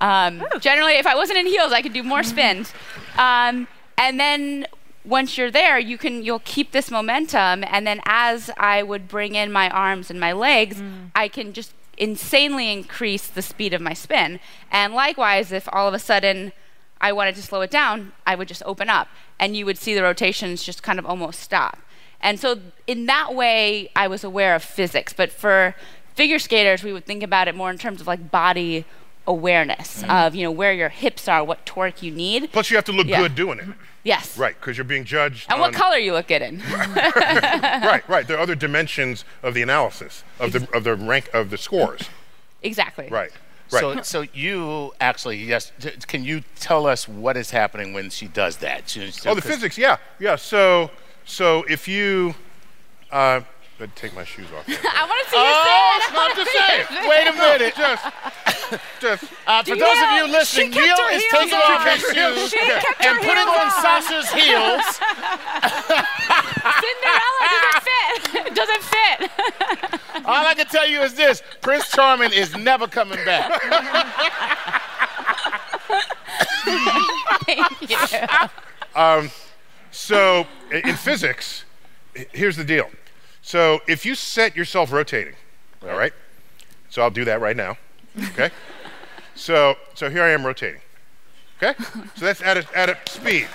Um, 0.00 0.42
generally, 0.60 0.94
if 0.94 1.06
I 1.06 1.14
wasn't 1.14 1.38
in 1.38 1.46
heels, 1.46 1.72
I 1.72 1.82
could 1.82 1.92
do 1.92 2.02
more 2.02 2.24
spins. 2.24 2.72
Um, 3.16 3.68
and 3.96 4.18
then 4.18 4.66
once 5.04 5.38
you're 5.38 5.52
there, 5.52 5.78
you 5.78 5.96
can 5.98 6.24
you'll 6.24 6.42
keep 6.44 6.72
this 6.72 6.90
momentum, 6.90 7.62
and 7.68 7.86
then 7.86 8.00
as 8.06 8.50
I 8.56 8.82
would 8.82 9.06
bring 9.06 9.36
in 9.36 9.52
my 9.52 9.70
arms 9.70 10.10
and 10.10 10.18
my 10.18 10.32
legs, 10.32 10.82
I 11.14 11.28
can 11.28 11.52
just 11.52 11.73
insanely 11.96 12.72
increase 12.72 13.26
the 13.26 13.42
speed 13.42 13.72
of 13.74 13.80
my 13.80 13.94
spin. 13.94 14.40
And 14.70 14.94
likewise, 14.94 15.52
if 15.52 15.68
all 15.72 15.88
of 15.88 15.94
a 15.94 15.98
sudden 15.98 16.52
I 17.00 17.12
wanted 17.12 17.34
to 17.36 17.42
slow 17.42 17.60
it 17.60 17.70
down, 17.70 18.12
I 18.26 18.34
would 18.34 18.48
just 18.48 18.62
open 18.64 18.88
up, 18.88 19.08
and 19.38 19.56
you 19.56 19.66
would 19.66 19.78
see 19.78 19.94
the 19.94 20.02
rotations 20.02 20.62
just 20.62 20.82
kind 20.82 20.98
of 20.98 21.06
almost 21.06 21.40
stop. 21.40 21.78
And 22.20 22.40
so, 22.40 22.60
in 22.86 23.06
that 23.06 23.34
way, 23.34 23.90
I 23.94 24.08
was 24.08 24.24
aware 24.24 24.54
of 24.54 24.62
physics. 24.62 25.12
But 25.12 25.30
for 25.30 25.74
figure 26.14 26.38
skaters, 26.38 26.82
we 26.82 26.92
would 26.92 27.04
think 27.04 27.22
about 27.22 27.48
it 27.48 27.54
more 27.54 27.70
in 27.70 27.76
terms 27.78 28.00
of 28.00 28.06
like 28.06 28.30
body 28.30 28.86
awareness 29.26 30.02
mm. 30.02 30.26
of 30.26 30.34
you 30.34 30.42
know 30.42 30.50
where 30.50 30.72
your 30.72 30.88
hips 30.88 31.28
are, 31.28 31.44
what 31.44 31.64
torque 31.66 32.02
you 32.02 32.10
need. 32.10 32.50
Plus, 32.52 32.70
you 32.70 32.76
have 32.76 32.84
to 32.86 32.92
look 32.92 33.06
Yeah. 33.06 33.20
good 33.20 33.34
doing 33.34 33.58
it. 33.58 33.66
Yes. 34.04 34.36
Right, 34.36 34.54
because 34.60 34.76
you're 34.76 34.84
being 34.84 35.04
judged. 35.04 35.50
And 35.50 35.58
what 35.58 35.68
on- 35.68 35.72
color 35.72 35.96
you 35.96 36.12
look 36.12 36.28
good 36.28 36.42
in. 36.42 36.58
right, 36.70 38.02
right. 38.08 38.26
There 38.28 38.36
are 38.36 38.40
other 38.40 38.54
dimensions 38.54 39.24
of 39.42 39.54
the 39.54 39.62
analysis 39.62 40.22
of 40.38 40.52
the 40.52 40.68
of 40.74 40.84
the 40.84 40.94
rank 40.94 41.30
of 41.32 41.50
the 41.50 41.56
scores. 41.58 42.02
exactly. 42.62 43.08
Right. 43.10 43.32
Right. 43.72 43.80
So, 43.80 44.02
so 44.02 44.26
you 44.34 44.92
actually, 45.00 45.38
yes. 45.38 45.72
t- 45.80 45.90
Can 46.06 46.22
you 46.22 46.42
tell 46.60 46.86
us 46.86 47.08
what 47.08 47.36
is 47.36 47.50
happening 47.50 47.94
when 47.94 48.10
she 48.10 48.28
does 48.28 48.58
that? 48.58 48.90
She- 48.90 49.10
so- 49.10 49.30
oh, 49.30 49.34
the 49.34 49.40
physics. 49.42 49.78
Yeah, 49.78 49.96
yeah. 50.20 50.36
So, 50.36 50.90
so 51.24 51.64
if 51.68 51.88
you, 51.88 52.34
uh, 53.10 53.40
I'd 53.80 53.94
take 53.96 54.14
my 54.14 54.24
shoes 54.24 54.46
off. 54.56 54.64
I 54.68 55.04
want 55.04 55.18
to 55.24 55.30
see 55.30 55.36
Oh, 55.36 55.42
you 55.44 55.96
it's 55.96 56.06
spin. 56.06 56.14
not 56.14 56.30
I 56.30 56.34
to 56.34 56.38
wanna 56.38 56.50
say. 56.50 56.58
see 56.62 56.94
you 56.94 57.00
spin. 57.00 57.08
Wait 57.10 57.26
a 57.26 57.32
minute. 57.34 57.74
just, 57.76 58.04
just. 59.00 59.24
Uh, 59.46 59.62
for 59.64 59.74
those 59.76 59.98
of 59.98 60.10
you 60.14 60.24
listening, 60.30 60.70
Neil 60.70 60.96
is 61.12 61.24
taking 61.30 61.54
off 61.58 61.84
his 61.84 62.00
shoes 62.14 62.50
She 62.50 62.58
kept 62.58 63.04
and 63.04 63.18
putting 63.18 63.48
on 63.50 63.66
on. 63.66 63.70
Sasha's 63.82 64.30
heels. 64.30 64.86
Cinderella 66.80 67.42
doesn't 67.50 67.82
fit. 67.82 68.46
It 68.46 68.54
doesn't 68.54 68.82
fit. 68.82 69.30
All 70.24 70.46
I 70.46 70.54
can 70.54 70.66
tell 70.66 70.88
you 70.88 71.00
is 71.02 71.14
this: 71.14 71.42
Prince 71.60 71.90
Charming 71.90 72.32
is 72.32 72.54
never 72.56 72.86
coming 72.86 73.22
back. 73.24 73.60
Thank 77.44 77.90
you. 77.90 77.98
Um, 78.94 79.30
So 79.90 80.46
in 80.70 80.94
physics, 80.96 81.64
here's 82.32 82.56
the 82.56 82.64
deal. 82.64 82.88
So 83.44 83.80
if 83.86 84.06
you 84.06 84.14
set 84.14 84.56
yourself 84.56 84.90
rotating, 84.90 85.34
all 85.82 85.98
right. 85.98 86.14
So 86.88 87.02
I'll 87.02 87.10
do 87.10 87.26
that 87.26 87.42
right 87.42 87.54
now. 87.54 87.76
Okay. 88.30 88.50
so 89.34 89.76
so 89.92 90.08
here 90.08 90.22
I 90.22 90.30
am 90.30 90.46
rotating. 90.46 90.80
Okay. 91.58 91.74
So 92.16 92.24
that's 92.24 92.40
at 92.40 92.56
a, 92.56 92.66
at 92.74 92.88
a 92.88 93.10
speed. 93.10 93.46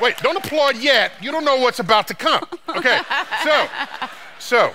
Wait, 0.00 0.16
don't 0.18 0.36
applaud 0.36 0.76
yet. 0.78 1.12
You 1.22 1.30
don't 1.30 1.44
know 1.44 1.54
what's 1.56 1.78
about 1.78 2.08
to 2.08 2.14
come. 2.14 2.44
Okay. 2.68 3.00
So 3.44 3.68
so 4.40 4.72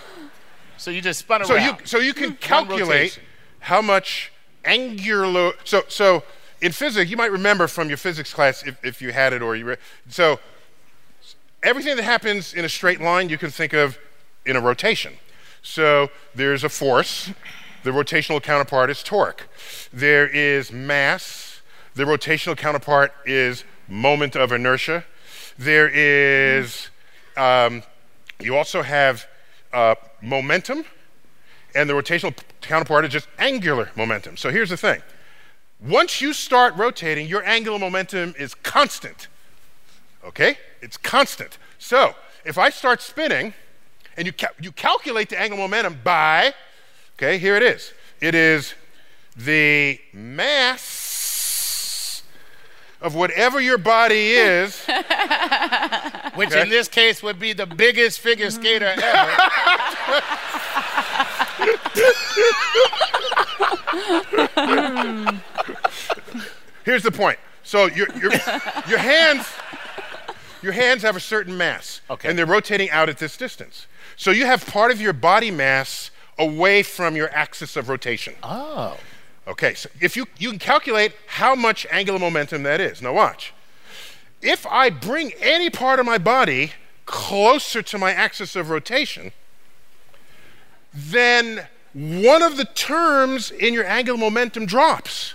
So 0.77 0.91
you 0.91 1.01
just 1.01 1.19
spun 1.19 1.41
around. 1.41 1.47
so 1.47 1.55
you 1.55 1.73
so 1.83 1.97
you 1.99 2.13
can 2.13 2.35
calculate 2.37 3.19
how 3.59 3.81
much 3.81 4.31
angular 4.63 5.51
so 5.65 5.83
so 5.89 6.23
in 6.61 6.71
physics 6.71 7.11
you 7.11 7.17
might 7.17 7.31
remember 7.31 7.67
from 7.67 7.89
your 7.89 7.97
physics 7.97 8.33
class 8.33 8.63
if, 8.65 8.77
if 8.83 9.01
you 9.01 9.11
had 9.11 9.33
it 9.33 9.41
or 9.41 9.55
you 9.57 9.65
re, 9.65 9.75
so 10.07 10.39
everything 11.63 11.95
that 11.97 12.03
happens 12.03 12.53
in 12.53 12.63
a 12.63 12.69
straight 12.69 13.01
line 13.01 13.27
you 13.27 13.37
can 13.37 13.49
think 13.49 13.73
of 13.73 13.97
in 14.45 14.55
a 14.55 14.61
rotation 14.61 15.13
so 15.61 16.09
there's 16.33 16.63
a 16.63 16.69
force 16.69 17.31
the 17.83 17.91
rotational 17.91 18.41
counterpart 18.41 18.89
is 18.89 19.03
torque 19.03 19.47
there 19.91 20.27
is 20.27 20.71
mass 20.71 21.61
the 21.95 22.03
rotational 22.03 22.57
counterpart 22.57 23.13
is 23.25 23.63
moment 23.87 24.35
of 24.35 24.51
inertia 24.51 25.03
there 25.57 25.89
is 25.89 26.89
um, 27.37 27.83
you 28.39 28.55
also 28.55 28.81
have 28.81 29.27
uh, 29.73 29.95
momentum 30.21 30.85
and 31.75 31.89
the 31.89 31.93
rotational 31.93 32.35
counterpart 32.61 33.05
is 33.05 33.11
just 33.11 33.27
angular 33.39 33.89
momentum. 33.95 34.37
So 34.37 34.49
here's 34.49 34.69
the 34.69 34.77
thing 34.77 35.01
once 35.79 36.21
you 36.21 36.33
start 36.33 36.75
rotating, 36.75 37.27
your 37.27 37.43
angular 37.43 37.79
momentum 37.79 38.35
is 38.37 38.53
constant. 38.53 39.27
Okay? 40.23 40.57
It's 40.81 40.97
constant. 40.97 41.57
So 41.79 42.15
if 42.45 42.57
I 42.57 42.69
start 42.69 43.01
spinning 43.01 43.53
and 44.17 44.25
you, 44.27 44.33
ca- 44.33 44.53
you 44.59 44.71
calculate 44.71 45.29
the 45.29 45.39
angular 45.39 45.61
momentum 45.61 45.99
by, 46.03 46.53
okay, 47.17 47.37
here 47.37 47.55
it 47.55 47.63
is. 47.63 47.93
It 48.19 48.35
is 48.35 48.73
the 49.35 49.99
mass 50.13 52.23
of 53.01 53.15
whatever 53.15 53.59
your 53.59 53.77
body 53.77 54.31
is. 54.31 54.83
which 56.35 56.49
Okay. 56.51 56.61
in 56.61 56.69
this 56.69 56.87
case 56.87 57.23
would 57.23 57.39
be 57.39 57.53
the 57.53 57.65
biggest 57.65 58.19
figure 58.19 58.49
skater 58.51 58.85
ever. 58.85 60.21
Here's 66.83 67.03
the 67.03 67.11
point. 67.11 67.39
So 67.63 67.85
your, 67.85 68.07
your, 68.17 68.31
your 68.87 68.97
hands 68.99 69.45
your 70.61 70.73
hands 70.73 71.01
have 71.01 71.15
a 71.15 71.19
certain 71.19 71.57
mass. 71.57 72.01
Okay. 72.09 72.29
And 72.29 72.37
they're 72.37 72.45
rotating 72.45 72.89
out 72.89 73.09
at 73.09 73.17
this 73.17 73.37
distance. 73.37 73.87
So 74.15 74.31
you 74.31 74.45
have 74.45 74.65
part 74.65 74.91
of 74.91 75.01
your 75.01 75.13
body 75.13 75.51
mass 75.51 76.11
away 76.37 76.83
from 76.83 77.15
your 77.15 77.29
axis 77.29 77.75
of 77.75 77.89
rotation. 77.89 78.35
oh. 78.43 78.97
Okay, 79.47 79.73
so 79.73 79.89
if 79.99 80.15
you 80.15 80.27
you 80.37 80.51
can 80.51 80.59
calculate 80.59 81.13
how 81.25 81.55
much 81.55 81.87
angular 81.89 82.19
momentum 82.19 82.61
that 82.61 82.79
is. 82.79 83.01
Now 83.01 83.11
watch. 83.13 83.53
If 84.39 84.67
I 84.67 84.91
bring 84.91 85.31
any 85.41 85.71
part 85.71 85.99
of 85.99 86.05
my 86.05 86.19
body 86.19 86.73
closer 87.07 87.81
to 87.81 87.97
my 87.97 88.11
axis 88.13 88.55
of 88.55 88.69
rotation, 88.69 89.31
then 90.93 91.67
one 91.93 92.43
of 92.43 92.57
the 92.57 92.65
terms 92.65 93.49
in 93.49 93.73
your 93.73 93.85
angular 93.85 94.17
momentum 94.19 94.67
drops. 94.67 95.33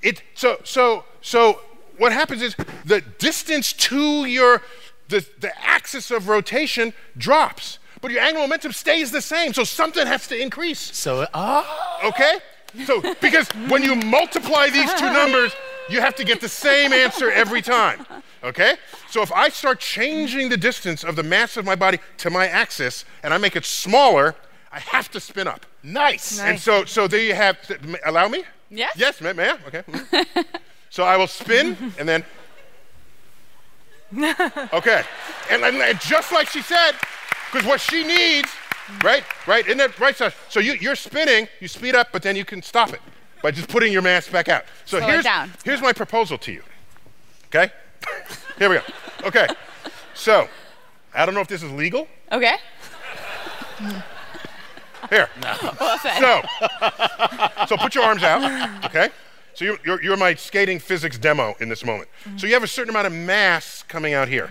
It 0.00 0.22
so 0.34 0.60
so 0.64 1.04
so 1.20 1.60
what 2.02 2.12
happens 2.12 2.42
is 2.42 2.56
the 2.84 3.00
distance 3.00 3.72
to 3.72 4.24
your 4.24 4.60
the, 5.08 5.24
the 5.38 5.52
axis 5.64 6.10
of 6.10 6.26
rotation 6.26 6.92
drops. 7.16 7.78
but 8.00 8.10
your 8.10 8.20
angular 8.20 8.44
momentum 8.44 8.72
stays 8.72 9.12
the 9.12 9.20
same. 9.20 9.52
So 9.52 9.62
something 9.62 10.04
has 10.04 10.26
to 10.26 10.36
increase. 10.36 10.80
So, 10.80 11.28
oh. 11.32 12.00
Okay? 12.04 12.38
So, 12.86 13.14
because 13.20 13.46
when 13.68 13.84
you 13.84 13.94
multiply 13.94 14.68
these 14.70 14.92
two 14.94 15.12
numbers, 15.20 15.52
you 15.88 16.00
have 16.00 16.16
to 16.16 16.24
get 16.24 16.40
the 16.40 16.48
same 16.48 16.92
answer 16.92 17.30
every 17.30 17.62
time. 17.62 18.04
Okay? 18.42 18.74
So, 19.08 19.22
if 19.22 19.30
I 19.30 19.48
start 19.50 19.78
changing 19.78 20.48
the 20.48 20.56
distance 20.56 21.04
of 21.04 21.14
the 21.14 21.22
mass 21.22 21.56
of 21.56 21.64
my 21.64 21.76
body 21.76 22.00
to 22.18 22.30
my 22.30 22.48
axis 22.48 23.04
and 23.22 23.32
I 23.32 23.38
make 23.38 23.54
it 23.54 23.64
smaller, 23.64 24.34
I 24.72 24.80
have 24.80 25.08
to 25.12 25.20
spin 25.20 25.46
up. 25.46 25.66
Nice. 25.84 26.40
And 26.40 26.58
so, 26.58 26.84
so 26.84 27.06
there 27.06 27.22
you 27.22 27.34
have. 27.34 27.58
Allow 28.04 28.26
me? 28.26 28.42
Yes. 28.70 28.94
Yes, 28.96 29.20
ma'am. 29.20 29.36
ma'am. 29.36 29.58
Okay. 29.68 29.82
Mm-hmm. 29.82 30.40
So 30.92 31.04
I 31.04 31.16
will 31.16 31.26
spin 31.26 31.94
and 31.98 32.06
then. 32.06 32.24
Okay. 34.74 35.02
And, 35.50 35.64
and, 35.64 35.76
and 35.78 35.98
just 35.98 36.32
like 36.32 36.50
she 36.50 36.60
said, 36.60 36.92
because 37.50 37.66
what 37.66 37.80
she 37.80 38.04
needs, 38.04 38.50
right, 39.02 39.24
right, 39.46 39.64
isn't 39.64 39.78
that 39.78 39.98
right? 39.98 40.14
So, 40.14 40.28
so 40.50 40.60
you, 40.60 40.74
you're 40.74 40.94
spinning, 40.94 41.48
you 41.60 41.68
speed 41.68 41.94
up, 41.94 42.08
but 42.12 42.20
then 42.22 42.36
you 42.36 42.44
can 42.44 42.60
stop 42.60 42.92
it 42.92 43.00
by 43.42 43.52
just 43.52 43.70
putting 43.70 43.90
your 43.90 44.02
mask 44.02 44.30
back 44.30 44.50
out. 44.50 44.66
So 44.84 44.98
Slow 44.98 45.08
it 45.08 45.10
here's, 45.12 45.24
down. 45.24 45.50
here's 45.64 45.80
my 45.80 45.94
proposal 45.94 46.36
to 46.36 46.52
you. 46.52 46.62
Okay? 47.46 47.72
Here 48.58 48.68
we 48.68 48.76
go. 48.76 48.82
Okay. 49.24 49.46
So, 50.12 50.46
I 51.14 51.24
don't 51.24 51.34
know 51.34 51.40
if 51.40 51.48
this 51.48 51.62
is 51.62 51.72
legal. 51.72 52.06
Okay. 52.30 52.56
Here. 55.08 55.30
Well 55.80 55.98
said. 56.00 56.18
So, 56.20 57.66
so 57.66 57.76
put 57.78 57.94
your 57.94 58.04
arms 58.04 58.22
out, 58.22 58.84
okay? 58.84 59.08
So 59.54 59.64
you're, 59.64 59.78
you're, 59.84 60.02
you're 60.02 60.16
my 60.16 60.34
skating 60.34 60.78
physics 60.78 61.18
demo 61.18 61.54
in 61.60 61.68
this 61.68 61.84
moment. 61.84 62.08
So 62.36 62.46
you 62.46 62.54
have 62.54 62.62
a 62.62 62.66
certain 62.68 62.90
amount 62.90 63.06
of 63.06 63.12
mass 63.12 63.84
coming 63.86 64.14
out 64.14 64.28
here, 64.28 64.50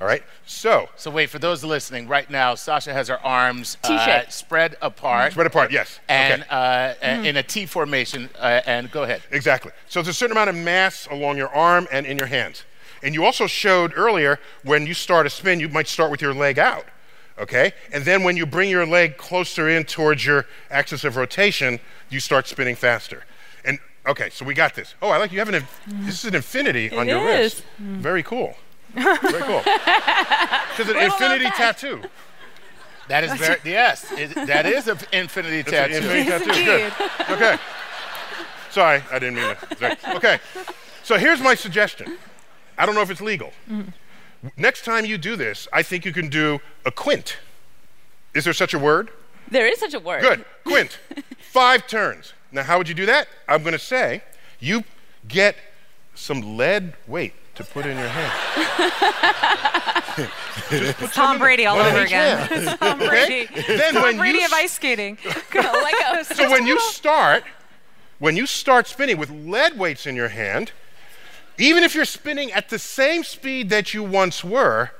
all 0.00 0.06
right? 0.06 0.22
So, 0.46 0.88
So 0.96 1.10
wait, 1.10 1.28
for 1.28 1.38
those 1.38 1.62
listening, 1.62 2.08
right 2.08 2.28
now, 2.30 2.54
Sasha 2.54 2.92
has 2.94 3.08
her 3.08 3.20
arms 3.24 3.76
uh, 3.84 4.22
spread 4.28 4.76
apart. 4.80 5.32
spread 5.32 5.46
apart, 5.46 5.70
yes. 5.70 6.00
And 6.08 6.42
okay. 6.42 6.50
uh, 6.50 6.94
a- 7.02 7.24
in 7.28 7.36
a 7.36 7.42
T 7.42 7.66
formation. 7.66 8.30
Uh, 8.38 8.62
and 8.64 8.90
go 8.90 9.02
ahead. 9.02 9.22
Exactly. 9.30 9.72
So 9.88 10.00
there's 10.00 10.08
a 10.08 10.18
certain 10.18 10.32
amount 10.36 10.48
of 10.50 10.56
mass 10.56 11.06
along 11.10 11.36
your 11.36 11.50
arm 11.54 11.86
and 11.92 12.06
in 12.06 12.16
your 12.16 12.28
hands. 12.28 12.64
And 13.02 13.14
you 13.14 13.24
also 13.24 13.46
showed 13.46 13.92
earlier 13.96 14.40
when 14.64 14.86
you 14.86 14.94
start 14.94 15.26
a 15.26 15.30
spin, 15.30 15.60
you 15.60 15.68
might 15.68 15.86
start 15.88 16.10
with 16.10 16.20
your 16.22 16.34
leg 16.34 16.58
out, 16.58 16.86
okay? 17.38 17.72
And 17.92 18.04
then 18.04 18.22
when 18.24 18.36
you 18.36 18.44
bring 18.46 18.70
your 18.70 18.86
leg 18.86 19.18
closer 19.18 19.68
in 19.68 19.84
towards 19.84 20.24
your 20.24 20.46
axis 20.70 21.04
of 21.04 21.16
rotation, 21.16 21.78
you 22.08 22.18
start 22.18 22.48
spinning 22.48 22.74
faster. 22.74 23.24
And 24.08 24.16
okay, 24.16 24.30
so 24.30 24.44
we 24.44 24.54
got 24.54 24.74
this. 24.74 24.94
Oh, 25.02 25.10
I 25.10 25.18
like 25.18 25.32
you 25.32 25.38
have 25.38 25.48
an. 25.48 25.56
inf- 25.56 25.80
This 25.86 26.18
is 26.20 26.24
an 26.26 26.34
infinity 26.34 26.90
on 26.96 27.08
your 27.08 27.24
wrist. 27.24 27.62
Mm. 27.80 27.96
Very 27.98 28.22
cool. 28.22 28.54
Very 28.94 29.42
cool. 29.42 29.62
It's 29.66 30.88
an 30.90 30.96
infinity 30.96 31.44
tattoo. 31.56 32.02
That 33.08 33.24
is 33.24 33.32
very, 33.34 33.58
yes, 33.64 34.10
it, 34.12 34.34
that 34.46 34.66
is 34.66 34.86
an 34.88 34.98
infinity 35.12 35.58
It's 35.60 35.68
an 35.72 35.90
tattoo. 35.90 35.94
infinity 35.96 36.30
tattoo. 36.30 36.64
Good. 36.64 36.92
Okay. 37.30 37.58
Sorry, 38.70 39.02
I 39.10 39.18
didn't 39.18 39.36
mean 39.36 39.54
to. 39.56 39.76
sorry. 39.78 39.96
Okay. 40.16 40.38
So 41.02 41.16
here's 41.16 41.40
my 41.40 41.54
suggestion. 41.54 42.18
I 42.76 42.84
don't 42.86 42.94
know 42.94 43.00
if 43.02 43.10
it's 43.10 43.20
legal. 43.22 43.52
Mm. 43.70 43.92
Next 44.56 44.84
time 44.84 45.04
you 45.06 45.16
do 45.18 45.36
this, 45.36 45.68
I 45.72 45.82
think 45.82 46.04
you 46.04 46.12
can 46.12 46.28
do 46.28 46.60
a 46.84 46.90
quint. 46.90 47.38
Is 48.34 48.44
there 48.44 48.52
such 48.52 48.74
a 48.74 48.78
word? 48.78 49.10
There 49.50 49.66
is 49.66 49.78
such 49.80 49.94
a 49.94 50.00
word. 50.00 50.20
Good. 50.22 50.44
Quint. 50.64 50.98
Five 51.38 51.86
turns. 51.86 52.34
Now, 52.50 52.62
how 52.62 52.78
would 52.78 52.88
you 52.88 52.94
do 52.94 53.06
that? 53.06 53.28
I'm 53.46 53.62
going 53.62 53.72
to 53.72 53.78
say 53.78 54.22
you 54.58 54.84
get 55.26 55.56
some 56.14 56.56
lead 56.56 56.94
weight 57.06 57.34
to 57.54 57.64
put 57.64 57.86
in 57.86 57.96
your 57.96 58.08
hand. 58.08 58.32
Tom 61.12 61.38
Brady 61.38 61.66
all 61.66 61.78
over 61.78 62.02
again. 62.02 62.48
Tom 62.78 63.02
Okay? 63.02 63.46
Then 63.66 63.94
Tom 63.94 64.02
when 64.02 64.16
Brady 64.16 64.38
you 64.38 64.46
of 64.46 64.52
ice 64.52 64.72
skating. 64.72 65.18
So 66.24 66.50
when 66.50 66.66
you 66.66 66.78
start, 66.80 67.44
when 68.18 68.36
you 68.36 68.46
start 68.46 68.86
spinning 68.86 69.18
with 69.18 69.30
lead 69.30 69.78
weights 69.78 70.06
in 70.06 70.16
your 70.16 70.28
hand, 70.28 70.72
even 71.58 71.82
if 71.82 71.94
you're 71.94 72.04
spinning 72.04 72.52
at 72.52 72.68
the 72.68 72.78
same 72.78 73.24
speed 73.24 73.70
that 73.70 73.94
you 73.94 74.02
once 74.02 74.44
were, 74.44 74.90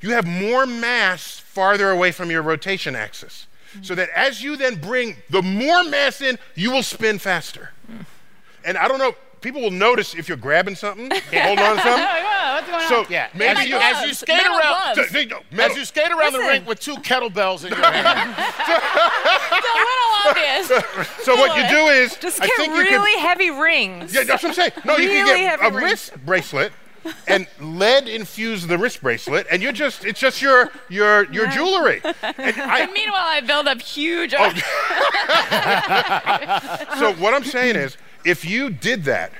you 0.00 0.10
have 0.10 0.26
more 0.26 0.66
mass 0.66 1.38
farther 1.38 1.90
away 1.90 2.12
from 2.12 2.30
your 2.30 2.42
rotation 2.42 2.94
axis. 2.96 3.46
Mm. 3.76 3.84
So 3.86 3.94
that 3.94 4.08
as 4.14 4.42
you 4.42 4.56
then 4.56 4.76
bring 4.76 5.16
the 5.30 5.42
more 5.42 5.84
mass 5.84 6.20
in, 6.20 6.38
you 6.54 6.70
will 6.70 6.82
spin 6.82 7.18
faster. 7.18 7.70
Mm. 7.90 8.04
And 8.64 8.76
I 8.78 8.86
don't 8.88 8.98
know, 8.98 9.14
people 9.40 9.60
will 9.60 9.70
notice 9.72 10.14
if 10.14 10.28
you're 10.28 10.36
grabbing 10.36 10.74
something, 10.76 11.10
holding 11.32 11.64
on 11.64 11.76
to 11.76 11.82
something. 11.82 12.04
What's? 12.04 12.88
So 12.88 13.04
Yeah, 13.08 13.28
maybe 13.34 13.60
as, 13.60 13.66
you, 13.68 13.76
as 13.76 14.06
you 14.06 14.14
skate 14.14 14.36
Metal 14.36 14.58
around, 14.58 14.94
gloves. 14.94 15.10
So, 15.10 15.18
they- 15.56 15.62
as 15.64 15.76
you 15.76 15.84
skate 15.84 16.10
around 16.12 16.32
the 16.32 16.38
Listen. 16.38 16.46
rink 16.52 16.68
with 16.68 16.80
two 16.80 16.94
kettlebells 16.96 17.64
in 17.64 17.72
your 17.72 17.80
hand. 17.82 18.34
it's 18.38 19.68
a 19.68 19.78
little 19.78 20.12
obvious. 20.26 21.24
so 21.24 21.34
what 21.36 21.56
you 21.56 21.68
do 21.68 21.86
is, 21.88 22.16
Just 22.16 22.40
I 22.40 22.46
get 22.46 22.56
think 22.56 22.74
you 22.74 22.82
could, 22.84 22.90
really 22.90 23.20
heavy 23.20 23.50
rings. 23.50 24.14
Yeah, 24.14 24.24
that's 24.24 24.42
what 24.42 24.50
I'm 24.50 24.54
saying. 24.54 24.72
No, 24.84 24.96
you 24.96 25.08
can 25.08 25.26
get 25.26 25.38
heavy 25.60 25.64
a 25.66 25.70
rings. 25.78 25.90
wrist 25.90 26.26
bracelet 26.26 26.72
and 27.26 27.46
lead 27.60 28.08
infused 28.08 28.68
the 28.68 28.78
wrist 28.78 29.02
bracelet, 29.02 29.46
and 29.50 29.62
you're 29.62 29.72
just 29.72 30.04
it's 30.04 30.20
just 30.20 30.42
your 30.42 30.70
your 30.88 31.30
your 31.32 31.46
jewelry. 31.48 32.00
And 32.04 32.14
I, 32.22 32.86
Meanwhile, 32.92 33.24
I 33.24 33.40
build 33.40 33.68
up 33.68 33.80
huge. 33.80 34.34
Oh, 34.36 34.50
so 36.98 37.12
what 37.14 37.34
I'm 37.34 37.44
saying 37.44 37.76
is, 37.76 37.96
if 38.24 38.44
you 38.44 38.70
did 38.70 39.04
that, 39.04 39.32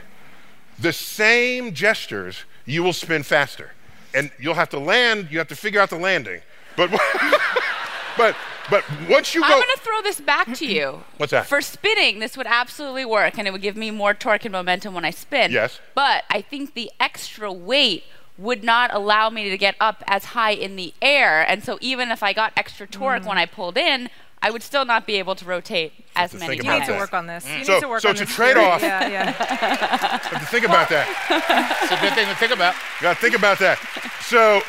the 0.79 0.93
same 0.93 1.75
gestures, 1.75 2.45
you 2.65 2.83
will 2.83 2.93
spin 2.93 3.23
faster, 3.23 3.73
and 4.15 4.31
you'll 4.39 4.55
have 4.55 4.71
to 4.71 4.79
land. 4.79 5.29
You 5.31 5.39
have 5.39 5.49
to 5.49 5.57
figure 5.57 5.81
out 5.81 5.91
the 5.91 5.99
landing, 5.99 6.41
but 6.77 6.91
but 8.17 8.37
but 8.71 8.85
once 9.09 9.35
you 9.35 9.43
I'm 9.43 9.51
going 9.51 9.63
to 9.75 9.81
throw 9.81 10.03
this 10.03 10.21
back 10.21 10.53
to 10.55 10.67
you. 10.67 11.05
What's 11.17 11.33
that? 11.33 11.47
For 11.47 11.61
spinning, 11.61 12.19
this 12.19 12.37
would 12.37 12.47
absolutely 12.47 13.05
work, 13.05 13.39
and 13.39 13.47
it 13.47 13.51
would 13.51 13.63
give 13.63 13.77
me 13.77 13.91
more 13.91 14.15
torque 14.15 14.45
and 14.45 14.53
momentum 14.53 14.95
when 14.95 15.05
I 15.05 15.11
spin. 15.11 15.51
Yes. 15.51 15.81
But 15.95 16.25
I 16.31 16.41
think 16.41 16.75
the 16.75 16.91
extra 17.01 17.53
weight 17.53 18.05
would 18.39 18.65
not 18.65 18.93
allow 18.93 19.31
me 19.31 19.51
to 19.51 19.59
get 19.59 19.77
up 19.81 20.03
as 20.07 20.27
high 20.27 20.53
in 20.53 20.77
the 20.77 20.95
air, 21.03 21.43
and 21.49 21.63
so 21.63 21.79
even 21.81 22.11
if 22.11 22.23
I 22.23 22.33
got 22.33 22.53
extra 22.57 22.87
torque 22.87 23.23
mm. 23.23 23.27
when 23.27 23.39
I 23.39 23.47
pulled 23.47 23.77
in, 23.77 24.09
I 24.45 24.51
would 24.51 24.63
still 24.63 24.85
not 24.85 25.07
be 25.07 25.17
able 25.17 25.37
to 25.37 25.45
rotate 25.45 25.93
as 26.17 26.33
to 26.33 26.39
many 26.39 26.57
think 26.57 26.65
You 26.65 26.71
need 26.73 26.87
to 26.87 26.93
work 26.95 27.15
on 27.15 27.29
this. 27.29 27.49
You 27.49 27.65
So- 27.65 27.75
need 27.75 27.81
to 27.83 27.89
work 27.89 28.03
so 28.03 28.09
on 28.09 28.15
it's 28.15 28.23
a 28.23 28.25
this 28.25 28.35
trade-off. 28.35 28.83
Yeah, 28.83 29.09
yeah. 29.09 29.31
have 29.31 30.41
to 30.41 30.47
think 30.47 30.65
about 30.65 30.89
that. 30.89 31.07
It's 31.83 31.93
a 31.93 32.01
good 32.01 32.15
thing 32.15 32.27
to 32.27 32.35
think 32.35 32.53
about. 32.53 32.75
You 32.75 33.03
got 33.03 33.15
to 33.15 33.21
think 33.21 33.37
about 33.37 33.59
that. 33.61 33.79
So, 34.23 34.63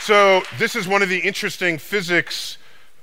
so 0.00 0.42
this 0.58 0.74
is 0.74 0.88
one 0.88 1.02
of 1.02 1.08
the 1.08 1.18
interesting 1.18 1.76
physics 1.76 2.56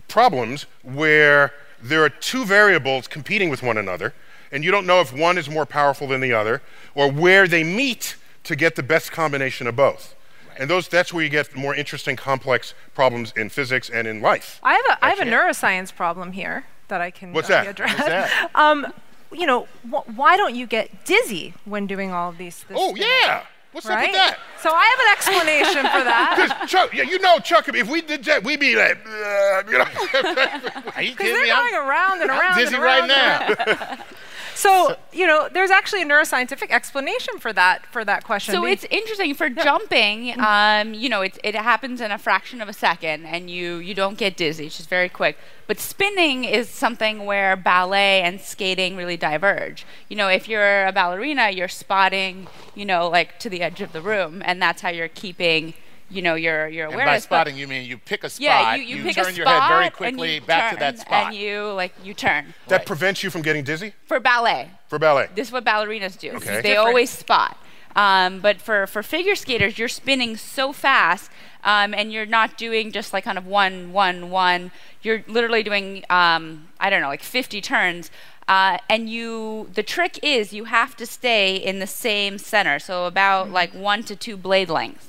problems 0.08 0.66
where 0.84 1.54
there 1.82 2.04
are 2.04 2.10
two 2.10 2.46
variables 2.46 3.08
competing 3.08 3.50
with 3.50 3.62
one 3.62 3.78
another, 3.78 4.14
and 4.52 4.64
you 4.64 4.72
don't 4.72 4.86
know 4.88 5.02
if 5.02 5.14
one 5.14 5.38
is 5.38 5.50
more 5.50 5.66
powerful 5.66 6.08
than 6.08 6.22
the 6.22 6.34
other, 6.34 6.62
or 6.94 7.12
where 7.12 7.48
they 7.48 7.64
meet 7.64 8.16
to 8.44 8.56
get 8.56 8.76
the 8.76 8.84
best 8.84 9.12
combination 9.12 9.68
of 9.68 9.76
both. 9.76 10.16
And 10.58 10.70
those, 10.70 10.88
that's 10.88 11.12
where 11.14 11.24
you 11.24 11.30
get 11.30 11.54
more 11.56 11.76
interesting, 11.76 12.16
complex 12.16 12.74
problems 12.94 13.34
in 13.36 13.50
physics 13.50 13.90
and 13.90 14.08
in 14.08 14.22
life. 14.22 14.60
I 14.64 14.74
have 14.74 14.86
a 14.90 15.06
I 15.06 15.10
have 15.10 15.20
a 15.20 15.24
neuroscience 15.30 15.94
problem 15.94 16.32
here 16.32 16.66
that 16.88 17.02
I 17.02 17.12
can 17.12 17.34
What's 17.34 17.50
uh, 17.50 17.64
that? 17.64 17.68
address. 17.68 17.94
What's 17.98 18.08
that? 18.08 18.52
um, 18.56 18.88
you 19.34 19.46
know, 19.46 19.68
wh- 19.92 20.08
why 20.18 20.38
don't 20.38 20.56
you 20.56 20.66
get 20.66 21.04
dizzy 21.04 21.56
when 21.66 21.88
doing 21.88 22.12
all 22.12 22.30
of 22.30 22.38
these? 22.38 22.64
This 22.70 22.78
Oh 22.80 22.92
spinning? 22.92 23.10
yeah, 23.24 23.44
what's 23.76 23.86
up 23.88 23.96
Right. 23.98 24.08
with 24.08 24.16
that? 24.16 24.40
So 24.62 24.70
I 24.74 24.86
have 24.88 25.00
an 25.04 25.12
explanation 25.12 25.84
for 25.92 26.04
that. 26.08 26.34
Because 26.56 26.70
Chuck, 26.72 26.94
yeah, 26.94 27.04
you 27.04 27.20
know, 27.20 27.38
Chuck, 27.40 27.68
if 27.68 27.88
we 27.90 28.02
did 28.02 28.24
that, 28.24 28.44
we'd 28.44 28.60
be 28.60 28.76
like, 28.76 28.98
uh, 29.06 29.64
you 29.70 29.78
know. 29.78 29.84
Are 30.96 31.02
you 31.04 31.12
Because 31.12 31.28
kidding 31.28 31.34
they're 31.34 31.44
me? 31.44 31.52
I'm, 31.52 31.72
going 31.72 31.76
around 31.88 32.22
and 32.22 32.32
I'm 32.32 32.40
around. 32.40 32.58
dizzy 32.58 32.76
and 32.76 32.84
right 32.84 33.10
around 33.10 33.60
and 33.60 33.80
now. 33.80 33.98
So, 34.54 34.96
you 35.12 35.26
know, 35.26 35.50
there's 35.52 35.72
actually 35.72 36.04
a 36.04 36.06
neuroscientific 36.06 36.70
explanation 36.70 37.40
for 37.40 37.52
that 37.54 37.86
for 37.88 38.06
that 38.06 38.24
question. 38.24 38.54
So 38.54 38.66
it's 38.66 38.86
interesting 38.92 39.34
for 39.34 39.50
jumping. 39.50 40.40
Um, 40.40 40.94
you 40.94 41.10
know, 41.10 41.22
it, 41.22 41.38
it 41.44 41.56
happens 41.56 42.02
in 42.02 42.12
a 42.12 42.18
fraction 42.18 42.62
of 42.62 42.70
a 42.70 42.74
second, 42.74 43.26
and 43.26 43.50
you 43.50 43.78
you 43.78 43.94
don't 43.94 44.18
get 44.18 44.38
dizzy. 44.38 44.68
It's 44.68 44.78
just 44.78 44.90
very 44.90 45.10
quick. 45.10 45.38
But 45.68 45.80
spinning 45.80 46.44
is 46.44 46.70
something 46.70 47.26
where 47.26 47.56
ballet 47.56 48.22
and 48.22 48.40
skating 48.40 48.96
really 48.96 49.18
diverge. 49.18 49.86
You 50.10 50.16
know, 50.16 50.28
if 50.28 50.48
you're 50.48 50.86
a 50.86 50.92
ballerina, 50.92 51.50
you're 51.50 51.68
spotting, 51.68 52.48
you 52.76 52.86
know, 52.86 53.10
like 53.10 53.40
to 53.40 53.50
the 53.50 53.62
edge 53.62 53.82
of 53.82 53.92
the 53.92 54.02
room, 54.02 54.44
and 54.46 54.62
that's 54.62 54.82
how 54.82 54.90
you're 54.90 55.08
keeping, 55.08 55.74
you 56.10 56.22
know, 56.22 56.36
your 56.36 56.68
your 56.68 56.86
awareness. 56.86 56.94
and 56.94 56.94
awareness. 56.94 57.26
by 57.26 57.30
But- 57.30 57.36
spotting, 57.36 57.58
you 57.58 57.68
mean 57.68 57.90
you 57.90 57.98
pick 57.98 58.24
a 58.24 58.30
spot, 58.30 58.42
yeah, 58.42 58.76
you, 58.76 58.98
you, 58.98 59.04
pick 59.04 59.16
turn 59.16 59.28
a 59.28 59.32
your 59.32 59.48
head 59.48 59.68
very 59.68 59.90
quickly 59.90 60.36
you 60.36 60.42
back 60.42 60.74
to 60.74 60.80
that 60.80 61.00
spot. 61.00 61.28
and 61.28 61.36
you 61.36 61.72
like 61.72 61.94
you 62.04 62.14
turn 62.14 62.54
that 62.68 62.86
prevents 62.86 63.24
you 63.24 63.30
from 63.30 63.42
getting 63.42 63.64
dizzy 63.64 63.94
for 64.06 64.20
ballet. 64.20 64.70
for 64.88 65.00
ballet. 65.00 65.30
This 65.36 65.48
is 65.48 65.52
what 65.52 65.66
ballerinas 65.66 66.18
do. 66.18 66.32
Okay. 66.32 66.62
They 66.62 66.76
always 66.76 67.10
spot. 67.10 67.58
Um, 67.96 68.42
but 68.42 68.60
for, 68.62 68.88
for 68.88 69.02
figure 69.02 69.36
skaters, 69.36 69.78
you're 69.80 69.88
spinning 69.88 70.36
so 70.36 70.74
fast, 70.74 71.32
um, 71.64 71.94
and 71.94 72.12
you're 72.12 72.26
not 72.26 72.58
doing 72.58 72.92
just 72.92 73.14
like 73.14 73.24
kind 73.24 73.38
of 73.38 73.48
one, 73.48 73.94
one, 73.94 74.30
one. 74.30 74.72
You're 75.02 75.24
literally 75.28 75.64
doing, 75.64 76.04
um, 76.10 76.68
I 76.80 76.90
don't 76.90 77.02
know, 77.02 77.08
like 77.08 77.24
50 77.24 77.62
turns. 77.62 78.12
Uh, 78.48 78.78
and 78.90 79.10
you, 79.10 79.70
the 79.74 79.82
trick 79.82 80.20
is 80.22 80.54
you 80.54 80.66
have 80.66 80.96
to 80.98 81.06
stay 81.06 81.56
in 81.56 81.80
the 81.80 81.88
same 81.88 82.38
center, 82.38 82.80
so 82.80 83.06
about 83.06 83.50
like 83.50 83.74
one 83.74 84.04
to 84.04 84.16
two 84.16 84.38
blade 84.38 84.70
lengths. 84.70 85.08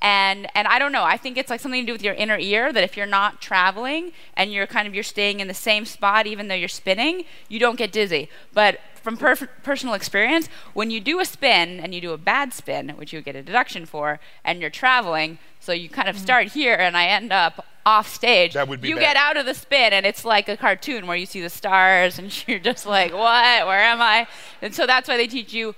And 0.00 0.46
and 0.54 0.68
I 0.68 0.78
don't 0.78 0.92
know. 0.92 1.02
I 1.04 1.16
think 1.16 1.36
it's 1.36 1.50
like 1.50 1.60
something 1.60 1.82
to 1.82 1.86
do 1.86 1.92
with 1.92 2.02
your 2.02 2.14
inner 2.14 2.38
ear 2.38 2.72
that 2.72 2.84
if 2.84 2.96
you're 2.96 3.06
not 3.06 3.40
traveling 3.40 4.12
and 4.36 4.52
you're 4.52 4.66
kind 4.66 4.86
of 4.86 4.94
you're 4.94 5.02
staying 5.02 5.40
in 5.40 5.48
the 5.48 5.54
same 5.54 5.84
spot 5.84 6.26
even 6.26 6.46
though 6.48 6.54
you're 6.54 6.68
spinning, 6.68 7.24
you 7.48 7.58
don't 7.58 7.76
get 7.76 7.90
dizzy. 7.90 8.28
But 8.52 8.78
from 9.02 9.16
per- 9.16 9.34
personal 9.62 9.94
experience, 9.94 10.48
when 10.74 10.90
you 10.90 11.00
do 11.00 11.18
a 11.18 11.24
spin 11.24 11.80
and 11.80 11.94
you 11.94 12.00
do 12.00 12.12
a 12.12 12.18
bad 12.18 12.52
spin, 12.52 12.90
which 12.90 13.12
you 13.12 13.20
get 13.22 13.34
a 13.36 13.42
deduction 13.42 13.86
for, 13.86 14.20
and 14.44 14.60
you're 14.60 14.70
traveling, 14.70 15.38
so 15.60 15.72
you 15.72 15.88
kind 15.88 16.08
of 16.08 16.14
Mm-hmm. 16.14 16.22
start 16.24 16.46
here 16.48 16.74
and 16.74 16.96
I 16.96 17.06
end 17.06 17.32
up 17.32 17.64
off 17.86 18.12
stage. 18.12 18.52
That 18.52 18.68
would 18.68 18.80
be 18.82 18.88
you 18.90 18.96
bad. 18.96 19.00
get 19.00 19.16
out 19.16 19.36
of 19.38 19.46
the 19.46 19.54
spin 19.54 19.92
and 19.94 20.04
it's 20.04 20.24
like 20.24 20.48
a 20.48 20.56
cartoon 20.58 21.06
where 21.06 21.16
you 21.16 21.24
see 21.26 21.40
the 21.40 21.48
stars 21.50 22.18
and 22.18 22.30
you're 22.48 22.58
just 22.58 22.86
like, 22.86 23.12
what? 23.12 23.66
Where 23.66 23.80
am 23.80 24.00
I? 24.00 24.26
And 24.62 24.74
so 24.74 24.86
that's 24.86 25.08
why 25.08 25.16
they 25.16 25.26
teach 25.26 25.52
you 25.54 25.74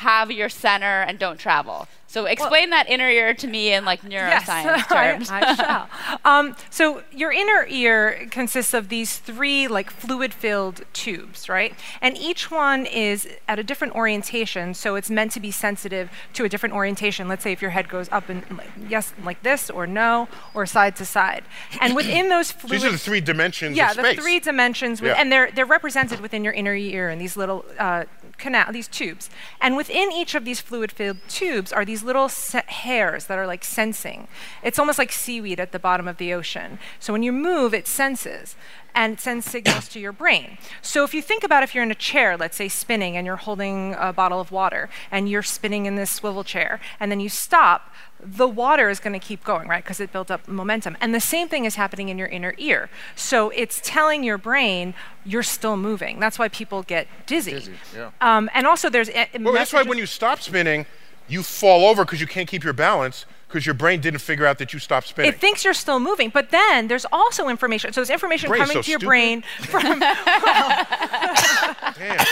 have 0.00 0.30
your 0.30 0.48
center 0.48 1.02
and 1.02 1.18
don't 1.18 1.38
travel. 1.38 1.86
So 2.06 2.24
explain 2.26 2.70
that 2.70 2.88
inner 2.88 3.08
ear 3.08 3.34
to 3.34 3.46
me 3.46 3.72
in 3.72 3.84
like 3.84 4.02
neuroscience 4.02 4.64
Yes, 4.64 4.86
terms. 4.88 5.30
I, 5.30 5.40
I 5.42 5.54
shall. 5.54 5.88
Um, 6.24 6.56
so 6.68 7.04
your 7.12 7.30
inner 7.30 7.64
ear 7.68 8.26
consists 8.32 8.74
of 8.74 8.88
these 8.88 9.18
three 9.18 9.68
like 9.68 9.90
fluid-filled 9.92 10.82
tubes, 10.92 11.48
right? 11.48 11.72
And 12.00 12.18
each 12.18 12.50
one 12.50 12.84
is 12.84 13.28
at 13.46 13.60
a 13.60 13.62
different 13.62 13.94
orientation, 13.94 14.74
so 14.74 14.96
it's 14.96 15.08
meant 15.08 15.30
to 15.32 15.40
be 15.40 15.52
sensitive 15.52 16.10
to 16.32 16.44
a 16.44 16.48
different 16.48 16.74
orientation. 16.74 17.28
Let's 17.28 17.44
say 17.44 17.52
if 17.52 17.62
your 17.62 17.70
head 17.70 17.88
goes 17.88 18.08
up 18.10 18.28
and 18.28 18.42
like, 18.58 18.70
yes, 18.88 19.14
like 19.22 19.44
this, 19.44 19.70
or 19.70 19.86
no, 19.86 20.26
or 20.52 20.66
side 20.66 20.96
to 20.96 21.04
side. 21.04 21.44
And 21.80 21.94
within 21.94 22.28
those 22.28 22.50
fluid, 22.58 22.72
These 22.72 22.84
are 22.86 22.90
the 22.90 22.98
three 22.98 23.20
dimensions 23.20 23.76
yeah, 23.76 23.90
of 23.92 23.98
space. 23.98 24.16
the 24.16 24.22
three 24.22 24.40
dimensions, 24.40 25.00
with, 25.00 25.12
Yeah. 25.12 25.20
and 25.20 25.30
they're 25.30 25.52
they're 25.52 25.64
represented 25.64 26.18
within 26.18 26.42
your 26.42 26.54
inner 26.54 26.74
ear 26.74 27.08
in 27.08 27.20
these 27.20 27.36
little 27.36 27.64
uh, 27.78 28.04
canal, 28.40 28.72
these 28.72 28.88
tubes. 28.88 29.30
And 29.60 29.76
within 29.76 30.10
each 30.10 30.34
of 30.34 30.44
these 30.44 30.60
fluid-filled 30.60 31.18
tubes 31.28 31.72
are 31.72 31.84
these 31.84 32.02
little 32.02 32.28
hairs 32.66 33.26
that 33.26 33.38
are 33.38 33.46
like 33.46 33.62
sensing. 33.64 34.26
It's 34.62 34.78
almost 34.78 34.98
like 34.98 35.12
seaweed 35.12 35.60
at 35.60 35.72
the 35.72 35.78
bottom 35.78 36.08
of 36.08 36.16
the 36.16 36.32
ocean. 36.34 36.78
So 36.98 37.12
when 37.12 37.22
you 37.22 37.32
move, 37.32 37.72
it 37.72 37.86
senses 37.86 38.56
and 38.92 39.20
sends 39.20 39.46
signals 39.46 39.88
to 39.88 40.00
your 40.00 40.12
brain. 40.12 40.58
So 40.82 41.04
if 41.04 41.14
you 41.14 41.22
think 41.22 41.44
about 41.44 41.62
if 41.62 41.74
you're 41.74 41.84
in 41.84 41.92
a 41.92 41.94
chair, 41.94 42.36
let's 42.36 42.56
say 42.56 42.68
spinning, 42.68 43.16
and 43.16 43.24
you're 43.24 43.36
holding 43.36 43.94
a 43.96 44.12
bottle 44.12 44.40
of 44.40 44.50
water, 44.50 44.90
and 45.12 45.28
you're 45.28 45.44
spinning 45.44 45.86
in 45.86 45.94
this 45.94 46.10
swivel 46.10 46.42
chair, 46.42 46.80
and 46.98 47.10
then 47.10 47.20
you 47.20 47.28
stop, 47.28 47.94
the 48.22 48.46
water 48.46 48.88
is 48.88 49.00
going 49.00 49.12
to 49.12 49.18
keep 49.18 49.44
going, 49.44 49.68
right? 49.68 49.82
Because 49.82 50.00
it 50.00 50.12
built 50.12 50.30
up 50.30 50.46
momentum. 50.46 50.96
And 51.00 51.14
the 51.14 51.20
same 51.20 51.48
thing 51.48 51.64
is 51.64 51.76
happening 51.76 52.08
in 52.08 52.18
your 52.18 52.28
inner 52.28 52.54
ear. 52.58 52.90
So 53.16 53.50
it's 53.50 53.80
telling 53.82 54.22
your 54.22 54.38
brain 54.38 54.94
you're 55.24 55.42
still 55.42 55.76
moving. 55.76 56.20
That's 56.20 56.38
why 56.38 56.48
people 56.48 56.82
get 56.82 57.06
dizzy. 57.26 57.52
Dizzy, 57.52 57.72
yeah. 57.94 58.10
Um, 58.20 58.50
and 58.54 58.66
also, 58.66 58.90
there's 58.90 59.08
a, 59.10 59.28
Well, 59.38 59.52
that's 59.52 59.72
why 59.72 59.82
when 59.82 59.98
you 59.98 60.06
stop 60.06 60.40
spinning, 60.40 60.86
you 61.28 61.42
fall 61.42 61.86
over 61.86 62.04
because 62.04 62.20
you 62.20 62.26
can't 62.26 62.48
keep 62.48 62.64
your 62.64 62.72
balance 62.72 63.24
because 63.50 63.66
your 63.66 63.74
brain 63.74 64.00
didn't 64.00 64.20
figure 64.20 64.46
out 64.46 64.58
that 64.58 64.72
you 64.72 64.78
stopped 64.78 65.08
spinning. 65.08 65.32
It 65.32 65.40
thinks 65.40 65.64
you're 65.64 65.74
still 65.74 65.98
moving, 65.98 66.30
but 66.30 66.50
then 66.50 66.86
there's 66.88 67.06
also 67.12 67.48
information. 67.48 67.92
So 67.92 68.00
there's 68.00 68.10
information 68.10 68.48
Brain's 68.48 68.68
coming 68.68 68.76
so 68.76 68.82
to 68.82 68.90
your 68.90 69.00
stupid. 69.00 69.08
brain 69.08 69.42
from. 69.62 70.00
Damn. 71.96 72.24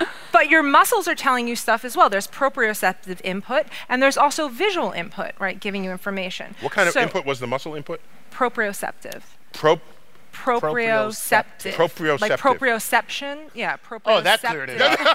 But 0.32 0.48
your 0.48 0.62
muscles 0.62 1.08
are 1.08 1.14
telling 1.14 1.48
you 1.48 1.56
stuff 1.56 1.84
as 1.84 1.96
well. 1.96 2.08
There's 2.10 2.26
proprioceptive 2.26 3.20
input, 3.24 3.66
and 3.88 4.02
there's 4.02 4.16
also 4.16 4.48
visual 4.48 4.92
input, 4.92 5.32
right, 5.38 5.58
giving 5.58 5.84
you 5.84 5.90
information. 5.90 6.54
What 6.60 6.72
kind 6.72 6.88
of 6.88 6.96
input 6.96 7.24
was 7.26 7.40
the 7.40 7.46
muscle 7.46 7.74
input? 7.74 8.00
Proprioceptive. 8.32 9.22
Pro. 9.52 9.80
Proprioceptive. 10.32 11.72
Proprioceptive. 11.72 12.20
Like 12.20 12.32
proprioception. 12.38 13.50
Yeah, 13.54 13.76
proprioceptive. 13.76 14.00
Oh, 14.06 14.20
that 14.20 14.40
cleared 14.40 14.70
it 14.70 14.80
up. 14.80 14.98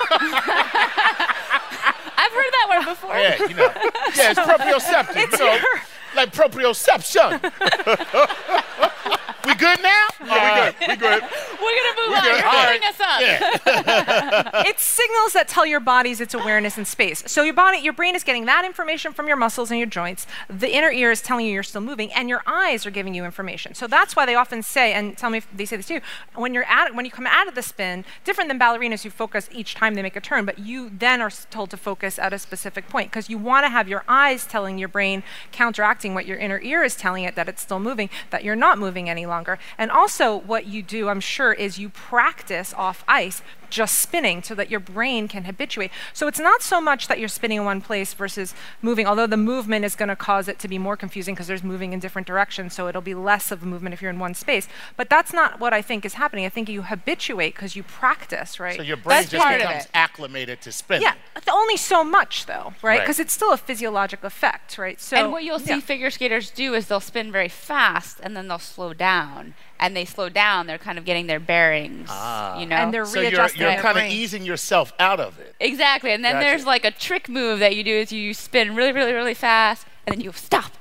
I've 2.18 2.32
heard 2.32 2.52
that 2.52 2.68
word 2.70 2.86
before. 2.92 3.16
yeah, 3.16 3.42
you 3.48 3.56
know. 3.56 3.72
Yeah, 4.16 4.32
it's 4.32 4.40
proprioceptive. 4.40 5.32
you 5.32 5.46
know, 5.46 5.60
like 6.16 6.34
proprioception. 6.34 7.42
we 9.46 9.56
good 9.56 9.82
now? 9.82 10.08
Oh, 10.22 10.22
we 10.22 10.28
good. 10.62 10.76
We 10.88 10.96
good. 10.96 11.24
We're 11.62 11.76
gonna 11.76 11.96
move 12.02 12.14
on. 12.16 12.24
good. 12.24 12.38
You're 12.38 12.48
All 12.48 12.66
us 12.84 13.00
up. 13.00 13.22
it's 14.68 14.84
signals 14.84 15.34
that 15.34 15.48
tell 15.48 15.66
your 15.66 15.80
bodies 15.80 16.22
its 16.22 16.34
awareness 16.34 16.78
in 16.78 16.86
space. 16.86 17.24
So 17.28 17.44
your 17.44 17.54
body, 17.54 17.80
your 17.80 17.94
brain 17.94 18.16
is 18.16 18.24
getting 18.24 18.46
that 18.46 18.66
information 18.66 19.14
from 19.14 19.28
your 19.28 19.38
muscles 19.38 19.72
and 19.72 19.80
your 19.80 19.88
joints. 19.88 20.28
The 20.50 20.76
inner 20.76 20.92
ear 20.92 21.12
is 21.12 21.22
telling 21.22 21.46
you 21.46 21.54
you're 21.54 21.64
still 21.64 21.82
moving, 21.82 22.12
and 22.14 22.30
your 22.30 22.42
eyes 22.46 22.86
are 22.86 22.92
giving 22.92 23.14
you 23.14 23.26
information. 23.26 23.74
So 23.74 23.88
that's 23.88 24.16
why 24.16 24.26
they 24.26 24.36
often 24.36 24.64
say, 24.64 24.94
and 24.94 25.18
tell 25.18 25.30
me 25.30 25.40
if 25.40 25.48
they 25.56 25.66
say 25.66 25.78
this 25.78 25.88
too, 25.88 26.02
when 26.36 26.54
you're 26.54 26.66
at 26.66 26.96
when 26.96 27.06
you 27.06 27.12
come 27.12 27.28
out 27.28 27.48
of 27.48 27.56
the 27.56 27.62
spin, 27.62 28.06
different 28.24 28.50
than 28.50 28.60
ballerinas 28.60 29.04
who 29.04 29.10
focus 29.10 29.50
each 29.52 29.76
time 29.76 29.96
they 29.96 30.02
make 30.02 30.16
a 30.16 30.22
turn, 30.22 30.46
but 30.46 30.60
you 30.60 30.90
then 30.90 31.22
are 31.22 31.30
told 31.30 31.70
to 31.72 31.78
focus 31.78 32.20
at 32.20 32.34
a 32.34 32.40
specific 32.40 32.88
point 32.88 33.10
because 33.10 33.30
you 33.30 33.38
want 33.38 33.66
to 33.66 33.70
have 33.70 33.88
your 33.88 34.04
eyes 34.08 34.46
telling 34.46 34.78
your 34.78 34.88
brain 34.88 35.24
counteracting 35.52 36.05
what 36.14 36.26
your 36.26 36.38
inner 36.38 36.60
ear 36.62 36.84
is 36.84 36.96
telling 36.96 37.24
it 37.24 37.36
that 37.36 37.50
it's 37.50 37.62
still 37.62 37.80
moving, 37.80 38.10
that 38.30 38.44
you're 38.44 38.56
not 38.56 38.78
moving 38.78 39.10
any 39.10 39.26
longer. 39.26 39.58
And 39.78 39.92
also, 39.92 40.38
what 40.38 40.68
you 40.68 40.84
do, 40.84 41.10
I'm 41.10 41.20
sure, 41.20 41.54
is 41.54 41.80
you 41.80 41.90
practice 41.90 42.74
off 42.74 43.04
ice 43.08 43.42
just 43.76 44.00
spinning 44.00 44.42
so 44.42 44.56
that 44.56 44.72
your 44.72 44.80
brain 44.80 45.28
can 45.28 45.44
habituate. 45.44 45.92
So 46.14 46.28
it's 46.28 46.40
not 46.40 46.62
so 46.62 46.82
much 46.82 47.08
that 47.08 47.20
you're 47.20 47.28
spinning 47.28 47.60
in 47.60 47.66
one 47.66 47.82
place 47.82 48.14
versus 48.14 48.54
moving, 48.82 49.06
although 49.06 49.28
the 49.28 49.38
movement 49.38 49.86
is 49.86 49.96
going 49.96 50.10
to 50.10 50.16
cause 50.16 50.48
it 50.48 50.58
to 50.60 50.68
be 50.68 50.78
more 50.78 50.98
confusing 50.98 51.36
because 51.36 51.48
there's 51.48 51.64
moving 51.64 51.94
in 51.94 52.00
different 52.00 52.26
directions, 52.26 52.74
so 52.74 52.88
it'll 52.88 53.02
be 53.02 53.14
less 53.14 53.52
of 53.52 53.62
a 53.62 53.66
movement 53.66 53.94
if 53.94 54.02
you're 54.02 54.12
in 54.12 54.20
one 54.20 54.34
space. 54.34 54.68
But 54.98 55.10
that's 55.10 55.34
not 55.34 55.60
what 55.60 55.74
I 55.74 55.82
think 55.82 56.06
is 56.06 56.16
happening. 56.16 56.46
I 56.46 56.50
think 56.50 56.70
you 56.70 56.84
habituate 56.84 57.54
because 57.56 57.76
you 57.76 57.84
practice, 57.84 58.60
right? 58.60 58.78
So 58.78 58.82
your 58.82 58.98
brain 58.98 59.18
That's 59.18 59.30
just 59.30 59.44
part 59.44 59.60
becomes 59.60 59.88
acclimated 59.94 60.62
to 60.62 60.72
spinning. 60.72 61.04
yeah, 61.04 61.14
but 61.34 61.48
only 61.50 61.78
so 61.78 62.04
much 62.04 62.46
though, 62.46 62.74
right? 62.82 62.96
Right. 62.96 63.02
Because 63.02 63.20
it's 63.20 63.34
still 63.34 63.52
a 63.52 63.58
physiologic 63.58 64.24
effect, 64.24 64.78
right? 64.78 65.00
So 65.00 65.18
and 65.18 65.32
what 65.32 65.44
you'll 65.44 65.60
see 65.60 65.76
yeah. 65.76 65.80
figure 65.80 66.10
skaters 66.10 66.50
do 66.50 66.74
is 66.74 66.88
they'll 66.88 67.00
spin 67.00 67.32
very 67.32 67.50
fast 67.50 68.20
and 68.24 68.36
then 68.36 68.48
they'll 68.48 68.60
slow 68.60 68.94
down. 68.94 69.54
And 69.80 69.96
they 69.96 70.06
slow 70.06 70.30
down, 70.30 70.68
they're 70.68 70.78
kind 70.78 70.98
of 70.98 71.04
getting 71.04 71.28
their 71.28 71.40
bearings, 71.40 72.08
ah. 72.10 72.58
you 72.58 72.66
know? 72.66 72.78
And 72.78 72.94
they're 72.94 73.06
So 73.06 73.20
you're, 73.20 73.32
readjusting 73.32 73.62
you're 73.62 73.76
kind 73.76 73.98
of 73.98 74.06
easing 74.06 74.46
yourself 74.46 74.94
out 75.00 75.20
of 75.20 75.38
it. 75.38 75.54
Exactly. 75.60 76.12
And 76.12 76.24
then 76.24 76.36
Gotcha. 76.36 76.46
there's 76.46 76.66
like 76.66 76.86
a 76.86 76.92
trick 76.92 77.28
move 77.28 77.60
that 77.60 77.76
you 77.76 77.84
do 77.84 77.94
is 77.94 78.12
you 78.12 78.34
spin 78.34 78.74
really, 78.76 78.94
really, 78.94 79.12
really 79.12 79.34
fast, 79.34 79.86
and 80.08 80.16
then 80.16 80.22
you 80.22 80.32
stop. 80.32 80.72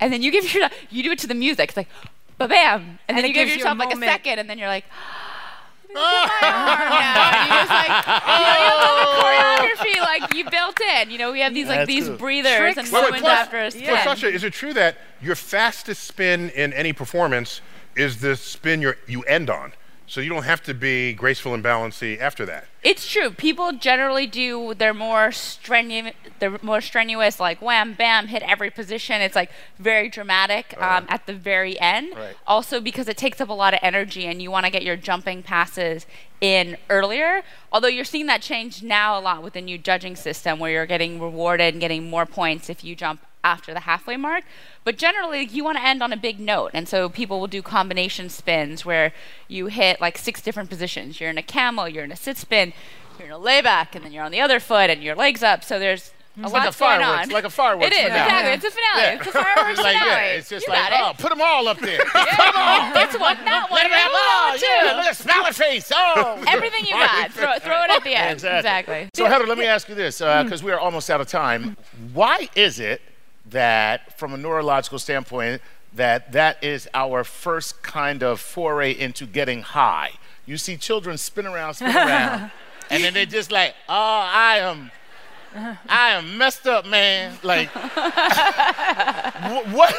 And 0.00 0.12
then 0.12 0.22
you 0.22 0.30
give 0.30 0.44
yourself, 0.54 0.72
you 0.88 1.02
do 1.02 1.12
it 1.12 1.18
to 1.18 1.26
the 1.26 1.34
music. 1.34 1.68
It's 1.68 1.76
like, 1.76 1.88
ba 2.38 2.48
bam. 2.48 2.80
And, 2.80 2.98
And 3.08 3.18
then 3.18 3.24
you 3.26 3.34
give 3.34 3.48
gives 3.48 3.50
you 3.50 3.54
a 3.56 3.58
yourself 3.58 3.78
like 3.78 3.94
a 3.94 4.00
second, 4.00 4.38
and 4.38 4.48
then 4.48 4.58
you're 4.58 4.68
like, 4.68 4.84
yeah, 5.94 7.44
you 7.44 7.50
just 7.50 7.70
like, 7.70 8.06
you 8.06 8.44
know, 8.44 8.56
you 8.56 8.70
have 8.70 8.80
the 8.80 9.10
oh. 9.10 9.22
choreography 9.24 10.00
like 10.00 10.34
you 10.34 10.48
built 10.48 10.80
in. 10.80 11.10
You 11.10 11.18
know, 11.18 11.32
we 11.32 11.40
have 11.40 11.52
these 11.52 11.66
like 11.66 11.80
That's 11.80 11.88
these 11.88 12.06
cool. 12.08 12.16
breathers 12.16 12.74
Tricks. 12.74 12.78
and 12.78 12.86
Wait, 12.86 12.94
wait, 12.94 13.02
moments 13.02 13.20
plus, 13.20 13.38
after 13.38 13.56
a 13.58 13.70
plus, 13.70 13.74
spin. 13.74 13.98
Sasha, 14.04 14.28
is 14.28 14.44
it 14.44 14.52
true 14.52 14.72
that 14.74 14.98
your 15.20 15.34
fastest 15.34 16.04
spin 16.04 16.50
in 16.50 16.72
any 16.72 16.92
performance 16.92 17.60
is 17.96 18.20
the 18.20 18.36
spin 18.36 18.82
you 18.82 18.94
you 19.06 19.22
end 19.22 19.50
on? 19.50 19.72
So 20.10 20.20
you 20.20 20.28
don't 20.28 20.42
have 20.42 20.60
to 20.64 20.74
be 20.74 21.12
graceful 21.12 21.54
and 21.54 21.62
balancy 21.62 22.18
after 22.18 22.44
that. 22.46 22.66
It's 22.82 23.08
true. 23.08 23.30
People 23.30 23.70
generally 23.70 24.26
do. 24.26 24.74
They're 24.74 24.92
more 24.92 25.28
strenu- 25.28 26.14
They're 26.40 26.58
more 26.62 26.80
strenuous, 26.80 27.38
like 27.38 27.62
wham, 27.62 27.94
bam, 27.94 28.26
hit 28.26 28.42
every 28.42 28.70
position. 28.70 29.20
It's 29.20 29.36
like 29.36 29.52
very 29.78 30.08
dramatic 30.08 30.74
um, 30.82 31.06
at 31.08 31.26
the 31.26 31.32
very 31.32 31.78
end. 31.78 32.16
Right. 32.16 32.34
Also, 32.44 32.80
because 32.80 33.06
it 33.06 33.16
takes 33.16 33.40
up 33.40 33.48
a 33.48 33.52
lot 33.52 33.72
of 33.72 33.78
energy, 33.84 34.26
and 34.26 34.42
you 34.42 34.50
want 34.50 34.66
to 34.66 34.72
get 34.72 34.82
your 34.82 34.96
jumping 34.96 35.44
passes 35.44 36.06
in 36.40 36.76
earlier. 36.88 37.42
Although 37.72 37.88
you're 37.88 38.04
seeing 38.04 38.26
that 38.26 38.42
change 38.42 38.82
now 38.82 39.18
a 39.18 39.20
lot 39.20 39.42
with 39.42 39.52
the 39.52 39.60
new 39.60 39.78
judging 39.78 40.16
system, 40.16 40.58
where 40.58 40.70
you're 40.70 40.86
getting 40.86 41.20
rewarded 41.20 41.74
and 41.74 41.80
getting 41.80 42.08
more 42.08 42.26
points 42.26 42.70
if 42.70 42.82
you 42.82 42.96
jump 42.96 43.20
after 43.42 43.72
the 43.72 43.80
halfway 43.80 44.16
mark. 44.16 44.44
But 44.84 44.98
generally, 44.98 45.44
you 45.44 45.64
want 45.64 45.78
to 45.78 45.84
end 45.84 46.02
on 46.02 46.12
a 46.12 46.16
big 46.16 46.40
note, 46.40 46.72
and 46.74 46.88
so 46.88 47.08
people 47.08 47.40
will 47.40 47.46
do 47.46 47.62
combination 47.62 48.28
spins 48.28 48.84
where 48.84 49.12
you 49.48 49.66
hit 49.66 50.00
like 50.00 50.18
six 50.18 50.42
different 50.42 50.68
positions. 50.68 51.20
You're 51.20 51.30
in 51.30 51.38
a 51.38 51.42
camel, 51.42 51.88
you're 51.88 52.04
in 52.04 52.12
a 52.12 52.16
sit 52.16 52.36
spin, 52.36 52.72
you're 53.18 53.28
in 53.28 53.32
a 53.32 53.38
layback, 53.38 53.94
and 53.94 54.04
then 54.04 54.12
you're 54.12 54.24
on 54.24 54.32
the 54.32 54.40
other 54.40 54.60
foot, 54.60 54.90
and 54.90 55.02
your 55.02 55.14
legs 55.14 55.42
up. 55.42 55.64
So 55.64 55.78
there's 55.78 56.12
It's 56.36 56.44
lot 56.44 56.52
like 56.52 56.68
a 56.68 56.72
fireworks, 56.72 57.32
like 57.32 57.44
a 57.44 57.50
fireworks 57.50 57.88
It 57.88 57.92
is 57.92 57.98
finale. 58.02 58.22
exactly. 58.22 58.52
It's 58.52 58.64
a 58.64 58.70
finale. 58.70 59.16
It's 59.16 59.26
a 59.26 59.32
fireworks 59.32 59.78
like, 59.82 59.96
finale. 59.98 60.10
yeah, 60.10 60.38
it's 60.38 60.48
just 60.48 60.66
you 60.66 60.72
like, 60.72 60.90
got 60.90 61.02
oh, 61.02 61.10
it. 61.10 61.18
put 61.18 61.28
them 61.30 61.40
all 61.42 61.68
up 61.68 61.78
there. 61.80 62.00
Yeah. 62.14 62.92
this 62.94 63.18
one, 63.20 63.36
that 63.44 63.66
one, 63.68 63.76
Let 63.76 63.82
them 63.84 63.92
have, 63.92 64.12
that 64.12 64.12
oh, 64.12 64.50
one, 64.50 64.60
yeah, 64.62 64.96
look 64.96 65.06
at 65.06 65.16
smiley 65.16 65.52
face. 65.52 65.92
Oh, 65.94 66.44
Everything 66.48 66.84
you 66.84 66.92
got, 66.92 67.32
throw, 67.32 67.58
throw 67.58 67.82
it 67.82 67.90
at 67.90 68.04
the 68.04 68.14
end. 68.14 68.44
Exactly. 68.44 69.08
So, 69.14 69.26
Heather, 69.26 69.46
let 69.46 69.58
me 69.58 69.66
ask 69.66 69.88
you 69.88 69.94
this, 69.94 70.20
uh, 70.20 70.42
mm. 70.42 70.44
because 70.44 70.62
we 70.62 70.70
are 70.70 70.78
almost 70.78 71.10
out 71.10 71.20
of 71.20 71.26
time. 71.26 71.76
Why 72.12 72.48
is 72.54 72.78
it 72.78 73.02
that, 73.46 74.18
from 74.18 74.32
a 74.32 74.36
neurological 74.36 74.98
standpoint, 74.98 75.60
that 75.92 76.32
that 76.32 76.62
is 76.62 76.88
our 76.94 77.24
first 77.24 77.82
kind 77.82 78.22
of 78.22 78.40
foray 78.40 78.92
into 78.92 79.26
getting 79.26 79.62
high? 79.62 80.12
You 80.46 80.56
see 80.56 80.76
children 80.76 81.18
spin 81.18 81.46
around, 81.46 81.74
spin 81.74 81.94
around, 81.94 82.50
and 82.90 83.04
then 83.04 83.14
they're 83.14 83.26
just 83.26 83.52
like, 83.52 83.74
"Oh, 83.88 83.94
I 83.94 84.58
am, 84.58 84.90
I 85.54 86.10
am 86.10 86.38
messed 86.38 86.66
up, 86.66 86.86
man." 86.86 87.38
Like, 87.42 87.68
what, 89.74 89.94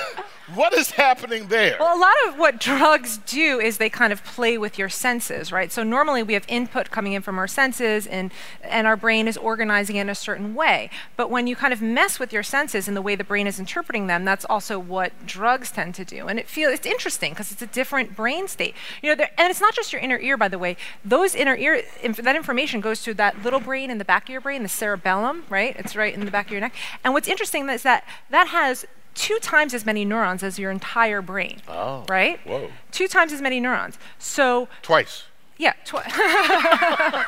what 0.56 0.74
is 0.74 0.92
happening 0.92 1.48
there? 1.48 1.78
Well, 1.80 1.98
a 1.98 2.00
lot 2.00 2.16
of 2.28 2.38
what 2.38 2.60
drugs 2.60 3.18
do 3.26 3.60
is 3.60 3.78
they 3.78 3.90
kind 3.90 4.12
of 4.12 4.24
play 4.24 4.58
with 4.58 4.78
your 4.78 4.90
senses, 4.90 5.52
right? 5.52 5.72
So 5.72 5.84
normally 5.84 6.24
we 6.24 6.34
have 6.34 6.46
input 6.48 6.92
coming 6.92 7.14
in 7.14 7.22
from 7.22 7.38
our 7.38 7.48
senses 7.48 8.08
and 8.08 8.32
and 8.62 8.88
our 8.88 8.96
brain 8.96 9.28
is 9.28 9.38
organizing 9.38 9.96
in 9.96 10.10
a 10.10 10.16
certain 10.16 10.56
way. 10.56 10.90
But 11.16 11.30
when 11.30 11.48
you 11.48 11.56
kind 11.56 11.74
of 11.74 11.82
mess 11.82 12.20
with 12.20 12.34
your 12.34 12.44
senses 12.44 12.88
and 12.88 12.96
the 12.96 13.02
way 13.02 13.16
the 13.16 13.24
brain 13.24 13.48
is 13.48 13.60
interpreting 13.60 14.08
them, 14.08 14.26
that's 14.26 14.46
also 14.46 14.80
what 14.80 15.26
drugs 15.26 15.72
tend 15.72 15.96
to 15.96 16.06
do. 16.06 16.28
And 16.28 16.40
it 16.40 16.48
feels 16.48 16.74
it's 16.74 16.86
interesting 16.86 17.32
because 17.32 17.52
it's 17.52 17.62
a 17.62 17.68
different 17.68 18.16
brain 18.16 18.48
state. 18.48 18.76
You 19.02 19.10
know, 19.10 19.16
there, 19.16 19.32
and 19.38 19.50
it's 19.50 19.62
not 19.62 19.74
just 19.74 19.94
your 19.94 20.02
inner 20.02 20.20
ear 20.20 20.38
by 20.38 20.48
the 20.48 20.60
way. 20.60 20.78
Those 21.06 21.36
inner 21.36 21.56
ear 21.56 21.84
inf- 22.02 22.18
that 22.18 22.36
information 22.36 22.82
goes 22.82 23.04
to 23.04 23.14
that 23.16 23.44
little 23.44 23.60
brain 23.60 23.90
in 23.90 23.98
the 23.98 24.06
back 24.06 24.24
of 24.24 24.30
your 24.30 24.42
brain, 24.42 24.64
the 24.64 24.70
cerebellum, 24.70 25.44
right? 25.50 25.76
It's 25.78 25.96
right 25.96 26.14
in 26.14 26.26
the 26.26 26.32
back 26.32 26.48
of 26.48 26.52
your 26.52 26.62
neck. 26.62 26.76
And 27.04 27.14
what's 27.14 27.28
interesting 27.28 27.70
is 27.70 27.84
that 27.84 28.06
that 28.30 28.48
has 28.48 28.86
two 29.16 29.38
times 29.40 29.74
as 29.74 29.86
many 29.86 30.06
neurons 30.06 30.44
as 30.44 30.58
your 30.60 30.72
entire 30.72 31.22
brain. 31.22 31.62
Oh. 31.68 32.06
Right? 32.10 32.40
Whoa. 32.46 32.70
Two 32.92 33.08
times 33.08 33.32
as 33.34 33.42
many 33.42 33.60
neurons. 33.60 33.98
So, 34.20 34.68
Twice. 34.82 35.24
yeah, 35.58 35.74
twi- 35.86 36.04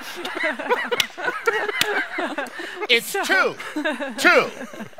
It's 2.90 3.12
two. 3.14 3.56
Two. 4.18 4.50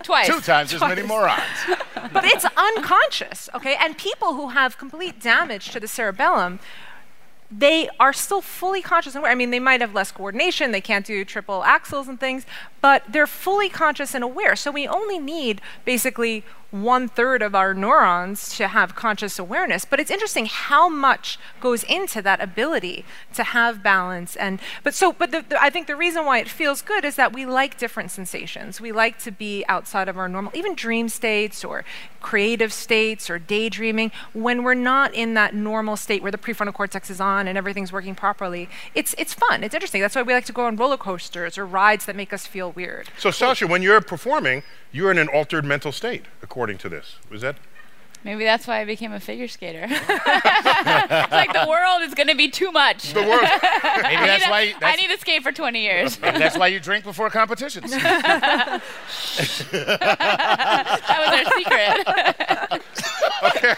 Twice. 0.04 0.28
Two 0.28 0.42
times 0.42 0.74
as 0.74 0.82
many 0.82 1.04
morons. 1.04 1.42
but 2.14 2.24
it's 2.26 2.46
unconscious, 2.58 3.50
okay? 3.54 3.76
And 3.80 3.98
people 3.98 4.36
who 4.36 4.50
have 4.50 4.78
complete 4.78 5.20
damage 5.20 5.70
to 5.72 5.80
the 5.80 5.88
cerebellum, 5.88 6.60
they 7.52 7.90
are 8.00 8.14
still 8.14 8.42
fully 8.42 8.82
conscious 8.82 9.16
and 9.16 9.22
aware. 9.22 9.32
I 9.32 9.36
mean, 9.36 9.52
they 9.52 9.60
might 9.60 9.82
have 9.82 9.94
less 9.94 10.12
coordination, 10.12 10.72
they 10.72 10.82
can't 10.82 11.06
do 11.06 11.24
triple 11.26 11.62
axels 11.62 12.08
and 12.08 12.20
things, 12.20 12.46
but 12.82 13.04
they're 13.08 13.28
fully 13.28 13.70
conscious 13.70 14.16
and 14.16 14.24
aware. 14.24 14.56
So 14.56 14.72
we 14.72 14.88
only 14.88 15.20
need 15.20 15.62
basically 15.86 16.44
one 16.74 17.08
third 17.08 17.44
of 17.44 17.54
our 17.54 17.74
neurons 17.74 18.58
to 18.58 18.68
have 18.68 18.96
conscious 18.96 19.38
awareness. 19.38 19.86
But 19.86 20.00
it's 20.00 20.10
interesting 20.10 20.48
how 20.48 20.90
much 20.90 21.38
goes 21.62 21.84
into 21.84 22.22
that 22.24 22.42
ability 22.42 23.06
to 23.36 23.44
have 23.44 23.84
balance. 23.84 24.36
And 24.36 24.60
but 24.84 24.96
so, 24.96 25.14
but 25.14 25.32
the, 25.32 25.46
the, 25.48 25.62
I 25.62 25.70
think 25.70 25.86
the 25.86 25.96
reason 25.96 26.26
why 26.26 26.40
it 26.40 26.50
feels 26.50 26.82
good 26.82 27.06
is 27.06 27.16
that 27.16 27.32
we 27.32 27.46
like 27.46 27.78
different 27.78 28.10
sensations. 28.10 28.82
We 28.82 28.92
like 28.92 29.20
to 29.20 29.32
be 29.32 29.64
outside 29.70 30.10
of 30.10 30.18
our 30.18 30.28
normal, 30.28 30.52
even 30.56 30.74
dream 30.74 31.10
states 31.10 31.64
or 31.64 31.86
creative 32.22 32.74
states 32.74 33.30
or 33.30 33.38
daydreaming. 33.38 34.12
When 34.34 34.64
we're 34.64 34.74
not 34.74 35.14
in 35.14 35.36
that 35.36 35.54
normal 35.54 35.96
state 35.96 36.24
where 36.24 36.32
the 36.32 36.40
prefrontal 36.40 36.74
cortex 36.74 37.12
is 37.12 37.22
on 37.22 37.48
and 37.48 37.56
everything's 37.56 37.94
working 37.94 38.16
properly, 38.16 38.68
it's 38.96 39.14
it's 39.20 39.36
fun. 39.36 39.64
It's 39.64 39.76
interesting. 39.76 40.02
That's 40.02 40.16
why 40.16 40.24
we 40.24 40.34
like 40.34 40.46
to 40.46 40.54
go 40.54 40.66
on 40.66 40.76
roller 40.76 40.98
coasters 40.98 41.56
or 41.56 41.68
rides 41.68 42.06
that 42.06 42.16
make 42.16 42.34
us 42.34 42.48
feel 42.48 42.72
weird. 42.72 43.10
So, 43.20 43.30
Sasha, 43.30 43.68
when 43.68 43.84
you're 43.84 44.02
performing, 44.02 44.64
you're 44.92 45.12
in 45.12 45.18
an 45.18 45.28
altered 45.28 45.66
mental 45.66 45.92
state, 45.92 46.26
according 46.42 46.63
to 46.72 46.90
this. 46.90 47.18
Was 47.30 47.42
that? 47.42 47.58
Maybe 48.24 48.46
that's 48.46 48.66
why 48.68 48.80
I 48.80 48.86
became 48.86 49.12
a 49.12 49.20
figure 49.20 49.50
skater. 49.50 49.84
it's 49.90 51.32
like 51.32 51.52
the 51.52 51.66
world 51.68 52.04
is 52.04 52.14
going 52.14 52.30
to 52.30 52.36
be 52.36 52.48
too 52.50 52.72
much. 52.72 53.12
The 53.12 53.20
world. 53.22 53.42
Maybe 53.42 54.16
I 54.16 54.26
that's 54.26 54.46
need, 54.46 54.50
why. 54.50 54.62
a, 54.62 54.66
You, 54.68 54.76
I 54.82 54.96
need 54.96 55.10
to 55.10 55.18
skate 55.20 55.44
for 55.44 55.52
20 55.52 55.82
years. 55.82 56.18
maybe 56.22 56.38
that's 56.40 56.58
why 56.58 56.68
you 56.68 56.80
drink 56.80 57.04
before 57.04 57.30
competitions. 57.30 57.92
that 57.92 58.82
was 61.20 61.32
our 61.36 61.46
secret. 61.58 62.08
Okay. 63.44 63.76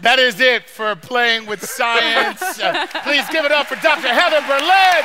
That 0.00 0.18
is 0.18 0.40
it 0.40 0.68
for 0.68 0.96
playing 0.96 1.46
with 1.46 1.64
science. 1.64 2.42
Uh, 2.58 2.86
please 3.04 3.24
give 3.30 3.44
it 3.44 3.52
up 3.52 3.68
for 3.68 3.76
Dr. 3.76 4.08
Heather 4.08 4.42
Berlin, 4.44 5.04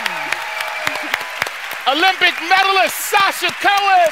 Olympic 1.87 2.33
medalist 2.49 2.95
Sasha 3.07 3.53
Cohen, 3.61 4.11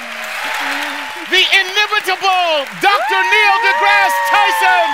the 1.29 1.43
inimitable 1.43 2.63
Dr. 2.79 3.19
Neil 3.19 3.55
deGrasse 3.63 4.19
Tyson. 4.31 4.89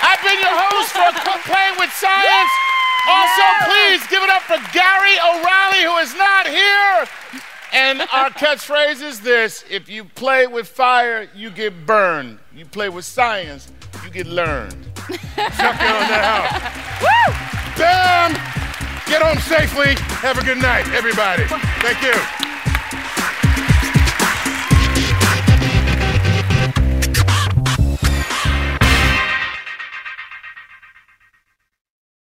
I've 0.00 0.22
been 0.24 0.40
your 0.40 0.56
host 0.56 0.92
for 0.92 1.12
Playing 1.50 1.76
with 1.78 1.92
Science. 1.92 2.52
Also, 3.08 3.42
please 3.70 4.06
give 4.08 4.22
it 4.22 4.30
up 4.30 4.42
for 4.42 4.58
Gary 4.72 5.14
O'Reilly, 5.20 5.84
who 5.84 5.96
is 5.98 6.14
not 6.16 6.48
here. 6.48 7.06
And 7.72 8.00
our 8.12 8.30
catchphrase 8.42 9.02
is 9.02 9.20
this 9.20 9.64
if 9.70 9.88
you 9.88 10.04
play 10.04 10.46
with 10.46 10.66
fire, 10.66 11.28
you 11.34 11.50
get 11.50 11.86
burned. 11.86 12.38
You 12.54 12.64
play 12.64 12.88
with 12.88 13.04
science, 13.04 13.70
you 14.04 14.10
get 14.10 14.26
learned. 14.26 14.76
Chuck 14.96 15.20
it 15.36 15.92
on 15.92 16.08
that 16.08 16.24
house. 16.24 17.02
Woo! 17.02 17.82
Bam! 17.82 18.32
Get 19.06 19.22
home 19.22 19.38
safely. 19.38 19.94
Have 20.16 20.38
a 20.38 20.44
good 20.44 20.58
night, 20.58 20.88
everybody. 20.88 21.44
Thank 21.80 22.02
you. 22.02 22.55